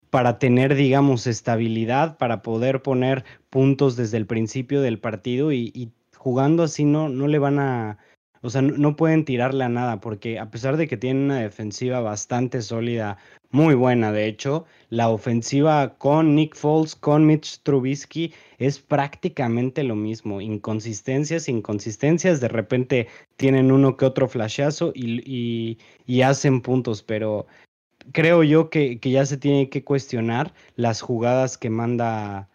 para 0.09 0.39
tener, 0.39 0.75
digamos, 0.75 1.27
estabilidad, 1.27 2.17
para 2.17 2.41
poder 2.41 2.81
poner 2.81 3.25
puntos 3.49 3.97
desde 3.97 4.17
el 4.17 4.25
principio 4.25 4.81
del 4.81 4.99
partido 4.99 5.51
y, 5.51 5.91
jugando 6.21 6.61
así 6.61 6.85
no, 6.85 7.09
no 7.09 7.27
le 7.27 7.39
van 7.39 7.57
a, 7.57 7.97
o 8.43 8.51
sea, 8.51 8.61
no, 8.61 8.95
pueden 8.95 9.25
tirarle 9.25 9.63
a 9.63 9.69
nada 9.69 9.99
porque 9.99 10.37
a 10.37 10.51
pesar 10.51 10.77
de 10.77 10.87
que 10.87 10.95
tienen 10.95 11.23
una 11.23 11.39
defensiva 11.39 11.99
bastante 11.99 12.61
sólida, 12.61 13.17
muy 13.49 13.73
buena 13.73 14.11
de 14.11 14.27
hecho, 14.27 14.65
la 14.89 15.09
ofensiva 15.09 15.97
con 15.97 16.35
Nick 16.35 16.55
Foles, 16.55 16.95
con 16.95 17.25
Mitch 17.25 17.63
Trubisky 17.63 18.33
es 18.59 18.77
prácticamente 18.77 19.83
lo 19.83 19.95
mismo. 19.95 20.41
Inconsistencias, 20.41 21.49
inconsistencias, 21.49 22.39
de 22.39 22.49
repente 22.49 23.07
tienen 23.35 23.71
uno 23.71 23.97
que 23.97 24.05
otro 24.05 24.27
flashazo 24.27 24.91
y, 24.93 25.79
y, 26.05 26.21
hacen 26.21 26.61
puntos, 26.61 27.01
pero 27.01 27.47
creo 28.11 28.43
yo 28.43 28.69
que, 28.69 28.99
que 28.99 29.09
ya 29.09 29.25
se 29.25 29.37
tiene 29.37 29.69
que 29.69 29.83
cuestionar 29.83 30.53
las 30.75 31.01
jugadas 31.01 31.57
que 31.57 31.71
manda 31.71 32.47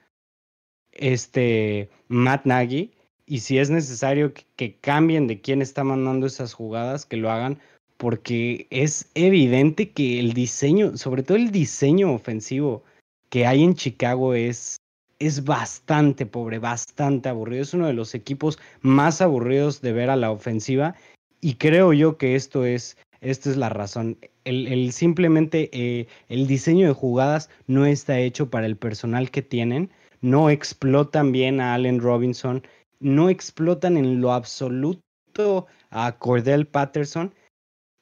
este 0.93 1.91
Matt 2.09 2.47
Nagy 2.47 2.96
y 3.27 3.41
si 3.41 3.59
es 3.59 3.71
necesario 3.71 4.33
que, 4.57 4.77
cambien 4.77 5.27
de 5.27 5.41
quién 5.41 5.61
está 5.61 5.85
mandando 5.85 6.27
esas 6.27 6.55
jugadas, 6.55 7.05
que 7.05 7.17
lo 7.17 7.31
hagan, 7.31 7.59
porque 7.97 8.67
es 8.71 9.11
evidente 9.15 9.91
que 9.91 10.21
el 10.21 10.33
diseño, 10.33 10.97
sobre 10.97 11.23
todo 11.23 11.37
el 11.37 11.51
diseño 11.51 12.13
ofensivo 12.13 12.85
que 13.31 13.47
hay 13.47 13.65
en 13.65 13.75
Chicago 13.75 14.35
es, 14.35 14.77
es 15.19 15.45
bastante 15.45 16.27
pobre, 16.27 16.59
bastante 16.59 17.29
aburrido. 17.29 17.63
Es 17.63 17.75
uno 17.75 17.87
de 17.87 17.95
los 17.95 18.15
equipos 18.15 18.59
más 18.81 19.21
aburridos 19.21 19.81
de 19.81 19.93
ver 19.93 20.11
a 20.11 20.17
la 20.17 20.31
ofensiva 20.31 20.95
y 21.41 21.55
creo 21.55 21.93
yo 21.93 22.19
que 22.19 22.37
esto 22.37 22.65
es, 22.65 22.97
esta 23.21 23.51
es 23.51 23.57
la 23.57 23.71
razón. 23.71 24.19
El, 24.45 24.93
simplemente 24.93 25.71
eh, 25.73 26.07
el 26.29 26.47
diseño 26.47 26.87
de 26.87 26.93
jugadas 26.93 27.51
no 27.67 27.87
está 27.87 28.21
hecho 28.21 28.51
para 28.51 28.67
el 28.67 28.77
personal 28.77 29.31
que 29.31 29.43
tienen, 29.43 29.91
no 30.21 30.51
explotan 30.51 31.33
bien 31.33 31.61
a 31.61 31.75
Allen 31.75 32.01
Robinson, 32.01 32.63
no 33.01 33.29
explotan 33.29 33.97
en 33.97 34.21
lo 34.21 34.33
absoluto 34.33 35.67
a 35.91 36.19
Cordell 36.19 36.67
Patterson 36.67 37.35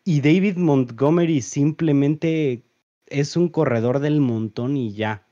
y 0.05 0.20
David 0.20 0.57
Montgomery 0.57 1.40
simplemente 1.40 2.62
es 3.07 3.36
un 3.36 3.49
corredor 3.49 4.01
del 4.01 4.20
montón 4.20 4.76
y 4.76 4.92
ya. 4.92 5.26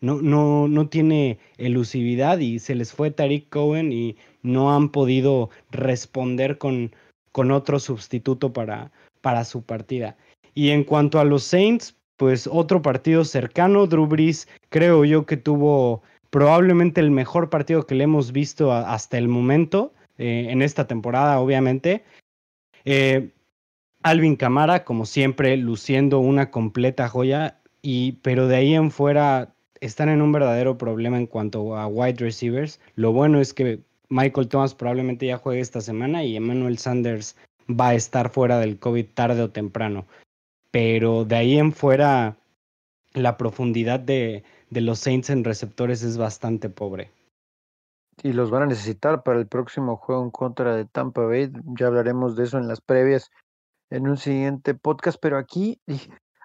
No, 0.00 0.20
no, 0.20 0.66
no 0.68 0.88
tiene 0.88 1.38
elusividad 1.58 2.38
y 2.38 2.58
se 2.58 2.74
les 2.74 2.92
fue 2.92 3.10
Tariq 3.10 3.48
Cohen 3.48 3.92
y 3.92 4.16
no 4.42 4.74
han 4.74 4.90
podido 4.90 5.50
responder 5.70 6.58
con, 6.58 6.92
con 7.30 7.52
otro 7.52 7.78
sustituto 7.78 8.52
para, 8.52 8.90
para 9.20 9.44
su 9.44 9.62
partida. 9.62 10.16
Y 10.54 10.70
en 10.70 10.84
cuanto 10.84 11.20
a 11.20 11.24
los 11.24 11.44
Saints, 11.44 11.96
pues 12.16 12.48
otro 12.50 12.82
partido 12.82 13.24
cercano. 13.24 13.86
Drew 13.86 14.06
Brees 14.06 14.48
creo 14.68 15.04
yo 15.04 15.24
que 15.24 15.36
tuvo 15.36 16.02
probablemente 16.32 17.02
el 17.02 17.10
mejor 17.10 17.50
partido 17.50 17.86
que 17.86 17.94
le 17.94 18.04
hemos 18.04 18.32
visto 18.32 18.72
hasta 18.72 19.18
el 19.18 19.28
momento, 19.28 19.92
eh, 20.16 20.46
en 20.48 20.62
esta 20.62 20.86
temporada, 20.86 21.38
obviamente. 21.38 22.04
Eh, 22.86 23.28
Alvin 24.02 24.36
Camara, 24.36 24.82
como 24.82 25.04
siempre, 25.04 25.58
luciendo 25.58 26.20
una 26.20 26.50
completa 26.50 27.06
joya, 27.06 27.60
y, 27.82 28.12
pero 28.22 28.48
de 28.48 28.56
ahí 28.56 28.74
en 28.74 28.90
fuera 28.90 29.52
están 29.82 30.08
en 30.08 30.22
un 30.22 30.32
verdadero 30.32 30.78
problema 30.78 31.18
en 31.18 31.26
cuanto 31.26 31.76
a 31.76 31.86
wide 31.86 32.24
receivers. 32.24 32.80
Lo 32.94 33.12
bueno 33.12 33.38
es 33.38 33.52
que 33.52 33.80
Michael 34.08 34.48
Thomas 34.48 34.74
probablemente 34.74 35.26
ya 35.26 35.36
juegue 35.36 35.60
esta 35.60 35.82
semana 35.82 36.24
y 36.24 36.36
Emmanuel 36.36 36.78
Sanders 36.78 37.36
va 37.68 37.88
a 37.88 37.94
estar 37.94 38.30
fuera 38.30 38.58
del 38.58 38.78
COVID 38.78 39.04
tarde 39.12 39.42
o 39.42 39.50
temprano. 39.50 40.06
Pero 40.70 41.26
de 41.26 41.36
ahí 41.36 41.58
en 41.58 41.72
fuera, 41.72 42.38
la 43.12 43.36
profundidad 43.36 44.00
de, 44.00 44.44
de 44.72 44.80
los 44.80 45.00
Saints 45.00 45.28
en 45.28 45.44
receptores 45.44 46.02
es 46.02 46.16
bastante 46.16 46.70
pobre. 46.70 47.10
Y 48.22 48.32
los 48.32 48.50
van 48.50 48.62
a 48.62 48.66
necesitar 48.66 49.22
para 49.22 49.38
el 49.38 49.46
próximo 49.46 49.98
juego 49.98 50.22
en 50.22 50.30
contra 50.30 50.74
de 50.74 50.86
Tampa 50.86 51.22
Bay. 51.22 51.52
Ya 51.78 51.88
hablaremos 51.88 52.36
de 52.36 52.44
eso 52.44 52.56
en 52.56 52.68
las 52.68 52.80
previas 52.80 53.30
en 53.90 54.08
un 54.08 54.16
siguiente 54.16 54.74
podcast, 54.74 55.18
pero 55.20 55.36
aquí 55.36 55.78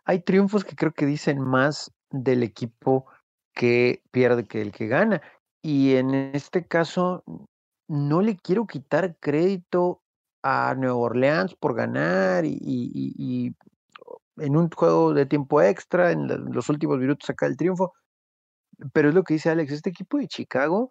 hay 0.04 0.20
triunfos 0.20 0.66
que 0.66 0.76
creo 0.76 0.92
que 0.92 1.06
dicen 1.06 1.40
más 1.40 1.90
del 2.12 2.44
equipo 2.44 3.06
que 3.54 4.04
pierde 4.12 4.46
que 4.46 4.62
el 4.62 4.74
que 4.74 4.88
gana. 4.88 5.22
Y 5.62 5.96
en 5.96 6.14
este 6.14 6.66
caso, 6.66 7.24
no 7.88 8.22
le 8.22 8.36
quiero 8.36 8.68
quitar 8.68 9.16
crédito 9.22 10.02
a 10.44 10.76
Nueva 10.78 10.98
Orleans 10.98 11.56
por 11.56 11.76
ganar 11.76 12.44
y, 12.46 13.56
en 14.36 14.58
un 14.58 14.70
juego 14.70 15.14
de 15.14 15.26
tiempo 15.26 15.62
extra, 15.62 16.12
en 16.12 16.28
los 16.54 16.68
últimos 16.68 17.00
minutos 17.00 17.26
sacar 17.26 17.50
el 17.50 17.58
triunfo. 17.58 17.94
Pero 18.94 19.10
es 19.10 19.16
lo 19.16 19.24
que 19.24 19.36
dice 19.36 19.50
Alex, 19.50 19.72
este 19.72 19.90
equipo 19.90 20.18
de 20.18 20.28
Chicago, 20.28 20.90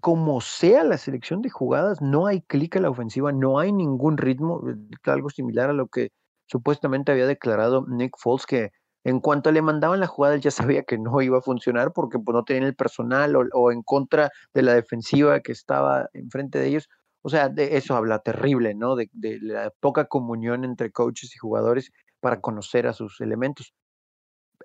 como 0.00 0.40
sea 0.40 0.84
la 0.84 0.98
selección 0.98 1.42
de 1.42 1.50
jugadas, 1.50 2.00
no 2.02 2.26
hay 2.26 2.42
clic 2.42 2.76
a 2.76 2.80
la 2.80 2.90
ofensiva, 2.90 3.32
no 3.32 3.58
hay 3.58 3.72
ningún 3.72 4.18
ritmo, 4.18 4.62
eh, 4.68 4.74
algo 5.04 5.30
similar 5.30 5.70
a 5.70 5.72
lo 5.72 5.88
que 5.88 6.10
supuestamente 6.46 7.12
había 7.12 7.26
declarado 7.26 7.86
Nick 7.88 8.16
Foles, 8.18 8.46
que 8.46 8.70
en 9.04 9.20
cuanto 9.20 9.52
le 9.52 9.62
mandaban 9.62 10.00
la 10.00 10.06
jugada, 10.06 10.34
él 10.34 10.40
ya 10.40 10.50
sabía 10.50 10.82
que 10.82 10.98
no 10.98 11.20
iba 11.20 11.38
a 11.38 11.42
funcionar 11.42 11.92
porque 11.92 12.18
pues, 12.18 12.34
no 12.34 12.44
tenían 12.44 12.64
el 12.64 12.74
personal 12.74 13.34
o, 13.52 13.72
en 13.72 13.82
contra 13.82 14.30
de 14.52 14.62
la 14.62 14.74
defensiva 14.74 15.40
que 15.40 15.52
estaba 15.52 16.08
enfrente 16.12 16.58
de 16.58 16.68
ellos. 16.68 16.88
O 17.22 17.28
sea, 17.28 17.52
eso 17.56 17.96
habla 17.96 18.18
terrible, 18.18 18.74
¿no? 18.74 18.96
De, 18.96 19.08
de 19.12 19.38
la 19.40 19.70
poca 19.80 20.06
comunión 20.06 20.64
entre 20.64 20.90
coaches 20.90 21.34
y 21.34 21.38
jugadores 21.38 21.90
para 22.20 22.40
conocer 22.40 22.86
a 22.86 22.92
sus 22.92 23.20
elementos. 23.20 23.74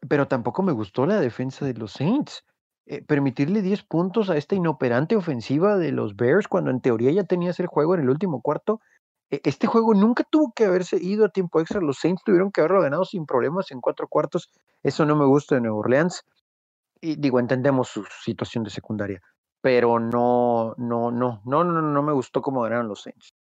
Pero 0.08 0.28
tampoco 0.28 0.64
me 0.64 0.72
gustó 0.72 1.06
la 1.06 1.20
defensa 1.20 1.66
de 1.66 1.74
los 1.74 1.94
Saints. 1.94 2.44
Eh, 2.92 3.04
permitirle 3.04 3.62
10 3.62 3.84
puntos 3.84 4.32
a 4.32 4.38
esta 4.38 4.56
inoperante 4.56 5.16
ofensiva 5.16 5.78
de 5.78 5.92
los 5.92 6.16
Bears 6.16 6.48
cuando 6.48 6.72
en 6.72 6.82
teoría 6.82 7.12
ya 7.12 7.24
tenías 7.24 7.60
el 7.60 7.68
juego 7.68 7.94
en 7.94 8.02
el 8.02 8.10
último 8.10 8.42
cuarto. 8.42 8.82
E, 9.30 9.42
este 9.44 9.68
juego 9.68 9.94
nunca 9.94 10.24
tuvo 10.24 10.54
que 10.56 10.66
haberse 10.66 10.98
ido 11.00 11.24
a 11.24 11.30
tiempo 11.30 11.60
extra. 11.60 11.82
Los 11.82 12.00
Saints 12.00 12.24
tuvieron 12.26 12.52
que 12.52 12.62
haberlo 12.62 12.82
ganado 12.82 13.06
sin 13.06 13.28
problemas 13.28 13.70
en 13.70 13.80
cuatro 13.80 14.08
cuartos. 14.08 14.50
Eso 14.82 15.06
no 15.06 15.16
me 15.16 15.26
gusta 15.26 15.54
de 15.54 15.62
Nueva 15.62 15.78
Orleans. 15.78 16.24
Y 17.00 17.18
digo, 17.18 17.40
entendemos 17.40 17.90
su 17.90 18.04
situación 18.24 18.64
de 18.64 18.72
secundaria, 18.72 19.22
pero 19.62 20.00
no, 20.00 20.74
no, 20.80 21.12
no, 21.12 21.44
no, 21.46 21.64
no, 21.64 21.82
no 21.84 22.02
me 22.02 22.12
gustó 22.12 22.42
cómo 22.42 22.64
ganaron 22.64 22.88
los 22.88 23.04
Saints. 23.04 23.36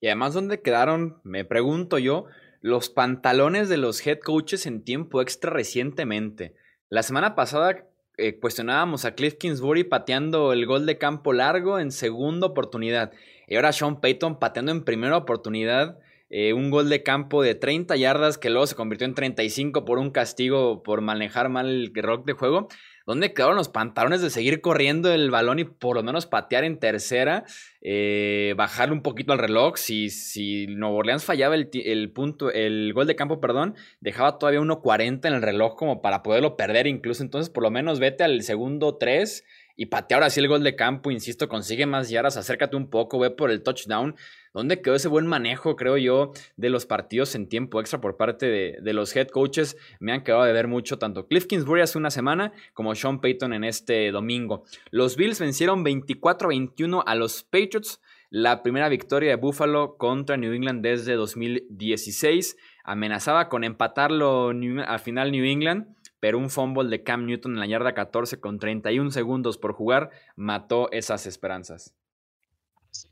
Y 0.00 0.06
además, 0.06 0.34
¿dónde 0.34 0.62
quedaron? 0.62 1.20
Me 1.24 1.44
pregunto 1.44 1.98
yo, 1.98 2.26
los 2.60 2.90
pantalones 2.90 3.68
de 3.68 3.78
los 3.78 4.06
head 4.06 4.20
coaches 4.20 4.66
en 4.66 4.84
tiempo 4.84 5.20
extra 5.20 5.50
recientemente. 5.50 6.54
La 6.88 7.02
semana 7.02 7.34
pasada 7.34 7.88
eh, 8.18 8.38
cuestionábamos 8.38 9.04
a 9.04 9.14
Cliff 9.14 9.34
Kingsbury 9.34 9.84
pateando 9.84 10.52
el 10.52 10.66
gol 10.66 10.86
de 10.86 10.98
campo 10.98 11.32
largo 11.32 11.78
en 11.78 11.92
segunda 11.92 12.48
oportunidad. 12.48 13.12
Y 13.46 13.54
ahora 13.54 13.72
Sean 13.72 14.00
Payton 14.00 14.38
pateando 14.38 14.72
en 14.72 14.84
primera 14.84 15.16
oportunidad 15.16 15.98
eh, 16.28 16.52
un 16.52 16.70
gol 16.70 16.90
de 16.90 17.02
campo 17.02 17.42
de 17.42 17.54
30 17.54 17.96
yardas 17.96 18.36
que 18.36 18.50
luego 18.50 18.66
se 18.66 18.74
convirtió 18.74 19.06
en 19.06 19.14
35 19.14 19.84
por 19.84 19.98
un 19.98 20.10
castigo 20.10 20.82
por 20.82 21.00
manejar 21.00 21.48
mal 21.48 21.68
el 21.68 21.92
rock 21.94 22.26
de 22.26 22.34
juego. 22.34 22.68
¿Dónde 23.08 23.32
quedaron 23.32 23.56
los 23.56 23.70
pantalones 23.70 24.20
de 24.20 24.28
seguir 24.28 24.60
corriendo 24.60 25.10
el 25.10 25.30
balón 25.30 25.58
y 25.58 25.64
por 25.64 25.96
lo 25.96 26.02
menos 26.02 26.26
patear 26.26 26.64
en 26.64 26.78
tercera? 26.78 27.44
Eh, 27.80 28.52
bajarle 28.58 28.92
un 28.94 29.00
poquito 29.00 29.32
al 29.32 29.38
reloj. 29.38 29.78
Si, 29.78 30.10
si 30.10 30.66
Nuevo 30.66 30.96
Orleans 30.96 31.24
fallaba 31.24 31.54
el, 31.54 32.12
punto, 32.12 32.52
el 32.52 32.92
gol 32.92 33.06
de 33.06 33.16
campo, 33.16 33.40
perdón, 33.40 33.76
dejaba 34.00 34.38
todavía 34.38 34.60
1.40 34.60 35.26
en 35.26 35.32
el 35.32 35.40
reloj 35.40 35.74
como 35.74 36.02
para 36.02 36.22
poderlo 36.22 36.58
perder 36.58 36.86
incluso. 36.86 37.22
Entonces, 37.22 37.48
por 37.48 37.62
lo 37.62 37.70
menos 37.70 37.98
vete 37.98 38.24
al 38.24 38.42
segundo 38.42 38.98
3 38.98 39.42
y 39.80 39.86
patea 39.86 40.16
ahora 40.16 40.28
sí 40.28 40.40
el 40.40 40.48
gol 40.48 40.64
de 40.64 40.74
campo, 40.74 41.12
insisto, 41.12 41.48
consigue 41.48 41.86
más 41.86 42.10
yardas, 42.10 42.36
acércate 42.36 42.74
un 42.74 42.90
poco, 42.90 43.20
ve 43.20 43.30
por 43.30 43.52
el 43.52 43.62
touchdown. 43.62 44.16
¿Dónde 44.52 44.82
quedó 44.82 44.96
ese 44.96 45.06
buen 45.06 45.28
manejo, 45.28 45.76
creo 45.76 45.96
yo, 45.96 46.32
de 46.56 46.68
los 46.68 46.84
partidos 46.84 47.36
en 47.36 47.48
tiempo 47.48 47.78
extra 47.78 48.00
por 48.00 48.16
parte 48.16 48.46
de, 48.82 48.92
los 48.92 49.14
head 49.14 49.28
coaches? 49.28 49.76
Me 50.00 50.10
han 50.10 50.24
quedado 50.24 50.42
de 50.42 50.52
ver 50.52 50.66
mucho 50.66 50.98
tanto 50.98 51.28
Cliff 51.28 51.46
Kingsbury 51.46 51.82
hace 51.82 51.96
una 51.96 52.10
semana 52.10 52.52
como 52.74 52.92
Sean 52.96 53.20
Payton 53.20 53.52
en 53.52 53.62
este 53.62 54.10
domingo. 54.10 54.64
Los 54.90 55.14
Bills 55.14 55.38
vencieron 55.38 55.84
24-21 55.84 57.04
a 57.06 57.14
los 57.14 57.44
Patriots, 57.44 58.00
la 58.30 58.64
primera 58.64 58.88
victoria 58.88 59.30
de 59.30 59.36
Buffalo 59.36 59.96
contra 59.96 60.36
New 60.36 60.54
England 60.54 60.82
desde 60.82 61.14
2016. 61.14 62.56
Amenazaba 62.82 63.48
con 63.48 63.62
empatarlo 63.62 64.48
al 64.48 64.98
final 64.98 65.30
New 65.30 65.44
England 65.44 65.94
pero 66.20 66.38
un 66.38 66.50
fumble 66.50 66.88
de 66.88 67.02
Cam 67.02 67.26
Newton 67.26 67.52
en 67.52 67.60
la 67.60 67.66
yarda 67.66 67.94
14 67.94 68.40
con 68.40 68.58
31 68.58 69.10
segundos 69.10 69.58
por 69.58 69.72
jugar 69.72 70.10
mató 70.36 70.90
esas 70.92 71.26
esperanzas. 71.26 71.94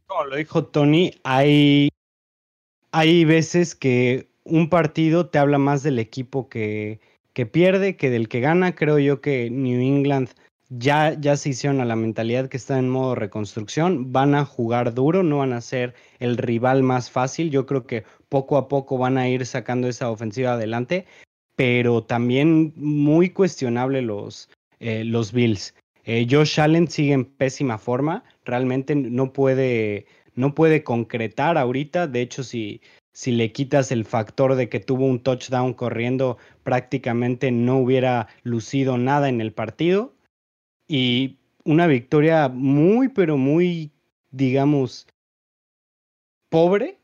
como 0.07 0.25
lo 0.25 0.37
dijo 0.37 0.67
Tony, 0.67 1.13
hay, 1.25 1.89
hay 2.93 3.25
veces 3.25 3.75
que 3.75 4.29
un 4.45 4.69
partido 4.69 5.29
te 5.29 5.39
habla 5.39 5.59
más 5.59 5.83
del 5.83 5.99
equipo 5.99 6.49
que, 6.49 7.01
que 7.33 7.47
pierde 7.47 7.97
que 7.97 8.11
del 8.11 8.29
que 8.29 8.41
gana. 8.41 8.75
Creo 8.75 8.99
yo 8.99 9.21
que 9.21 9.51
New 9.51 9.81
England 9.81 10.31
ya, 10.69 11.15
ya 11.19 11.37
se 11.37 11.51
hicieron 11.51 11.81
a 11.81 11.85
la 11.85 11.97
mentalidad 11.97 12.49
que 12.49 12.57
está 12.57 12.79
en 12.79 12.89
modo 12.89 13.15
reconstrucción, 13.15 14.13
van 14.13 14.35
a 14.35 14.45
jugar 14.45 14.95
duro, 14.95 15.23
no 15.23 15.39
van 15.39 15.53
a 15.53 15.61
ser 15.61 15.95
el 16.19 16.37
rival 16.37 16.83
más 16.83 17.11
fácil. 17.11 17.51
Yo 17.51 17.67
creo 17.67 17.87
que 17.87 18.05
poco 18.29 18.57
a 18.57 18.69
poco 18.69 18.99
van 18.99 19.19
a 19.19 19.29
ir 19.29 19.47
sacando 19.47 19.89
esa 19.89 20.11
ofensiva 20.11 20.55
adelante, 20.55 21.07
pero 21.57 22.05
también 22.05 22.73
muy 22.77 23.31
cuestionable 23.31 24.03
los, 24.03 24.49
eh, 24.79 25.05
los 25.05 25.33
Bills. 25.33 25.75
Eh, 26.05 26.27
Josh 26.31 26.61
Allen 26.61 26.89
sigue 26.89 27.15
en 27.15 27.25
pésima 27.25 27.79
forma, 27.79 28.23
realmente 28.45 28.95
no 28.95 29.33
puede, 29.33 30.07
no 30.35 30.55
puede 30.55 30.85
concretar 30.85 31.59
ahorita, 31.59 32.07
de 32.07 32.21
hecho 32.21 32.45
si, 32.45 32.81
si 33.13 33.33
le 33.33 33.51
quitas 33.51 33.91
el 33.91 34.05
factor 34.05 34.55
de 34.55 34.69
que 34.69 34.79
tuvo 34.79 35.07
un 35.07 35.21
touchdown 35.21 35.75
corriendo, 35.75 36.39
prácticamente 36.63 37.51
no 37.51 37.79
hubiera 37.79 38.29
lucido 38.45 38.99
nada 38.99 39.29
en 39.29 39.41
el 39.41 39.53
partido. 39.53 40.15
Y 40.87 41.39
una 41.65 41.89
victoria 41.89 42.49
muy, 42.49 43.09
pero 43.09 43.37
muy, 43.37 43.91
digamos, 44.31 45.09
pobre 46.49 46.99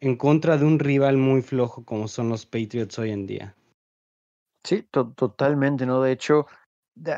en 0.00 0.16
contra 0.16 0.58
de 0.58 0.64
un 0.64 0.78
rival 0.78 1.16
muy 1.16 1.42
flojo 1.42 1.84
como 1.84 2.06
son 2.06 2.28
los 2.28 2.46
Patriots 2.46 2.98
hoy 2.98 3.10
en 3.10 3.26
día. 3.26 3.56
Sí, 4.64 4.82
totalmente, 4.90 5.84
¿no? 5.84 6.00
De 6.00 6.12
hecho, 6.12 6.46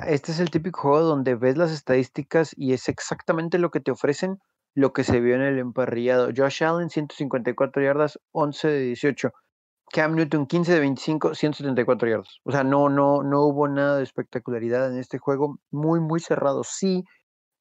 este 0.07 0.33
es 0.33 0.41
el 0.41 0.51
típico 0.51 0.81
juego 0.81 1.01
donde 1.03 1.37
ves 1.37 1.57
las 1.57 1.71
estadísticas 1.71 2.53
y 2.57 2.73
es 2.73 2.89
exactamente 2.89 3.59
lo 3.59 3.71
que 3.71 3.81
te 3.81 3.93
ofrecen, 3.93 4.39
lo 4.75 4.93
que 4.93 5.05
se 5.05 5.21
vio 5.21 5.37
en 5.37 5.43
el 5.43 5.59
emparrillado. 5.59 6.31
Josh 6.37 6.65
Allen, 6.65 6.91
154 6.91 7.83
yardas, 7.83 8.19
11 8.33 8.69
de 8.69 8.81
18. 8.81 9.31
Cam 9.93 10.17
Newton, 10.17 10.47
15 10.47 10.73
de 10.73 10.81
25, 10.81 11.35
174 11.37 12.09
yardas. 12.09 12.41
O 12.45 12.51
sea, 12.51 12.65
no, 12.65 12.89
no, 12.89 13.23
no 13.23 13.43
hubo 13.43 13.69
nada 13.69 13.99
de 13.99 14.03
espectacularidad 14.03 14.91
en 14.93 14.99
este 14.99 15.19
juego. 15.19 15.61
Muy, 15.71 16.01
muy 16.01 16.19
cerrado, 16.19 16.65
sí. 16.65 17.05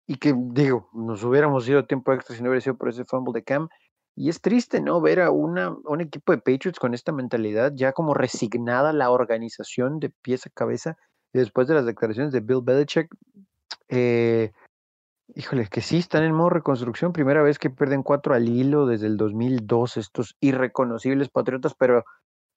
Y 0.07 0.17
que, 0.17 0.33
digo, 0.37 0.89
nos 0.93 1.23
hubiéramos 1.23 1.67
ido 1.69 1.85
tiempo 1.85 2.13
extra 2.13 2.35
si 2.35 2.41
no 2.43 2.49
hubiera 2.49 2.61
sido 2.61 2.77
por 2.77 2.89
ese 2.89 3.05
fumble 3.05 3.33
de 3.33 3.43
Cam. 3.43 3.69
Y 4.15 4.29
es 4.29 4.39
triste, 4.39 4.81
¿no? 4.81 5.01
Ver 5.01 5.21
a 5.21 5.31
una, 5.31 5.75
un 5.83 6.01
equipo 6.01 6.31
de 6.31 6.37
Patriots 6.37 6.79
con 6.79 6.93
esta 6.93 7.11
mentalidad, 7.11 7.73
ya 7.75 7.91
como 7.91 8.13
resignada 8.13 8.93
la 8.93 9.11
organización 9.11 9.99
de 9.99 10.09
pies 10.09 10.45
a 10.45 10.49
cabeza, 10.49 10.97
y 11.33 11.39
después 11.39 11.67
de 11.67 11.73
las 11.73 11.85
declaraciones 11.85 12.31
de 12.31 12.39
Bill 12.39 12.61
Belichick, 12.63 13.13
eh, 13.89 14.53
híjole, 15.33 15.67
que 15.67 15.81
sí 15.81 15.97
están 15.97 16.23
en 16.23 16.33
modo 16.33 16.49
reconstrucción, 16.49 17.11
primera 17.11 17.43
vez 17.43 17.59
que 17.59 17.69
pierden 17.69 18.03
cuatro 18.03 18.33
al 18.33 18.47
hilo 18.47 18.85
desde 18.85 19.07
el 19.07 19.17
2002, 19.17 19.97
estos 19.97 20.37
irreconocibles 20.39 21.29
Patriotas, 21.29 21.73
pero 21.75 22.05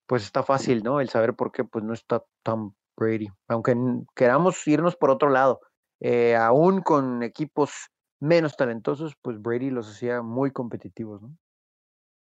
pues 0.07 0.23
está 0.23 0.43
fácil, 0.43 0.81
¿no? 0.81 1.01
El 1.01 1.09
saber 1.09 1.35
por 1.35 1.51
qué, 1.51 1.65
pues 1.65 1.83
no 1.83 1.93
está 1.93 2.23
Tom 2.43 2.73
Brady, 2.95 3.29
aunque 3.47 3.75
queramos 4.15 4.65
irnos 4.65 4.95
por 4.95 5.09
otro 5.09 5.29
lado, 5.29 5.59
eh, 5.99 6.35
aún 6.35 6.81
con 6.81 7.21
equipos 7.21 7.89
menos 8.19 8.55
talentosos, 8.55 9.15
pues 9.21 9.41
Brady 9.41 9.69
los 9.69 9.89
hacía 9.89 10.21
muy 10.21 10.51
competitivos, 10.51 11.21
¿no? 11.21 11.35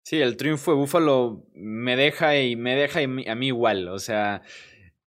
Sí, 0.04 0.20
el 0.20 0.36
triunfo 0.36 0.72
de 0.72 0.76
Búfalo 0.76 1.46
me 1.54 1.96
deja 1.96 2.38
y 2.38 2.56
me 2.56 2.76
deja 2.76 3.00
a 3.00 3.34
mí 3.34 3.46
igual. 3.46 3.88
O 3.88 3.98
sea, 3.98 4.42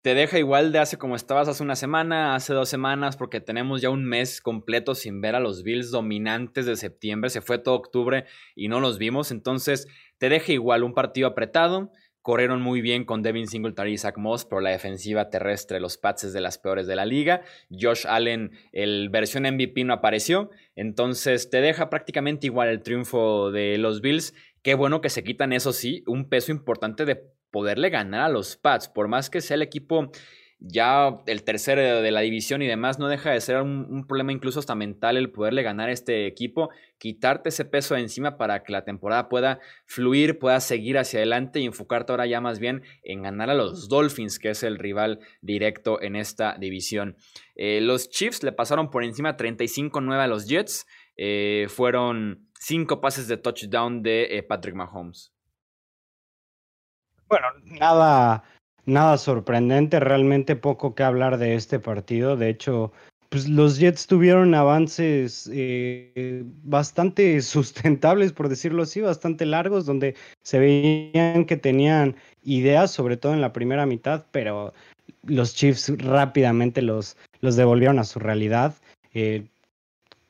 te 0.01 0.15
deja 0.15 0.39
igual 0.39 0.71
de 0.71 0.79
hace 0.79 0.97
como 0.97 1.15
estabas 1.15 1.47
hace 1.47 1.61
una 1.61 1.75
semana, 1.75 2.33
hace 2.33 2.51
dos 2.55 2.67
semanas, 2.67 3.15
porque 3.15 3.39
tenemos 3.39 3.79
ya 3.79 3.91
un 3.91 4.05
mes 4.05 4.41
completo 4.41 4.95
sin 4.95 5.21
ver 5.21 5.35
a 5.35 5.39
los 5.39 5.61
Bills 5.61 5.91
dominantes 5.91 6.65
de 6.65 6.75
septiembre. 6.75 7.29
Se 7.29 7.41
fue 7.41 7.59
todo 7.59 7.75
octubre 7.75 8.25
y 8.55 8.69
no 8.69 8.79
los 8.79 8.97
vimos. 8.97 9.29
Entonces, 9.29 9.87
te 10.17 10.29
deja 10.29 10.51
igual 10.51 10.81
un 10.83 10.95
partido 10.95 11.27
apretado. 11.27 11.91
Corrieron 12.23 12.61
muy 12.61 12.81
bien 12.81 13.05
con 13.05 13.21
Devin 13.21 13.47
Singletary 13.47 13.93
y 13.93 13.97
Zach 13.97 14.17
Moss, 14.17 14.43
pero 14.43 14.59
la 14.59 14.71
defensiva 14.71 15.29
terrestre, 15.29 15.79
los 15.79 15.97
Pats 15.97 16.25
es 16.25 16.33
de 16.33 16.41
las 16.41 16.57
peores 16.57 16.85
de 16.85 16.97
la 16.97 17.05
liga. 17.05 17.41
Josh 17.69 18.05
Allen, 18.05 18.51
el 18.73 19.07
versión 19.09 19.43
MVP 19.43 19.85
no 19.85 19.93
apareció. 19.93 20.49
Entonces, 20.75 21.49
te 21.49 21.61
deja 21.61 21.89
prácticamente 21.89 22.47
igual 22.47 22.67
el 22.67 22.81
triunfo 22.81 23.49
de 23.51 23.77
los 23.77 24.01
Bills 24.01 24.33
Qué 24.61 24.73
bueno 24.73 25.01
que 25.01 25.09
se 25.09 25.23
quitan, 25.23 25.53
eso 25.53 25.73
sí, 25.73 26.03
un 26.07 26.29
peso 26.29 26.51
importante 26.51 27.05
de 27.05 27.23
poderle 27.51 27.89
ganar 27.89 28.21
a 28.21 28.29
los 28.29 28.57
Pats. 28.57 28.87
Por 28.89 29.07
más 29.07 29.29
que 29.29 29.41
sea 29.41 29.55
el 29.55 29.61
equipo 29.61 30.11
ya 30.59 31.19
el 31.27 31.43
tercero 31.43 32.01
de 32.01 32.11
la 32.11 32.21
división 32.21 32.61
y 32.63 32.67
demás, 32.67 32.97
no 32.97 33.07
deja 33.07 33.31
de 33.31 33.41
ser 33.41 33.61
un, 33.61 34.07
problema 34.07 34.31
incluso 34.31 34.59
hasta 34.59 34.73
mental 34.73 35.15
el 35.15 35.29
poderle 35.29 35.61
ganar 35.61 35.89
a 35.89 35.91
este 35.91 36.25
equipo, 36.25 36.71
quitarte 36.97 37.49
ese 37.49 37.63
peso 37.63 37.93
de 37.93 38.01
encima 38.01 38.37
para 38.37 38.63
que 38.63 38.71
la 38.71 38.83
temporada 38.83 39.29
pueda 39.29 39.59
fluir, 39.85 40.39
pueda 40.39 40.59
seguir 40.59 40.97
hacia 40.97 41.19
adelante 41.19 41.59
y 41.59 41.65
enfocarte 41.65 42.11
ahora 42.11 42.25
ya 42.25 42.41
más 42.41 42.59
bien 42.59 42.81
en 43.03 43.21
ganar 43.21 43.51
a 43.51 43.55
los 43.55 43.87
Dolphins, 43.87 44.39
que 44.39 44.49
es 44.49 44.63
el 44.63 44.79
rival 44.79 45.19
directo 45.41 46.01
en 46.01 46.15
esta 46.15 46.57
división. 46.59 47.17
Eh, 47.55 47.79
los 47.81 48.09
Chiefs 48.09 48.41
le 48.41 48.51
pasaron 48.51 48.89
por 48.89 49.03
encima 49.03 49.37
35-9 49.37 50.19
a 50.19 50.27
los 50.27 50.47
Jets, 50.47 50.87
eh, 51.17 51.67
fueron 51.69 52.46
cinco 52.59 53.01
pases 53.01 53.27
de 53.27 53.37
touchdown 53.37 54.01
de 54.01 54.37
eh, 54.37 54.43
Patrick 54.43 54.75
Mahomes. 54.75 55.33
Bueno, 57.27 57.47
nada, 57.63 58.43
nada 58.85 59.17
sorprendente, 59.17 59.99
realmente 59.99 60.55
poco 60.55 60.95
que 60.95 61.03
hablar 61.03 61.37
de 61.37 61.55
este 61.55 61.79
partido. 61.79 62.37
De 62.37 62.49
hecho, 62.49 62.93
pues 63.29 63.49
los 63.49 63.77
Jets 63.77 64.07
tuvieron 64.07 64.55
avances 64.55 65.49
eh, 65.53 66.43
bastante 66.63 67.41
sustentables, 67.41 68.31
por 68.31 68.49
decirlo 68.49 68.83
así, 68.83 69.01
bastante 69.01 69.45
largos, 69.45 69.85
donde 69.85 70.15
se 70.41 70.59
veían 70.59 71.45
que 71.45 71.57
tenían 71.57 72.15
ideas, 72.43 72.91
sobre 72.91 73.17
todo 73.17 73.33
en 73.33 73.41
la 73.41 73.53
primera 73.53 73.85
mitad, 73.85 74.25
pero 74.31 74.73
los 75.23 75.53
Chiefs 75.53 75.91
rápidamente 75.97 76.81
los, 76.81 77.17
los 77.41 77.55
devolvieron 77.55 77.99
a 77.99 78.05
su 78.05 78.19
realidad. 78.19 78.75
Eh, 79.13 79.47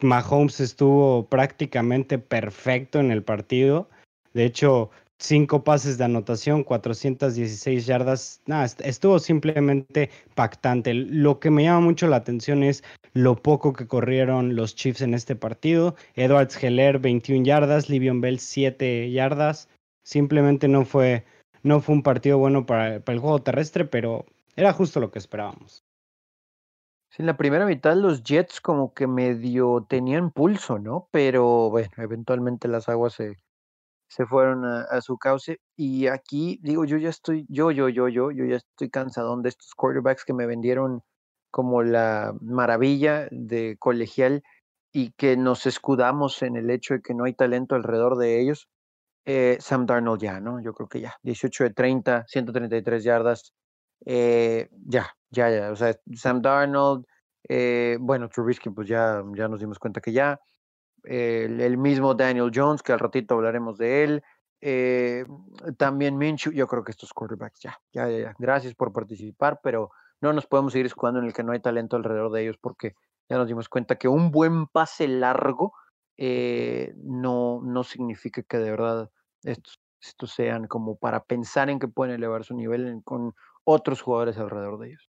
Mahomes 0.02 0.60
estuvo 0.60 1.28
prácticamente 1.28 2.20
perfecto 2.20 3.00
en 3.00 3.12
el 3.12 3.24
partido. 3.24 3.90
De 4.34 4.46
hecho, 4.46 4.92
cinco 5.18 5.64
pases 5.64 5.98
de 5.98 6.06
anotación, 6.06 6.64
416 6.64 7.86
yardas. 7.86 8.42
Nada, 8.46 8.70
estuvo 8.84 9.18
simplemente 9.20 10.12
pactante. 10.36 10.94
Lo 10.94 11.40
que 11.40 11.50
me 11.50 11.64
llama 11.64 11.82
mucho 11.82 12.08
la 12.08 12.18
atención 12.18 12.64
es 12.64 12.84
lo 13.14 13.36
poco 13.36 13.74
que 13.74 13.88
corrieron 13.88 14.56
los 14.56 14.76
Chiefs 14.76 15.02
en 15.02 15.14
este 15.16 15.36
partido. 15.36 15.96
Edwards 16.16 16.64
Heller, 16.64 17.00
21 17.00 17.44
yardas. 17.44 17.90
Livion 17.90 18.22
Bell, 18.22 18.40
7 18.40 19.10
yardas. 19.12 19.70
Simplemente 20.04 20.68
no 20.68 20.86
fue, 20.86 21.26
no 21.64 21.82
fue 21.82 21.96
un 21.96 22.04
partido 22.04 22.38
bueno 22.38 22.66
para, 22.66 23.00
para 23.00 23.16
el 23.16 23.20
juego 23.20 23.42
terrestre, 23.42 23.86
pero 23.86 24.26
era 24.56 24.74
justo 24.74 25.00
lo 25.00 25.12
que 25.12 25.20
esperábamos 25.20 25.87
en 27.18 27.26
la 27.26 27.36
primera 27.38 27.66
mitad 27.66 27.96
los 27.96 28.24
Jets 28.24 28.62
como 28.62 28.94
que 28.94 29.08
medio 29.08 29.86
tenían 29.90 30.32
pulso, 30.32 30.78
¿no? 30.80 31.10
Pero 31.12 31.70
bueno, 31.70 31.90
eventualmente 31.98 32.68
las 32.68 32.90
aguas 32.90 33.14
se, 33.14 33.38
se 34.08 34.26
fueron 34.26 34.66
a, 34.66 35.02
su 35.02 35.18
cauce. 35.18 35.60
Y 35.76 36.08
aquí 36.08 36.60
digo, 36.62 36.86
yo 36.86 36.98
ya 36.98 37.10
estoy, 37.10 37.46
yo, 37.50 37.72
yo, 37.72 37.90
yo, 37.90 38.08
yo, 38.08 38.32
yo 38.32 38.46
ya 38.46 38.58
estoy 38.58 38.90
cansadón 38.90 39.42
de 39.42 39.50
estos 39.50 39.74
quarterbacks 39.76 40.26
que 40.26 40.34
me 40.34 40.46
vendieron 40.46 41.02
como 41.52 41.84
la 41.84 42.36
maravilla 42.42 43.28
de 43.32 43.78
colegial 43.80 44.44
y 44.94 45.12
que 45.14 45.38
nos 45.38 45.66
escudamos 45.66 46.42
en 46.44 46.56
el 46.56 46.70
hecho 46.70 46.96
de 46.96 47.02
que 47.02 47.14
no 47.14 47.26
hay 47.26 47.34
talento 47.34 47.76
alrededor 47.76 48.18
de 48.18 48.40
ellos. 48.42 48.68
Eh, 49.26 49.58
Sam 49.60 49.86
Darnold 49.86 50.22
ya, 50.22 50.40
¿no? 50.40 50.62
Yo 50.62 50.74
creo 50.74 50.88
que 50.88 51.02
ya, 51.02 51.16
18 51.24 51.66
de 51.66 51.70
30, 51.72 52.26
133 52.28 53.04
yardas, 53.04 53.54
eh, 54.06 54.70
ya, 54.86 55.16
ya, 55.30 55.50
ya. 55.50 55.72
O 55.72 55.76
sea, 55.76 55.98
Sam 56.16 56.42
Darnold, 56.42 57.06
eh, 57.48 57.98
bueno, 58.00 58.30
Trubisky, 58.30 58.70
pues 58.70 58.88
ya, 58.88 59.24
ya 59.36 59.48
nos 59.48 59.60
dimos 59.60 59.80
cuenta 59.80 60.02
que 60.02 60.12
ya. 60.12 60.40
el, 61.04 61.78
mismo 61.78 62.14
Daniel 62.14 62.52
Jones, 62.54 62.84
que 62.84 62.94
al 62.94 63.00
ratito 63.00 63.36
hablaremos 63.36 63.78
de 63.78 64.04
él. 64.04 64.24
Eh, 64.60 65.26
también 65.78 66.18
Minshew, 66.18 66.52
yo 66.52 66.68
creo 66.68 66.84
que 66.84 66.92
estos 66.92 67.14
quarterbacks 67.14 67.60
ya, 67.62 67.80
ya, 67.94 68.10
ya, 68.10 68.36
Gracias 68.40 68.74
por 68.74 68.92
participar, 68.92 69.60
pero 69.62 69.92
no 70.20 70.34
nos 70.34 70.48
podemos 70.48 70.74
seguir 70.74 70.88
escudando 70.88 71.20
en 71.20 71.28
el 71.28 71.34
que 71.34 71.44
no 71.44 71.52
hay 71.52 71.60
talento 71.60 71.96
alrededor 71.96 72.32
de 72.32 72.42
ellos 72.42 72.58
porque 72.58 72.96
ya 73.30 73.38
nos 73.38 73.48
dimos 73.48 73.70
cuenta 73.70 73.98
que 73.98 74.08
un 74.08 74.32
buen 74.32 74.66
pase 74.66 75.08
largo 75.08 75.74
no, 76.18 77.62
no 77.64 77.84
significa 77.84 78.42
que 78.42 78.58
de 78.58 78.72
verdad 78.72 79.12
estos, 79.44 79.80
estos 80.02 80.32
sean 80.32 80.68
como 80.68 80.98
para 80.98 81.24
pensar 81.24 81.70
en 81.70 81.78
que 81.80 81.88
pueden 81.88 82.16
elevar 82.16 82.44
su 82.44 82.56
nivel 82.56 83.02
con 83.04 83.36
otros 83.68 84.02
jugadores 84.02 84.38
alrededor 84.38 84.80
de 84.80 84.88
ellos. 84.88 85.10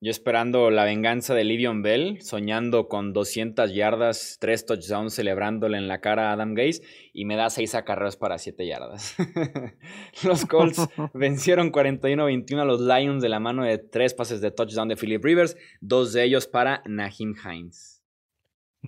Yo 0.00 0.10
esperando 0.10 0.70
la 0.70 0.84
venganza 0.84 1.32
de 1.32 1.44
Livion 1.44 1.80
Bell, 1.80 2.20
soñando 2.20 2.88
con 2.88 3.14
200 3.14 3.72
yardas, 3.72 4.36
3 4.40 4.66
touchdowns, 4.66 5.14
celebrándole 5.14 5.78
en 5.78 5.88
la 5.88 6.00
cara 6.00 6.28
a 6.28 6.32
Adam 6.32 6.54
Gaze, 6.54 6.82
y 7.14 7.24
me 7.24 7.36
da 7.36 7.48
6 7.48 7.74
acarreos 7.74 8.16
para 8.16 8.36
7 8.36 8.66
yardas. 8.66 9.14
los 10.24 10.44
Colts 10.44 10.86
vencieron 11.14 11.72
41-21 11.72 12.60
a 12.60 12.64
los 12.64 12.80
Lions 12.80 13.22
de 13.22 13.28
la 13.30 13.40
mano 13.40 13.64
de 13.64 13.78
3 13.78 14.12
pases 14.12 14.40
de 14.42 14.50
touchdown 14.50 14.88
de 14.88 14.96
Philip 14.96 15.24
Rivers, 15.24 15.56
dos 15.80 16.12
de 16.12 16.24
ellos 16.24 16.48
para 16.48 16.82
Nahim 16.84 17.34
Hines. 17.42 18.02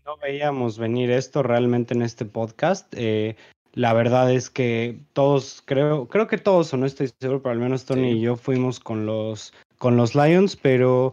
No 0.04 0.18
veíamos 0.18 0.78
venir 0.78 1.10
esto 1.10 1.42
realmente 1.42 1.94
en 1.94 2.02
este 2.02 2.26
podcast. 2.26 2.92
Eh, 2.94 3.36
la 3.76 3.92
verdad 3.92 4.32
es 4.32 4.48
que 4.48 4.98
todos, 5.12 5.62
creo, 5.66 6.08
creo 6.08 6.26
que 6.26 6.38
todos, 6.38 6.72
o 6.72 6.78
no 6.78 6.86
estoy 6.86 7.10
seguro, 7.20 7.42
pero 7.42 7.52
al 7.52 7.58
menos 7.58 7.84
Tony 7.84 8.12
y 8.12 8.20
yo 8.22 8.34
fuimos 8.34 8.80
con 8.80 9.04
los 9.04 9.52
con 9.76 9.98
los 9.98 10.14
Lions, 10.14 10.56
pero 10.56 11.12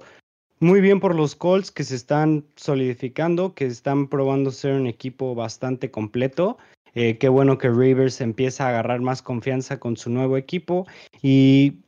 muy 0.61 0.79
bien 0.79 1.01
por 1.01 1.13
los 1.13 1.35
Colts 1.35 1.71
que 1.71 1.83
se 1.83 1.95
están 1.95 2.45
solidificando, 2.55 3.53
que 3.53 3.65
están 3.65 4.07
probando 4.07 4.49
ser 4.49 4.75
un 4.75 4.87
equipo 4.87 5.35
bastante 5.35 5.91
completo. 5.91 6.57
Eh, 6.95 7.17
qué 7.17 7.27
bueno 7.27 7.57
que 7.57 7.69
Rivers 7.69 8.21
empieza 8.21 8.65
a 8.65 8.69
agarrar 8.69 9.01
más 9.01 9.21
confianza 9.21 9.77
con 9.77 9.97
su 9.97 10.09
nuevo 10.09 10.37
equipo 10.37 10.87
y 11.21 11.79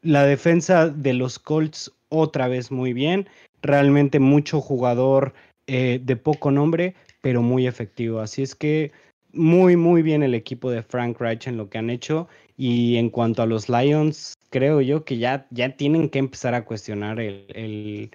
la 0.00 0.24
defensa 0.24 0.88
de 0.88 1.12
los 1.12 1.38
Colts 1.38 1.92
otra 2.08 2.48
vez 2.48 2.70
muy 2.70 2.94
bien. 2.94 3.28
Realmente 3.60 4.20
mucho 4.20 4.62
jugador 4.62 5.34
eh, 5.66 6.00
de 6.02 6.16
poco 6.16 6.50
nombre, 6.50 6.94
pero 7.20 7.42
muy 7.42 7.66
efectivo. 7.66 8.20
Así 8.20 8.42
es 8.42 8.54
que 8.54 8.90
muy, 9.34 9.76
muy 9.76 10.02
bien 10.02 10.22
el 10.22 10.34
equipo 10.34 10.70
de 10.70 10.82
Frank 10.82 11.20
Reich 11.20 11.46
en 11.46 11.56
lo 11.56 11.68
que 11.68 11.78
han 11.78 11.90
hecho. 11.90 12.28
Y 12.56 12.96
en 12.96 13.10
cuanto 13.10 13.42
a 13.42 13.46
los 13.46 13.68
Lions, 13.68 14.34
creo 14.50 14.80
yo 14.80 15.04
que 15.04 15.18
ya, 15.18 15.46
ya 15.50 15.76
tienen 15.76 16.08
que 16.08 16.18
empezar 16.18 16.54
a 16.54 16.64
cuestionar 16.64 17.20
el, 17.20 18.10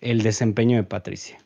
el, 0.00 0.22
desempeño 0.22 0.76
de 0.76 0.84
Patricia. 0.84 1.38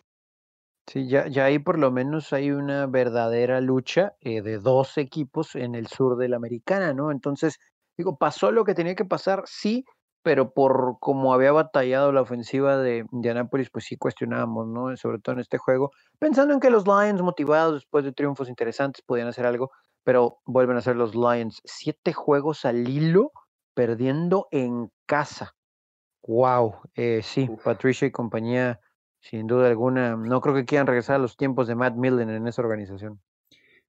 Sí, 0.87 1.09
ya, 1.09 1.27
ya 1.27 1.47
ahí 1.47 1.59
por 1.59 1.79
lo 1.79 1.91
menos 1.91 2.33
hay 2.33 2.51
una 2.51 2.87
verdadera 2.87 3.61
lucha 3.61 4.15
eh, 4.21 4.43
de 4.43 4.59
dos 4.59 4.99
equipos 4.99 5.57
en 5.57 5.75
el 5.75 5.89
sur 5.89 6.17
de 6.17 6.29
la 6.29 6.37
americana, 6.37 6.93
¿no? 6.93 7.11
Entonces, 7.11 7.59
digo, 7.97 8.17
pasó 8.19 8.53
lo 8.53 8.65
que 8.65 8.75
tenía 8.75 8.95
que 8.95 9.05
pasar, 9.05 9.43
sí, 9.47 9.85
pero 10.27 10.53
por 10.53 10.97
como 10.99 11.33
había 11.33 11.53
batallado 11.53 12.11
la 12.11 12.21
ofensiva 12.21 12.79
de 12.79 13.07
Indianapolis, 13.13 13.71
pues 13.71 13.85
sí 13.85 13.97
cuestionábamos, 13.97 14.67
¿no? 14.67 14.97
Sobre 14.97 15.21
todo 15.21 15.35
en 15.37 15.41
este 15.41 15.57
juego, 15.57 15.93
pensando 16.19 16.53
en 16.53 16.59
que 16.59 16.69
los 16.69 16.85
Lions, 16.85 17.23
motivados 17.23 17.75
después 17.75 18.05
de 18.05 18.11
triunfos 18.11 18.49
interesantes, 18.49 19.05
podían 19.07 19.29
hacer 19.29 19.47
algo, 19.47 19.71
pero 20.03 20.39
vuelven 20.45 20.79
a 20.79 20.81
ser 20.81 20.97
los 20.97 21.15
Lions. 21.15 21.61
Siete 21.65 22.13
juegos 22.13 22.65
al 22.65 22.89
hilo 22.89 23.31
perdiendo 23.73 24.49
en 24.51 24.91
casa. 25.07 25.53
Wow, 26.27 26.75
eh, 26.97 27.21
sí, 27.23 27.49
Patricia 27.63 28.09
y 28.09 28.11
compañía, 28.11 28.81
sin 29.21 29.47
duda 29.47 29.69
alguna, 29.69 30.17
no 30.17 30.41
creo 30.41 30.57
que 30.57 30.65
quieran 30.65 30.89
regresar 30.89 31.15
a 31.15 31.21
los 31.21 31.37
tiempos 31.37 31.69
de 31.69 31.77
Matt 31.77 31.95
Millen 31.95 32.31
en 32.31 32.49
esa 32.49 32.63
organización. 32.63 33.21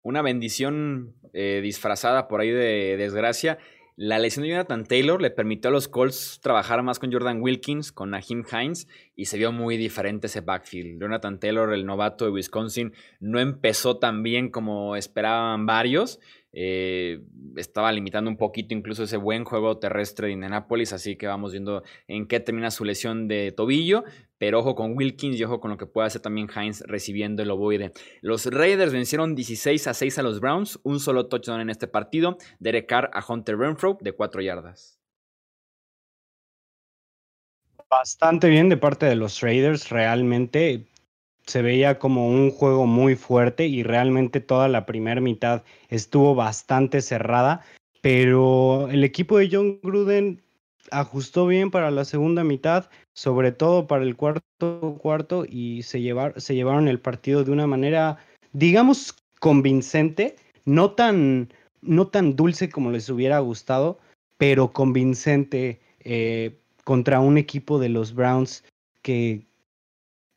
Una 0.04 0.22
bendición 0.22 1.16
eh, 1.34 1.62
disfrazada 1.64 2.28
por 2.28 2.42
ahí 2.42 2.52
de 2.52 2.96
desgracia. 2.96 3.58
La 4.00 4.20
lesión 4.20 4.44
de 4.44 4.50
Jonathan 4.50 4.86
Taylor 4.86 5.20
le 5.20 5.32
permitió 5.32 5.70
a 5.70 5.72
los 5.72 5.88
Colts 5.88 6.40
trabajar 6.44 6.84
más 6.84 7.00
con 7.00 7.12
Jordan 7.12 7.42
Wilkins, 7.42 7.92
con 7.92 8.12
Nahim 8.12 8.44
Hines, 8.46 8.88
y 9.16 9.26
se 9.26 9.40
vio 9.40 9.52
muy 9.52 9.76
diferente 9.76 10.28
ese 10.28 10.42
backfield. 10.42 11.02
Jonathan 11.02 11.40
Taylor, 11.40 11.74
el 11.74 11.84
novato 11.84 12.26
de 12.26 12.30
Wisconsin, 12.30 12.94
no 13.20 13.40
empezó 13.40 13.98
tan 13.98 14.22
bien 14.22 14.52
como 14.52 14.96
esperaban 14.96 15.66
varios, 15.66 16.20
eh, 16.54 17.22
estaba 17.56 17.92
limitando 17.92 18.30
un 18.30 18.38
poquito 18.38 18.74
incluso 18.74 19.04
ese 19.04 19.18
buen 19.18 19.44
juego 19.44 19.78
terrestre 19.78 20.28
de 20.28 20.34
Indianapolis, 20.34 20.94
así 20.94 21.16
que 21.16 21.28
vamos 21.28 21.52
viendo 21.52 21.84
en 22.08 22.28
qué 22.28 22.40
termina 22.40 22.72
su 22.72 22.86
lesión 22.86 23.28
de 23.28 23.52
tobillo, 23.52 24.04
pero 24.38 24.60
ojo 24.60 24.76
con 24.76 24.96
Wilkins 24.96 25.40
y 25.40 25.44
ojo 25.44 25.60
con 25.60 25.72
lo 25.72 25.78
que 25.78 25.86
puede 25.86 26.08
hacer 26.08 26.22
también 26.22 26.48
Hines 26.56 26.84
recibiendo 26.88 27.44
el 27.44 27.52
ovoide. 27.52 27.92
Los 28.22 28.46
Raiders 28.46 28.94
vencieron 28.94 29.36
16 29.36 29.88
a 29.88 29.94
6 29.94 30.20
a 30.20 30.24
los 30.24 30.40
Browns, 30.40 30.80
un 30.84 31.00
solo 31.00 31.28
touchdown 31.28 31.62
en 31.62 31.70
este 31.70 31.88
partido, 31.88 32.38
Derek 32.60 32.88
Carr 32.88 33.10
a 33.14 33.24
Hunter 33.28 33.58
Renfro 33.58 33.98
de 34.02 34.14
4 34.14 34.42
yardas. 34.42 35.00
Bastante 37.90 38.50
bien 38.50 38.68
de 38.68 38.76
parte 38.76 39.06
de 39.06 39.16
los 39.16 39.40
Raiders, 39.40 39.90
realmente 39.90 40.88
se 41.48 41.62
veía 41.62 41.98
como 41.98 42.28
un 42.28 42.52
juego 42.52 42.86
muy 42.86 43.16
fuerte 43.16 43.66
y 43.68 43.82
realmente 43.82 44.42
toda 44.42 44.68
la 44.68 44.86
primera 44.86 45.22
mitad 45.22 45.64
estuvo 45.90 46.36
bastante 46.36 47.02
cerrada, 47.02 47.62
pero 48.02 48.90
el 48.90 49.04
equipo 49.04 49.38
de 49.38 49.50
John 49.52 49.80
Gruden 49.82 50.42
ajustó 50.92 51.48
bien 51.48 51.72
para 51.72 51.90
la 51.90 52.06
segunda 52.06 52.44
mitad, 52.44 52.90
sobre 53.14 53.52
todo 53.52 53.88
para 53.88 54.04
el 54.04 54.16
cuarto 54.16 54.44
cuarto 55.00 55.46
y 55.48 55.84
se, 55.84 56.02
se 56.38 56.56
llevaron 56.56 56.88
el 56.88 57.00
partido 57.00 57.44
de 57.44 57.52
una 57.52 57.68
manera, 57.68 58.18
digamos, 58.54 59.16
convincente, 59.40 60.36
no 60.66 60.92
tan, 60.92 61.54
no 61.82 62.08
tan 62.08 62.36
dulce 62.36 62.70
como 62.70 62.92
les 62.92 63.10
hubiera 63.10 63.40
gustado, 63.40 64.00
pero 64.38 64.72
convincente 64.72 65.80
eh, 66.02 66.58
contra 66.84 67.20
un 67.20 67.38
equipo 67.38 67.80
de 67.80 67.90
los 67.90 68.14
Browns 68.14 68.64
que, 69.02 69.46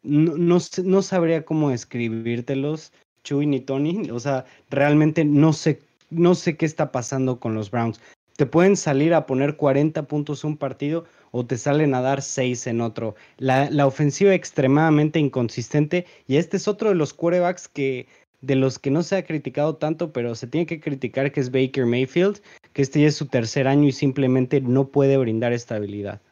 no, 0.02 0.58
no, 0.84 1.02
sabría 1.02 1.44
cómo 1.44 1.70
escribírtelos, 1.70 2.92
Chuy 3.22 3.46
ni 3.46 3.60
Tony. 3.60 4.10
O 4.10 4.20
sea, 4.20 4.44
realmente 4.70 5.24
no 5.24 5.52
sé, 5.52 5.80
no 6.10 6.34
sé 6.34 6.56
qué 6.56 6.66
está 6.66 6.92
pasando 6.92 7.38
con 7.40 7.54
los 7.54 7.70
Browns. 7.70 8.00
Te 8.36 8.46
pueden 8.46 8.76
salir 8.76 9.12
a 9.12 9.26
poner 9.26 9.56
40 9.56 10.04
puntos 10.04 10.44
un 10.44 10.56
partido 10.56 11.04
o 11.30 11.44
te 11.44 11.58
salen 11.58 11.94
a 11.94 12.00
dar 12.00 12.22
6 12.22 12.66
en 12.66 12.80
otro. 12.80 13.14
La, 13.36 13.68
la 13.70 13.86
ofensiva 13.86 14.34
extremadamente 14.34 15.18
inconsistente 15.18 16.06
y 16.26 16.36
este 16.36 16.56
es 16.56 16.66
otro 16.66 16.88
de 16.88 16.94
los 16.94 17.12
quarterbacks 17.12 17.68
que 17.68 18.06
de 18.40 18.56
los 18.56 18.78
que 18.78 18.90
no 18.90 19.02
se 19.02 19.16
ha 19.16 19.24
criticado 19.24 19.76
tanto, 19.76 20.12
pero 20.12 20.34
se 20.34 20.46
tiene 20.46 20.66
que 20.66 20.80
criticar 20.80 21.30
que 21.30 21.40
es 21.40 21.50
Baker 21.50 21.84
Mayfield, 21.84 22.40
que 22.72 22.80
este 22.82 23.02
ya 23.02 23.08
es 23.08 23.16
su 23.16 23.26
tercer 23.26 23.68
año 23.68 23.88
y 23.88 23.92
simplemente 23.92 24.62
no 24.62 24.88
puede 24.88 25.18
brindar 25.18 25.52
estabilidad. 25.52 26.22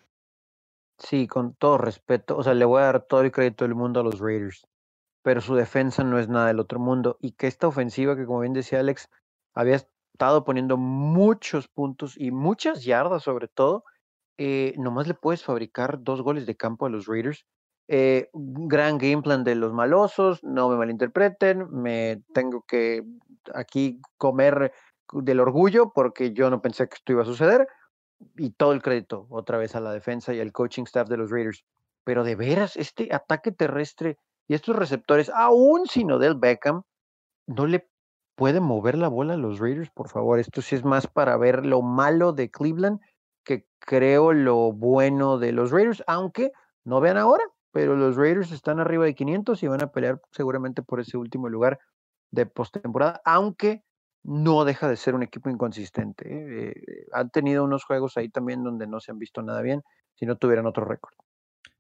Sí, 0.99 1.29
con 1.29 1.55
todo 1.55 1.79
respeto, 1.79 2.37
o 2.37 2.43
sea, 2.43 2.55
le 2.55 2.65
voy 2.65 2.81
a 2.83 2.87
dar 2.87 3.03
todo 3.03 3.21
el 3.23 3.31
crédito 3.31 3.65
del 3.65 3.75
mundo 3.77 4.01
a 4.01 4.03
los 4.03 4.19
Raiders, 4.19 4.67
pero 5.23 5.41
su 5.41 5.55
defensa 5.55 6.05
no 6.05 6.19
es 6.19 6.29
nada 6.29 6.49
del 6.49 6.61
otro 6.61 6.81
mundo 6.81 7.19
y 7.21 7.33
que 7.33 7.47
esta 7.47 7.69
ofensiva 7.69 8.17
que 8.17 8.27
como 8.27 8.41
bien 8.41 8.53
decía 8.55 8.81
Alex, 8.81 9.09
había 9.55 9.77
estado 9.77 10.45
poniendo 10.45 10.77
muchos 10.77 11.69
puntos 11.69 12.17
y 12.19 12.33
muchas 12.33 12.85
yardas 12.85 13.25
sobre 13.25 13.49
todo, 13.49 13.85
eh, 14.39 14.75
nomás 14.79 15.09
le 15.09 15.15
puedes 15.15 15.45
fabricar 15.45 16.03
dos 16.03 16.23
goles 16.23 16.47
de 16.47 16.57
campo 16.57 16.87
a 16.87 16.91
los 16.91 17.07
Raiders. 17.07 17.47
Eh, 17.89 18.31
gran 18.35 18.99
game 18.99 19.23
plan 19.23 19.45
de 19.45 19.55
los 19.57 19.73
malosos, 19.73 20.43
no 20.45 20.69
me 20.69 20.77
malinterpreten, 20.77 21.69
me 21.73 22.23
tengo 22.35 22.63
que 22.69 23.05
aquí 23.55 24.01
comer 24.19 24.73
del 25.13 25.41
orgullo 25.41 25.93
porque 25.95 26.33
yo 26.33 26.51
no 26.51 26.63
pensé 26.63 26.89
que 26.89 26.97
esto 26.97 27.13
iba 27.13 27.23
a 27.23 27.27
suceder, 27.27 27.69
y 28.37 28.51
todo 28.51 28.73
el 28.73 28.83
crédito 28.83 29.27
otra 29.31 29.59
vez 29.59 29.75
a 29.75 29.81
la 29.81 29.93
defensa 29.93 30.33
y 30.35 30.41
al 30.41 30.53
coaching 30.53 30.85
staff 30.85 31.09
de 31.09 31.17
los 31.17 31.31
Raiders. 31.31 31.65
Pero 32.05 32.25
de 32.25 32.37
veras, 32.37 32.77
este 32.77 33.15
ataque 33.15 33.53
terrestre 33.53 34.19
y 34.47 34.55
estos 34.55 34.77
receptores, 34.77 35.31
aún 35.31 35.87
sin 35.87 36.11
Odell 36.11 36.35
Beckham, 36.35 36.83
no 37.47 37.67
le 37.67 37.89
pueden 38.35 38.63
mover 38.63 38.97
la 38.97 39.09
bola 39.09 39.35
a 39.35 39.37
los 39.37 39.59
Raiders, 39.59 39.91
por 39.91 40.09
favor. 40.09 40.39
Esto 40.39 40.63
sí 40.63 40.77
es 40.77 40.85
más 40.85 41.07
para 41.07 41.37
ver 41.37 41.67
lo 41.67 41.83
malo 41.83 42.33
de 42.33 42.51
Cleveland 42.51 43.01
que 43.45 43.67
creo 43.79 44.33
lo 44.33 44.73
bueno 44.73 45.39
de 45.39 45.53
los 45.53 45.71
Raiders, 45.71 46.05
aunque 46.07 46.53
no 46.85 47.01
vean 47.01 47.17
ahora, 47.17 47.43
pero 47.73 47.97
los 47.97 48.17
Raiders 48.17 48.53
están 48.53 48.79
arriba 48.79 49.05
de 49.05 49.15
500 49.15 49.63
y 49.63 49.69
van 49.69 49.83
a 49.83 49.91
pelear 49.91 50.21
seguramente 50.33 50.83
por 50.83 51.01
ese 51.01 51.17
último 51.17 51.49
lugar 51.49 51.79
de 52.31 52.47
postemporada, 52.47 53.21
aunque 53.25 53.83
no 54.23 54.65
deja 54.65 54.89
de 54.89 54.97
ser 54.97 55.15
un 55.15 55.23
equipo 55.23 55.51
inconsistente. 55.51 56.25
¿eh? 56.29 57.07
Han 57.13 57.31
tenido 57.31 57.65
unos 57.65 57.85
juegos 57.85 58.17
ahí 58.17 58.29
también 58.29 58.63
donde 58.63 58.87
no 58.87 59.01
se 59.01 59.13
han 59.13 59.19
visto 59.19 59.43
nada 59.43 59.63
bien 59.63 59.83
si 60.15 60.27
no 60.27 60.37
tuvieran 60.37 60.67
otro 60.67 60.85
récord. 60.85 61.15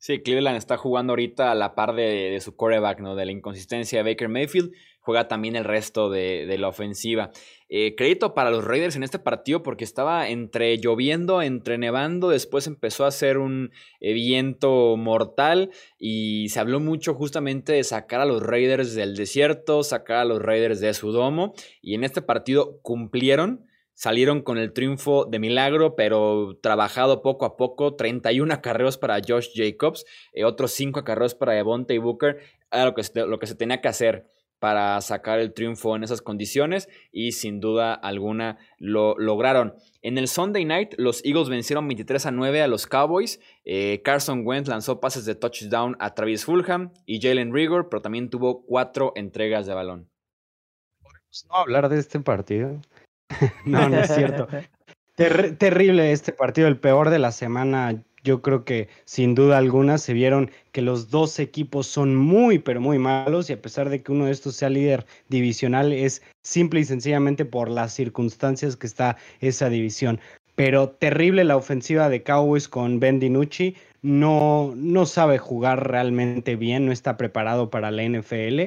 Sí, 0.01 0.21
Cleveland 0.23 0.57
está 0.57 0.77
jugando 0.77 1.13
ahorita 1.13 1.51
a 1.51 1.57
la 1.57 1.75
par 1.75 1.95
de, 1.95 2.39
su 2.41 2.55
coreback, 2.55 3.01
¿no? 3.01 3.17
De 3.17 3.27
la 3.27 3.33
inconsistencia 3.33 3.99
de 3.99 4.09
Baker 4.09 4.29
Mayfield. 4.29 4.73
Juega 5.01 5.27
también 5.27 5.57
el 5.57 5.65
resto 5.65 6.09
de, 6.09 6.55
la 6.57 6.69
ofensiva. 6.69 7.31
Eh, 7.69 7.97
crédito 7.97 8.33
para 8.33 8.51
los 8.51 8.65
Raiders 8.65 8.95
en 8.95 9.03
este 9.03 9.19
partido 9.19 9.63
porque 9.63 9.83
estaba 9.83 10.29
entre 10.29 10.79
lloviendo, 10.79 11.43
entre 11.43 11.79
nevando. 11.79 12.29
Después 12.29 12.69
empezó 12.69 13.05
a 13.05 13.09
hacer 13.09 13.39
un 13.39 13.73
eh, 13.99 14.13
viento 14.13 14.97
mortal. 14.97 15.71
Y 15.99 16.49
se 16.51 16.61
habló 16.61 16.79
mucho 16.79 17.15
justamente 17.15 17.73
de 17.73 17.83
sacar 17.83 18.21
a 18.21 18.27
los 18.27 18.41
Raiders 18.41 18.95
del 18.95 19.17
desierto, 19.17 19.83
sacar 19.83 20.19
a 20.19 20.25
los 20.25 20.41
Raiders 20.41 20.79
de 20.79 20.95
su 20.95 21.11
domo. 21.11 21.55
Y 21.83 21.95
en 21.95 22.05
este 22.05 22.23
partido 22.23 22.79
cumplieron 22.83 23.68
salieron 23.99 24.43
con 24.43 24.59
el 24.59 24.73
triunfo 24.73 25.25
de 25.25 25.41
milagro, 25.41 25.97
pero 25.97 26.57
trabajado 26.63 27.21
poco 27.21 27.45
a 27.45 27.57
poco. 27.57 27.97
31 27.97 28.55
acarreos 28.55 28.97
para 28.97 29.19
Josh 29.27 29.49
Jacobs, 29.57 30.05
eh, 30.33 30.45
otros 30.45 30.71
5 30.71 31.01
acarreos 31.01 31.35
para 31.35 31.59
y 31.59 31.99
Booker. 31.99 32.39
Era 32.71 32.85
lo 32.85 32.95
que, 32.95 33.03
se, 33.03 33.27
lo 33.27 33.41
que 33.41 33.49
se 33.49 33.57
tenía 33.57 33.81
que 33.81 33.89
hacer 33.89 34.25
para 34.61 35.01
sacar 35.01 35.41
el 35.41 35.53
triunfo 35.53 35.97
en 35.97 36.05
esas 36.05 36.23
condiciones 36.23 36.89
y 37.11 37.33
sin 37.33 37.59
duda 37.59 37.93
alguna 37.93 38.59
lo 38.79 39.19
lograron. 39.19 39.75
En 40.03 40.17
el 40.17 40.29
Sunday 40.29 40.65
Night, 40.65 40.95
los 40.97 41.25
Eagles 41.25 41.49
vencieron 41.49 41.89
23 41.89 42.27
a 42.27 42.31
9 42.31 42.63
a 42.63 42.69
los 42.69 42.87
Cowboys. 42.87 43.41
Eh, 43.65 44.01
Carson 44.05 44.47
Wentz 44.47 44.69
lanzó 44.69 45.01
pases 45.01 45.25
de 45.25 45.35
touchdown 45.35 45.97
a 45.99 46.15
Travis 46.15 46.45
Fulham 46.45 46.93
y 47.05 47.21
Jalen 47.21 47.53
Rigor, 47.53 47.89
pero 47.89 48.01
también 48.01 48.31
tuvo 48.31 48.65
cuatro 48.65 49.13
entregas 49.17 49.67
de 49.67 49.75
balón. 49.75 50.09
no 51.49 51.57
hablar 51.57 51.89
de 51.89 51.99
este 51.99 52.21
partido. 52.21 52.81
no, 53.65 53.89
no 53.89 54.01
es 54.01 54.15
cierto. 54.15 54.49
terrible 55.15 56.13
este 56.13 56.33
partido, 56.33 56.69
el 56.69 56.79
peor 56.79 57.11
de 57.11 57.19
la 57.19 57.33
semana. 57.33 58.03
Yo 58.25 58.43
creo 58.43 58.65
que 58.65 58.89
sin 59.05 59.35
duda 59.35 59.59
alguna 59.59 59.97
se 59.97 60.13
vieron 60.13 60.51
que 60.73 60.83
los 60.83 61.09
dos 61.09 61.39
equipos 61.39 61.87
son 61.87 62.17
muy, 62.17 62.59
pero 62.59 62.81
muy 62.81 62.99
malos 62.99 63.49
y 63.49 63.53
a 63.53 63.63
pesar 63.63 63.89
de 63.89 64.03
que 64.03 64.11
uno 64.11 64.27
de 64.27 64.33
estos 64.33 64.57
sea 64.57 64.69
líder 64.69 65.07
divisional 65.29 65.93
es 65.93 66.23
simple 66.43 66.81
y 66.81 66.85
sencillamente 66.85 67.45
por 67.45 67.71
las 67.71 67.95
circunstancias 67.95 68.77
que 68.77 68.89
está 68.89 69.17
esa 69.41 69.71
división. 69.71 70.21
Pero 70.57 70.91
terrible 70.91 71.45
la 71.45 71.57
ofensiva 71.57 72.09
de 72.09 72.25
Cowboys 72.25 72.69
con 72.69 72.99
Ben 72.99 73.21
DiNucci. 73.21 73.77
No, 74.03 74.73
no 74.77 75.07
sabe 75.07 75.39
jugar 75.39 75.89
realmente 75.89 76.57
bien, 76.57 76.87
no 76.87 76.93
está 76.93 77.17
preparado 77.17 77.71
para 77.71 77.93
la 77.93 78.03
NFL. 78.03 78.63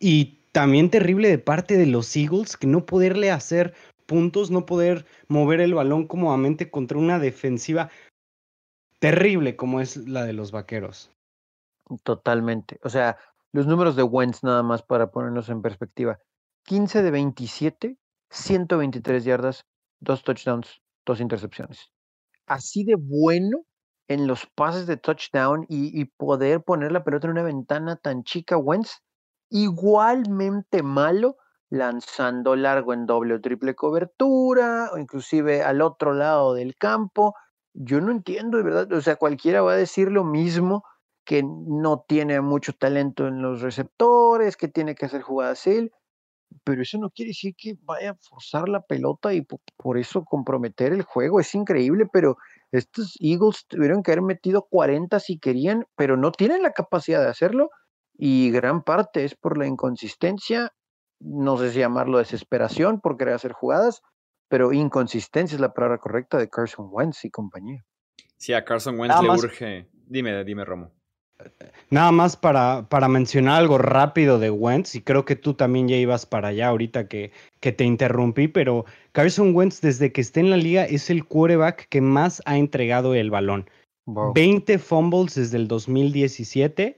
Y 0.00 0.38
también 0.52 0.88
terrible 0.88 1.28
de 1.28 1.36
parte 1.36 1.76
de 1.76 1.84
los 1.84 2.16
Eagles 2.16 2.56
que 2.56 2.66
no 2.66 2.86
poderle 2.86 3.30
hacer 3.30 3.74
puntos, 4.06 4.50
no 4.50 4.66
poder 4.66 5.04
mover 5.28 5.60
el 5.60 5.74
balón 5.74 6.06
cómodamente 6.06 6.70
contra 6.70 6.98
una 6.98 7.18
defensiva 7.18 7.90
terrible 8.98 9.56
como 9.56 9.80
es 9.80 9.96
la 10.08 10.24
de 10.24 10.32
los 10.32 10.52
vaqueros. 10.52 11.12
Totalmente. 12.02 12.78
O 12.82 12.88
sea, 12.88 13.18
los 13.52 13.66
números 13.66 13.96
de 13.96 14.02
Wentz 14.02 14.42
nada 14.42 14.62
más 14.62 14.82
para 14.82 15.10
ponernos 15.10 15.48
en 15.48 15.62
perspectiva. 15.62 16.18
15 16.64 17.02
de 17.02 17.10
27, 17.10 17.98
123 18.30 19.24
yardas, 19.24 19.64
dos 20.00 20.24
touchdowns, 20.24 20.80
dos 21.04 21.20
intercepciones. 21.20 21.92
Así 22.46 22.84
de 22.84 22.96
bueno 22.96 23.64
en 24.08 24.26
los 24.26 24.46
pases 24.46 24.86
de 24.86 24.96
touchdown 24.96 25.66
y, 25.68 26.00
y 26.00 26.04
poder 26.04 26.62
poner 26.62 26.92
la 26.92 27.04
pelota 27.04 27.26
en 27.26 27.32
una 27.32 27.42
ventana 27.42 27.96
tan 27.96 28.24
chica, 28.24 28.56
Wentz, 28.56 29.00
igualmente 29.50 30.82
malo 30.82 31.36
lanzando 31.70 32.56
largo 32.56 32.92
en 32.92 33.06
doble 33.06 33.34
o 33.34 33.40
triple 33.40 33.74
cobertura, 33.74 34.90
o 34.92 34.98
inclusive 34.98 35.62
al 35.62 35.82
otro 35.82 36.14
lado 36.14 36.54
del 36.54 36.76
campo. 36.76 37.34
Yo 37.74 38.00
no 38.00 38.12
entiendo 38.12 38.58
de 38.58 38.64
verdad, 38.64 38.92
o 38.92 39.00
sea, 39.00 39.16
cualquiera 39.16 39.62
va 39.62 39.72
a 39.72 39.76
decir 39.76 40.10
lo 40.10 40.24
mismo, 40.24 40.84
que 41.24 41.42
no 41.42 42.04
tiene 42.08 42.40
mucho 42.40 42.72
talento 42.72 43.26
en 43.26 43.42
los 43.42 43.60
receptores, 43.60 44.56
que 44.56 44.68
tiene 44.68 44.94
que 44.94 45.06
hacer 45.06 45.22
jugadas 45.22 45.66
él, 45.66 45.92
pero 46.64 46.82
eso 46.82 46.98
no 46.98 47.10
quiere 47.10 47.30
decir 47.30 47.54
que 47.56 47.76
vaya 47.82 48.12
a 48.12 48.14
forzar 48.14 48.68
la 48.68 48.80
pelota 48.80 49.34
y 49.34 49.46
por 49.76 49.98
eso 49.98 50.24
comprometer 50.24 50.92
el 50.92 51.02
juego. 51.02 51.40
Es 51.40 51.54
increíble, 51.54 52.06
pero 52.12 52.36
estos 52.72 53.16
Eagles 53.20 53.66
tuvieron 53.68 54.02
que 54.02 54.12
haber 54.12 54.22
metido 54.22 54.66
40 54.70 55.18
si 55.20 55.38
querían, 55.38 55.86
pero 55.96 56.16
no 56.16 56.32
tienen 56.32 56.62
la 56.62 56.72
capacidad 56.72 57.20
de 57.20 57.28
hacerlo 57.28 57.70
y 58.16 58.50
gran 58.50 58.82
parte 58.82 59.24
es 59.24 59.34
por 59.34 59.58
la 59.58 59.66
inconsistencia 59.66 60.72
no 61.20 61.56
sé 61.56 61.72
si 61.72 61.78
llamarlo 61.78 62.18
desesperación 62.18 63.00
por 63.00 63.16
querer 63.16 63.34
hacer 63.34 63.52
jugadas, 63.52 64.02
pero 64.48 64.72
inconsistencia 64.72 65.54
es 65.54 65.60
la 65.60 65.72
palabra 65.72 65.98
correcta 65.98 66.38
de 66.38 66.48
Carson 66.48 66.88
Wentz 66.90 67.24
y 67.24 67.30
compañía. 67.30 67.84
Sí, 68.36 68.52
a 68.52 68.64
Carson 68.64 68.98
Wentz 68.98 69.20
le 69.20 69.30
urge. 69.30 69.88
Dime, 70.06 70.44
dime, 70.44 70.64
Romo. 70.64 70.90
Nada 71.90 72.12
más 72.12 72.36
para, 72.36 72.88
para, 72.88 73.08
mencionar 73.08 73.60
algo 73.60 73.76
rápido 73.76 74.38
de 74.38 74.50
Wentz, 74.50 74.94
y 74.94 75.02
creo 75.02 75.24
que 75.24 75.36
tú 75.36 75.54
también 75.54 75.86
ya 75.86 75.96
ibas 75.96 76.24
para 76.24 76.48
allá 76.48 76.68
ahorita 76.68 77.08
que, 77.08 77.30
que 77.60 77.72
te 77.72 77.84
interrumpí, 77.84 78.48
pero 78.48 78.86
Carson 79.12 79.54
Wentz 79.54 79.80
desde 79.82 80.12
que 80.12 80.22
está 80.22 80.40
en 80.40 80.50
la 80.50 80.56
liga 80.56 80.84
es 80.84 81.10
el 81.10 81.26
quarterback 81.26 81.88
que 81.88 82.00
más 82.00 82.42
ha 82.46 82.56
entregado 82.56 83.14
el 83.14 83.30
balón. 83.30 83.68
20 84.06 84.78
fumbles 84.78 85.34
desde 85.34 85.56
el 85.56 85.68
2017 85.68 86.96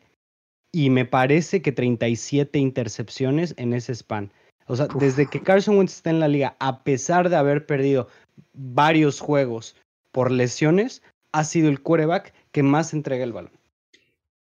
y 0.73 0.91
me 0.91 1.05
parece 1.05 1.63
que 1.63 1.73
37 1.73 2.59
intercepciones 2.59 3.55
en 3.57 3.73
ese 3.73 3.95
span. 3.95 4.33
O 4.67 4.77
sea, 4.77 4.87
desde 4.99 5.27
que 5.27 5.43
Carson 5.43 5.79
Wentz 5.79 5.95
está 5.95 6.11
en 6.11 6.21
la 6.21 6.29
liga, 6.29 6.57
a 6.61 6.85
pesar 6.85 7.31
de 7.31 7.37
haber 7.37 7.65
perdido 7.65 8.09
varios 8.53 9.21
juegos 9.21 9.77
por 10.13 10.31
lesiones, 10.31 11.03
ha 11.33 11.45
sido 11.45 11.69
el 11.69 11.81
quarterback 11.83 12.35
que 12.53 12.63
más 12.63 12.93
entrega 12.93 13.25
el 13.25 13.33
balón. 13.33 13.53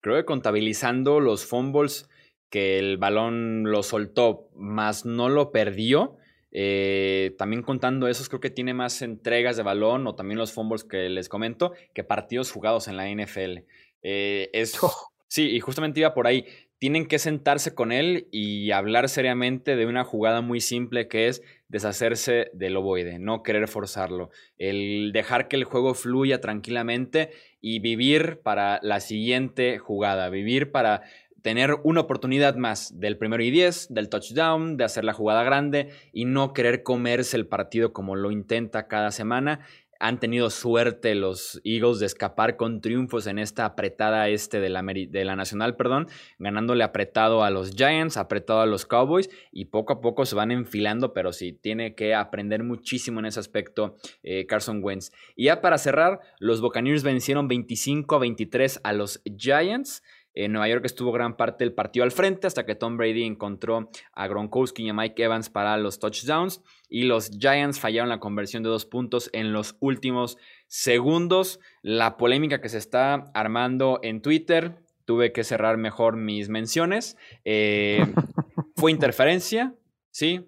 Creo 0.01 0.17
que 0.17 0.25
contabilizando 0.25 1.21
los 1.21 1.45
fumbles 1.45 2.09
que 2.51 2.79
el 2.79 2.99
balón 2.99 3.65
lo 3.65 3.83
soltó, 3.83 4.51
más 4.55 5.05
no 5.07 5.29
lo 5.29 5.53
perdió. 5.53 6.17
Eh, 6.51 7.35
también 7.39 7.63
contando 7.63 8.09
esos, 8.09 8.29
creo 8.29 8.41
que 8.41 8.51
tiene 8.51 8.75
más 8.75 9.01
entregas 9.01 9.57
de 9.57 9.63
balón 9.63 10.07
o 10.07 10.15
también 10.15 10.39
los 10.39 10.53
fumbles 10.53 10.85
que 10.85 11.09
les 11.09 11.31
comento 11.31 11.73
que 11.95 12.05
partidos 12.05 12.53
jugados 12.53 12.89
en 12.89 12.97
la 12.97 13.09
NFL. 13.09 13.61
Eh, 14.03 14.51
es, 14.53 14.79
Sí, 15.33 15.49
y 15.49 15.61
justamente 15.61 16.01
iba 16.01 16.13
por 16.13 16.27
ahí. 16.27 16.45
Tienen 16.77 17.07
que 17.07 17.19
sentarse 17.19 17.75
con 17.75 17.91
él 17.91 18.29
y 18.31 18.71
hablar 18.71 19.09
seriamente 19.09 19.77
de 19.77 19.87
una 19.87 20.05
jugada 20.05 20.43
muy 20.43 20.61
simple 20.61 21.09
que 21.09 21.29
es 21.29 21.41
deshacerse 21.69 22.51
del 22.53 22.77
ovoide, 22.77 23.19
no 23.19 23.43
querer 23.43 23.67
forzarlo, 23.67 24.29
el 24.59 25.11
dejar 25.15 25.49
que 25.49 25.57
el 25.57 25.65
juego 25.65 25.95
fluya 25.95 26.43
tranquilamente 26.43 27.31
y 27.63 27.79
vivir 27.79 28.41
para 28.43 28.79
la 28.83 29.01
siguiente 29.01 29.79
jugada, 29.79 30.29
vivir 30.29 30.71
para 30.71 31.01
tener 31.41 31.77
una 31.83 32.03
oportunidad 32.03 32.57
más 32.57 33.01
del 33.01 33.17
primero 33.17 33.43
y 33.43 33.51
diez, 33.51 33.87
del 33.89 34.11
touchdown, 34.11 34.77
de 34.77 34.85
hacer 34.85 35.05
la 35.05 35.15
jugada 35.15 35.45
grande 35.45 35.91
y 36.13 36.27
no 36.27 36.53
querer 36.53 36.83
comerse 36.83 37.39
el 37.39 37.47
partido 37.47 37.95
como 37.95 38.17
lo 38.17 38.31
intenta 38.31 38.87
cada 38.87 39.11
semana 39.11 39.61
han 40.03 40.19
tenido 40.19 40.51
suerte 40.51 41.15
los 41.15 41.61
Eagles 41.63 42.01
de 42.01 42.07
escapar 42.07 42.57
con 42.57 42.81
triunfos 42.81 43.29
en 43.29 43.39
esta 43.39 43.65
apretada 43.65 44.29
este 44.29 44.59
de 44.59 44.69
la, 44.69 44.83
de 44.83 45.25
la 45.25 45.37
Nacional, 45.37 45.77
perdón, 45.77 46.09
ganándole 46.41 46.83
apretado 46.83 47.45
a 47.45 47.51
los 47.51 47.71
Giants, 47.77 48.17
apretado 48.17 48.61
a 48.63 48.67
los 48.67 48.85
Cowboys 48.85 49.31
y 49.53 49.67
poco 49.67 49.93
a 49.93 50.01
poco 50.01 50.27
se 50.27 50.35
van 50.35 50.51
enfilando, 50.51 51.13
pero 51.13 51.33
sí, 51.33 51.53
tiene 51.53 51.95
que 51.95 52.17
aprender 52.17 52.65
muchísimo 52.65 53.21
en 53.21 53.27
ese 53.27 53.39
aspecto 53.39 53.95
eh, 54.25 54.45
Carson 54.47 54.81
Wentz. 54.83 55.13
Y 55.37 55.45
ya 55.45 55.61
para 55.61 55.79
cerrar, 55.79 56.19
los 56.41 56.61
Buccaneers 56.61 57.05
vencieron 57.05 57.47
25 57.47 58.17
a 58.17 58.19
23 58.19 58.81
a 58.83 58.93
los 58.93 59.23
Giants. 59.37 60.03
En 60.35 60.53
Nueva 60.53 60.69
York 60.69 60.85
estuvo 60.85 61.13
gran 61.13 61.37
parte 61.37 61.65
del 61.65 61.75
partido 61.75 62.05
al 62.05 62.13
frente 62.13 62.47
hasta 62.47 62.65
que 62.65 62.75
Tom 62.75 62.97
Brady 62.97 63.25
encontró 63.25 63.91
a 64.13 64.27
Gronkowski 64.27 64.85
y 64.85 64.89
a 64.89 64.95
Mike 64.95 65.23
Evans 65.23 65.51
para 65.51 65.77
los 65.77 65.99
touchdowns 65.99 66.63
y 66.89 67.05
los 67.05 67.31
Giants 67.39 67.79
fallaron 67.79 68.09
la 68.09 68.21
conversión 68.21 68.63
de 68.63 68.71
dos 68.71 68.87
puntos 68.87 69.29
en 69.33 69.53
los 69.53 69.77
últimos 69.81 70.39
segundos. 70.69 71.61
La 71.83 72.17
polémica 72.17 72.61
que 72.61 72.69
se 72.69 72.79
está 72.79 73.31
armando 73.35 74.01
en 74.03 74.23
Twitter, 74.23 74.83
tuve 75.05 75.33
que 75.33 75.45
cerrar 75.45 75.77
mejor 75.77 76.17
mis 76.17 76.49
menciones. 76.49 77.17
Eh, 77.45 78.07
¿Fue 78.77 78.91
interferencia? 78.91 79.75
¿Sí 80.11 80.47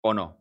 o 0.00 0.14
no? 0.14 0.38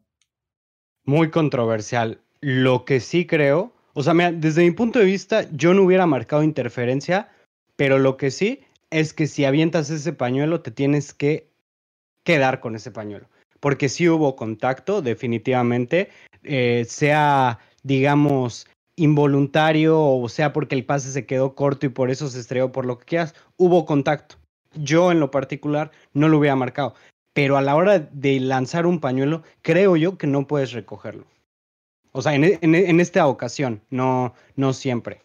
Muy 1.03 1.29
controversial. 1.29 2.21
Lo 2.41 2.85
que 2.85 2.99
sí 2.99 3.25
creo, 3.25 3.73
o 3.93 4.03
sea, 4.03 4.13
desde 4.31 4.63
mi 4.63 4.71
punto 4.71 4.99
de 4.99 5.05
vista, 5.05 5.47
yo 5.51 5.73
no 5.73 5.83
hubiera 5.83 6.05
marcado 6.05 6.43
interferencia, 6.43 7.29
pero 7.75 7.99
lo 7.99 8.17
que 8.17 8.31
sí 8.31 8.61
es 8.89 9.13
que 9.13 9.27
si 9.27 9.45
avientas 9.45 9.89
ese 9.89 10.13
pañuelo, 10.13 10.61
te 10.61 10.71
tienes 10.71 11.13
que 11.13 11.49
quedar 12.23 12.59
con 12.59 12.75
ese 12.75 12.91
pañuelo. 12.91 13.27
Porque 13.59 13.89
si 13.89 14.07
hubo 14.07 14.35
contacto, 14.35 15.01
definitivamente, 15.01 16.09
eh, 16.43 16.85
sea, 16.87 17.59
digamos, 17.83 18.67
involuntario 18.97 20.01
o 20.01 20.27
sea 20.27 20.53
porque 20.53 20.75
el 20.75 20.83
pase 20.83 21.11
se 21.11 21.25
quedó 21.25 21.55
corto 21.55 21.85
y 21.85 21.89
por 21.89 22.09
eso 22.09 22.27
se 22.27 22.39
estrelló 22.39 22.71
por 22.71 22.85
lo 22.85 22.97
que 22.99 23.05
quieras, 23.05 23.35
hubo 23.55 23.85
contacto. 23.85 24.35
Yo 24.73 25.11
en 25.11 25.19
lo 25.19 25.31
particular 25.31 25.91
no 26.13 26.27
lo 26.27 26.39
hubiera 26.39 26.55
marcado, 26.55 26.95
pero 27.33 27.57
a 27.57 27.61
la 27.61 27.75
hora 27.75 27.99
de 27.99 28.39
lanzar 28.39 28.85
un 28.85 28.99
pañuelo, 28.99 29.43
creo 29.61 29.95
yo 29.95 30.17
que 30.17 30.27
no 30.27 30.47
puedes 30.47 30.71
recogerlo. 30.73 31.25
O 32.11 32.21
sea, 32.21 32.33
en, 32.33 32.43
en 32.43 32.99
esta 32.99 33.27
ocasión, 33.27 33.81
no, 33.89 34.33
no 34.55 34.73
siempre. 34.73 35.21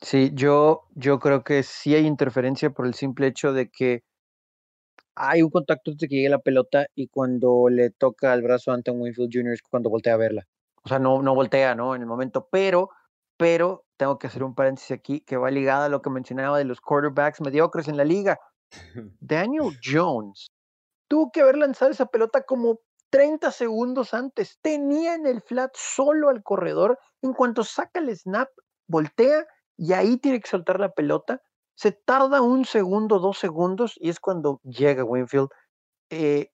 Sí, 0.00 0.30
yo, 0.34 0.84
yo 0.94 1.18
creo 1.18 1.42
que 1.42 1.62
sí 1.62 1.94
hay 1.94 2.06
interferencia 2.06 2.70
por 2.70 2.86
el 2.86 2.94
simple 2.94 3.26
hecho 3.26 3.52
de 3.52 3.68
que 3.68 4.02
hay 5.14 5.42
un 5.42 5.50
contacto 5.50 5.90
antes 5.90 6.02
de 6.02 6.08
que 6.08 6.14
llegue 6.16 6.28
la 6.28 6.38
pelota 6.38 6.86
y 6.94 7.08
cuando 7.08 7.68
le 7.68 7.90
toca 7.90 8.32
al 8.32 8.42
brazo 8.42 8.70
a 8.70 8.74
Anton 8.74 9.00
Winfield 9.00 9.30
Jr. 9.32 9.52
es 9.54 9.62
cuando 9.62 9.90
voltea 9.90 10.14
a 10.14 10.16
verla. 10.16 10.46
O 10.84 10.88
sea, 10.88 10.98
no, 10.98 11.22
no 11.22 11.34
voltea, 11.34 11.74
¿no? 11.74 11.94
En 11.94 12.02
el 12.02 12.06
momento, 12.06 12.48
pero, 12.50 12.90
pero 13.36 13.84
tengo 13.96 14.18
que 14.18 14.28
hacer 14.28 14.44
un 14.44 14.54
paréntesis 14.54 14.92
aquí 14.92 15.20
que 15.20 15.36
va 15.36 15.50
ligada 15.50 15.86
a 15.86 15.88
lo 15.88 16.02
que 16.02 16.10
mencionaba 16.10 16.58
de 16.58 16.64
los 16.64 16.80
quarterbacks 16.80 17.40
mediocres 17.40 17.88
en 17.88 17.96
la 17.96 18.04
liga. 18.04 18.38
Daniel 19.20 19.76
Jones 19.82 20.48
tuvo 21.08 21.30
que 21.32 21.40
haber 21.40 21.58
lanzado 21.58 21.90
esa 21.90 22.06
pelota 22.06 22.42
como 22.42 22.80
30 23.10 23.50
segundos 23.50 24.14
antes. 24.14 24.58
Tenía 24.62 25.14
en 25.14 25.26
el 25.26 25.40
flat 25.42 25.72
solo 25.74 26.28
al 26.28 26.42
corredor. 26.42 26.98
En 27.22 27.32
cuanto 27.32 27.64
saca 27.64 28.00
el 28.00 28.14
snap, 28.16 28.48
voltea 28.86 29.46
y 29.78 29.92
ahí 29.92 30.18
tiene 30.18 30.40
que 30.40 30.48
soltar 30.48 30.80
la 30.80 30.90
pelota. 30.90 31.40
Se 31.74 31.92
tarda 31.92 32.42
un 32.42 32.64
segundo, 32.64 33.20
dos 33.20 33.38
segundos 33.38 33.94
y 34.00 34.10
es 34.10 34.18
cuando 34.18 34.60
llega 34.64 35.04
Winfield. 35.04 35.48
Eh, 36.10 36.50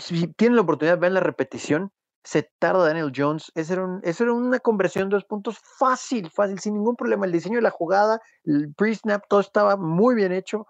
si 0.00 0.28
tienen 0.28 0.56
la 0.56 0.62
oportunidad, 0.62 0.98
vean 0.98 1.14
la 1.14 1.20
repetición. 1.20 1.92
Se 2.24 2.50
tarda 2.58 2.86
Daniel 2.86 3.12
Jones. 3.14 3.52
Eso 3.54 3.74
era, 3.74 4.32
una 4.32 4.58
conversión 4.60 5.10
de 5.10 5.16
dos 5.16 5.26
puntos 5.26 5.58
fácil, 5.78 6.30
fácil, 6.30 6.58
sin 6.58 6.74
ningún 6.74 6.96
problema. 6.96 7.26
El 7.26 7.32
diseño 7.32 7.56
de 7.56 7.62
la 7.62 7.70
jugada, 7.70 8.18
el 8.44 8.72
pre-snap, 8.74 9.22
todo 9.28 9.40
estaba 9.40 9.76
muy 9.76 10.14
bien 10.14 10.32
hecho 10.32 10.66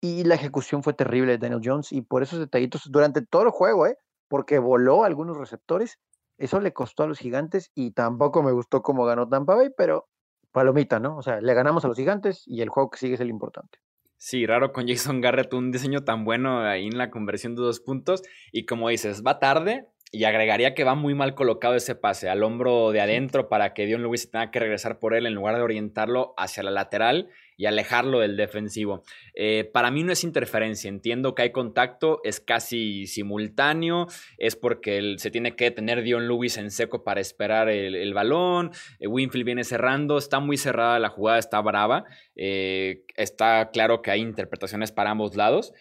y 0.00 0.24
la 0.24 0.34
ejecución 0.34 0.82
fue 0.82 0.94
terrible 0.94 1.32
de 1.32 1.38
Daniel 1.38 1.62
Jones 1.64 1.92
y 1.92 2.02
por 2.02 2.24
esos 2.24 2.40
detallitos 2.40 2.90
durante 2.90 3.24
todo 3.24 3.44
el 3.44 3.50
juego, 3.50 3.86
¿eh? 3.86 3.96
porque 4.28 4.58
voló 4.58 5.04
algunos 5.04 5.38
receptores, 5.38 5.98
eso 6.36 6.60
le 6.60 6.72
costó 6.74 7.04
a 7.04 7.06
los 7.06 7.18
gigantes 7.18 7.70
y 7.74 7.92
tampoco 7.92 8.42
me 8.42 8.52
gustó 8.52 8.82
cómo 8.82 9.04
ganó 9.04 9.28
Tampa 9.28 9.54
Bay, 9.54 9.70
pero 9.76 10.08
palomita, 10.54 11.00
¿no? 11.00 11.18
O 11.18 11.22
sea, 11.22 11.40
le 11.40 11.52
ganamos 11.52 11.84
a 11.84 11.88
los 11.88 11.96
gigantes 11.96 12.44
y 12.46 12.62
el 12.62 12.68
juego 12.68 12.88
que 12.88 12.98
sigue 12.98 13.14
es 13.14 13.20
el 13.20 13.28
importante. 13.28 13.80
Sí, 14.16 14.46
raro 14.46 14.72
con 14.72 14.86
Jason 14.86 15.20
Garrett, 15.20 15.52
un 15.52 15.72
diseño 15.72 16.04
tan 16.04 16.24
bueno 16.24 16.60
ahí 16.60 16.86
en 16.86 16.96
la 16.96 17.10
conversión 17.10 17.56
de 17.56 17.62
dos 17.62 17.80
puntos. 17.80 18.22
Y 18.52 18.64
como 18.64 18.88
dices, 18.88 19.22
va 19.26 19.40
tarde, 19.40 19.88
y 20.14 20.24
agregaría 20.24 20.74
que 20.74 20.84
va 20.84 20.94
muy 20.94 21.12
mal 21.14 21.34
colocado 21.34 21.74
ese 21.74 21.96
pase 21.96 22.28
al 22.28 22.44
hombro 22.44 22.92
de 22.92 23.00
adentro 23.00 23.48
para 23.48 23.74
que 23.74 23.84
Dion 23.84 24.02
Lewis 24.02 24.30
tenga 24.30 24.52
que 24.52 24.60
regresar 24.60 25.00
por 25.00 25.12
él 25.12 25.26
en 25.26 25.34
lugar 25.34 25.56
de 25.56 25.62
orientarlo 25.62 26.34
hacia 26.36 26.62
la 26.62 26.70
lateral 26.70 27.28
y 27.56 27.66
alejarlo 27.66 28.20
del 28.20 28.36
defensivo. 28.36 29.02
Eh, 29.34 29.68
para 29.72 29.90
mí 29.90 30.04
no 30.04 30.12
es 30.12 30.22
interferencia, 30.22 30.88
entiendo 30.88 31.34
que 31.34 31.42
hay 31.42 31.50
contacto, 31.50 32.20
es 32.22 32.38
casi 32.38 33.08
simultáneo, 33.08 34.06
es 34.38 34.54
porque 34.54 35.16
se 35.18 35.32
tiene 35.32 35.56
que 35.56 35.72
tener 35.72 36.02
Dion 36.02 36.28
Lewis 36.28 36.58
en 36.58 36.70
seco 36.70 37.02
para 37.02 37.20
esperar 37.20 37.68
el, 37.68 38.14
balón, 38.14 38.70
eh, 39.00 39.08
Winfield 39.08 39.44
viene 39.44 39.64
cerrando, 39.64 40.18
está 40.18 40.38
muy 40.38 40.56
cerrada 40.56 41.00
la 41.00 41.08
jugada, 41.08 41.40
está 41.40 41.60
brava, 41.60 42.04
eh, 42.36 43.02
está 43.16 43.70
claro 43.72 44.00
que 44.00 44.12
hay 44.12 44.20
interpretaciones 44.20 44.92
para 44.92 45.10
ambos 45.10 45.34
lados. 45.34 45.72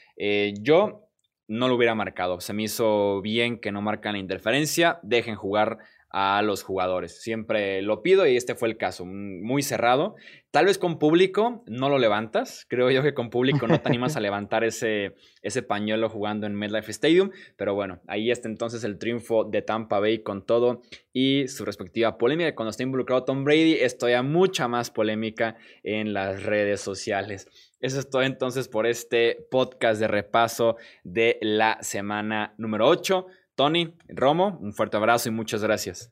yo 0.60 1.08
no 1.54 1.68
lo 1.68 1.76
hubiera 1.76 1.94
marcado. 1.94 2.40
Se 2.42 2.52
me 2.52 2.64
hizo 2.64 3.22
bien 3.22 3.60
que 3.60 3.72
no 3.72 3.82
marcan 3.82 4.14
la 4.14 4.20
interferencia. 4.20 5.00
Dejen 5.04 5.36
jugar 5.36 5.78
a 6.14 6.44
los 6.44 6.62
jugadores. 6.62 7.22
Siempre 7.22 7.82
lo 7.82 8.04
pido 8.04 8.28
y 8.28 8.38
este 8.38 8.54
fue 8.54 8.70
el 8.70 8.78
caso, 8.78 9.04
muy 9.04 9.64
cerrado. 9.64 10.16
Tal 10.52 10.68
vez 10.68 10.78
con 10.78 11.00
público 11.00 11.64
no 11.66 11.90
lo 11.90 11.98
levantas. 11.98 12.68
Creo 12.70 12.92
yo 12.92 13.02
que 13.02 13.16
con 13.16 13.32
público 13.32 13.66
no 13.66 13.82
te 13.82 13.90
animas 13.90 14.16
a 14.16 14.20
levantar 14.22 14.64
ese, 14.64 15.16
ese 15.42 15.64
pañuelo 15.64 16.10
jugando 16.10 16.46
en 16.46 16.54
MedLife 16.54 16.92
Stadium. 16.92 17.32
Pero 17.58 17.74
bueno, 17.74 18.00
ahí 18.08 18.30
está 18.30 18.48
entonces 18.48 18.84
el 18.84 19.00
triunfo 19.00 19.44
de 19.44 19.64
Tampa 19.64 20.00
Bay 20.00 20.20
con 20.20 20.46
todo 20.46 20.84
y 21.12 21.48
su 21.48 21.66
respectiva 21.66 22.20
polémica. 22.20 22.54
Cuando 22.54 22.70
está 22.70 22.84
involucrado 22.84 23.24
Tom 23.24 23.44
Brady, 23.44 23.74
esto 23.74 24.08
ya 24.08 24.22
mucha 24.22 24.68
más 24.68 24.92
polémica 24.92 25.56
en 25.82 26.14
las 26.14 26.44
redes 26.44 26.80
sociales. 26.80 27.48
Eso 27.80 28.00
es 28.00 28.10
todo 28.10 28.22
entonces 28.22 28.70
por 28.70 28.86
este 28.86 29.48
podcast 29.50 30.00
de 30.00 30.08
repaso 30.08 30.78
de 31.04 31.40
la 31.42 31.80
semana 31.82 32.54
número 32.58 32.88
8. 32.88 33.26
Tony, 33.56 33.96
Romo, 34.08 34.58
un 34.62 34.74
fuerte 34.74 34.98
abrazo 34.98 35.30
y 35.30 35.32
muchas 35.32 35.64
gracias. 35.64 36.12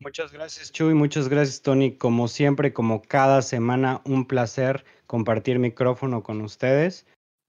Muchas 0.00 0.32
gracias, 0.32 0.72
Chuy. 0.72 0.94
Muchas 0.94 1.28
gracias, 1.28 1.62
Tony. 1.62 1.96
Como 1.96 2.26
siempre, 2.26 2.72
como 2.72 3.02
cada 3.02 3.40
semana, 3.40 4.02
un 4.04 4.26
placer 4.26 4.84
compartir 5.06 5.60
micrófono 5.60 6.22
con 6.24 6.40
ustedes. 6.40 7.06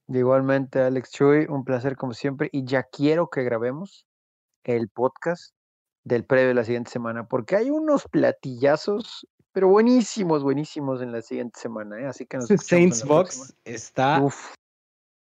Igualmente, 0.07 0.79
Alex 0.79 1.11
Chuy, 1.11 1.45
un 1.49 1.63
placer 1.63 1.95
como 1.95 2.13
siempre. 2.13 2.49
Y 2.51 2.63
ya 2.65 2.83
quiero 2.83 3.29
que 3.29 3.43
grabemos 3.43 4.05
el 4.63 4.87
podcast 4.89 5.55
del 6.03 6.25
previo 6.25 6.49
de 6.49 6.53
la 6.53 6.63
siguiente 6.63 6.91
semana, 6.91 7.27
porque 7.27 7.55
hay 7.55 7.69
unos 7.69 8.07
platillazos, 8.07 9.27
pero 9.51 9.69
buenísimos, 9.69 10.43
buenísimos 10.43 11.01
en 11.01 11.11
la 11.11 11.21
siguiente 11.21 11.59
semana. 11.59 12.01
¿eh? 12.01 12.05
Así 12.05 12.25
que 12.25 12.37
nos 12.37 12.49
Saints 12.49 13.03
Box 13.03 13.55
está 13.63 14.21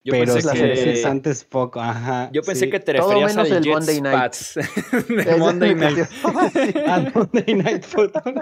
yo 0.03 0.11
pero 0.11 0.33
pensé 0.33 0.73
que 0.73 1.05
antes 1.05 1.43
poco, 1.43 1.81
ajá. 1.81 2.29
Yo 2.31 2.41
pensé 2.41 2.69
que 2.69 2.79
te 2.79 2.93
referías 2.93 3.35
al 3.35 3.47
Jets 3.47 3.67
Monday 3.67 4.01
Night. 4.01 4.15
Pats. 4.15 4.55
de 5.09 5.35
Monday 5.37 5.75
Night. 5.75 6.07
al 6.87 7.11
Monday 7.13 7.55
Night 7.55 7.83
Football. 7.83 8.41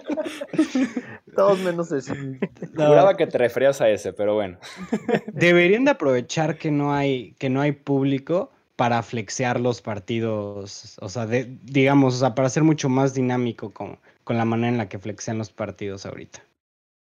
Todos 1.36 1.60
menos 1.60 1.92
eso. 1.92 2.14
Juraba 2.76 3.18
que 3.18 3.26
te 3.26 3.38
referías 3.38 3.82
a 3.82 3.90
ese, 3.90 4.14
pero 4.14 4.36
bueno. 4.36 4.60
Deberían 5.28 5.86
de 5.86 5.92
aprovechar 5.92 6.58
que 6.58 6.70
no 6.70 6.94
hay, 6.94 7.34
que 7.40 7.50
no 7.50 7.62
hay 7.62 7.72
público 7.72 8.52
para 8.76 9.02
flexear 9.02 9.60
los 9.60 9.82
partidos, 9.82 10.98
o 11.02 11.10
sea, 11.10 11.26
de, 11.26 11.58
digamos, 11.64 12.16
o 12.16 12.18
sea, 12.18 12.36
para 12.36 12.50
ser 12.50 12.64
mucho 12.64 12.90
más 12.90 13.14
dinámico 13.14 13.72
con, 13.72 14.00
con 14.24 14.38
la 14.38 14.46
manera 14.46 14.70
en 14.70 14.78
la 14.78 14.90
que 14.90 15.00
flexean 15.00 15.38
los 15.38 15.52
partidos 15.52 16.06
ahorita. 16.06 16.44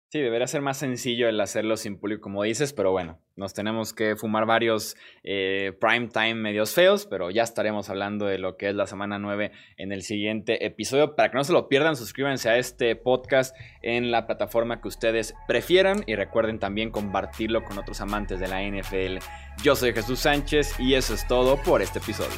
Sí, 0.09 0.21
debería 0.21 0.47
ser 0.47 0.61
más 0.61 0.77
sencillo 0.77 1.27
el 1.27 1.41
hacerlo 1.41 1.75
sin 1.75 1.99
público, 1.99 2.21
como 2.21 2.43
dices, 2.43 2.71
pero 2.71 2.91
bueno, 2.91 3.19
nos 3.35 3.53
tenemos 3.53 3.91
que 3.91 4.15
fumar 4.15 4.45
varios 4.45 4.95
eh, 5.23 5.73
prime 5.81 6.07
time 6.07 6.35
medios 6.35 6.73
feos, 6.73 7.05
pero 7.05 7.29
ya 7.29 7.43
estaremos 7.43 7.89
hablando 7.89 8.25
de 8.25 8.37
lo 8.37 8.55
que 8.55 8.69
es 8.69 8.75
la 8.75 8.87
semana 8.87 9.19
9 9.19 9.51
en 9.75 9.91
el 9.91 10.03
siguiente 10.03 10.65
episodio. 10.65 11.17
Para 11.17 11.29
que 11.29 11.35
no 11.35 11.43
se 11.43 11.51
lo 11.51 11.67
pierdan, 11.67 11.97
suscríbanse 11.97 12.49
a 12.49 12.57
este 12.57 12.95
podcast 12.95 13.53
en 13.81 14.09
la 14.09 14.27
plataforma 14.27 14.79
que 14.79 14.87
ustedes 14.87 15.35
prefieran 15.45 16.05
y 16.07 16.15
recuerden 16.15 16.59
también 16.59 16.89
compartirlo 16.89 17.65
con 17.65 17.77
otros 17.77 17.99
amantes 17.99 18.39
de 18.39 18.47
la 18.47 18.63
NFL. 18.63 19.17
Yo 19.61 19.75
soy 19.75 19.91
Jesús 19.91 20.19
Sánchez 20.19 20.79
y 20.79 20.93
eso 20.93 21.15
es 21.15 21.27
todo 21.27 21.61
por 21.63 21.81
este 21.81 21.99
episodio. 21.99 22.37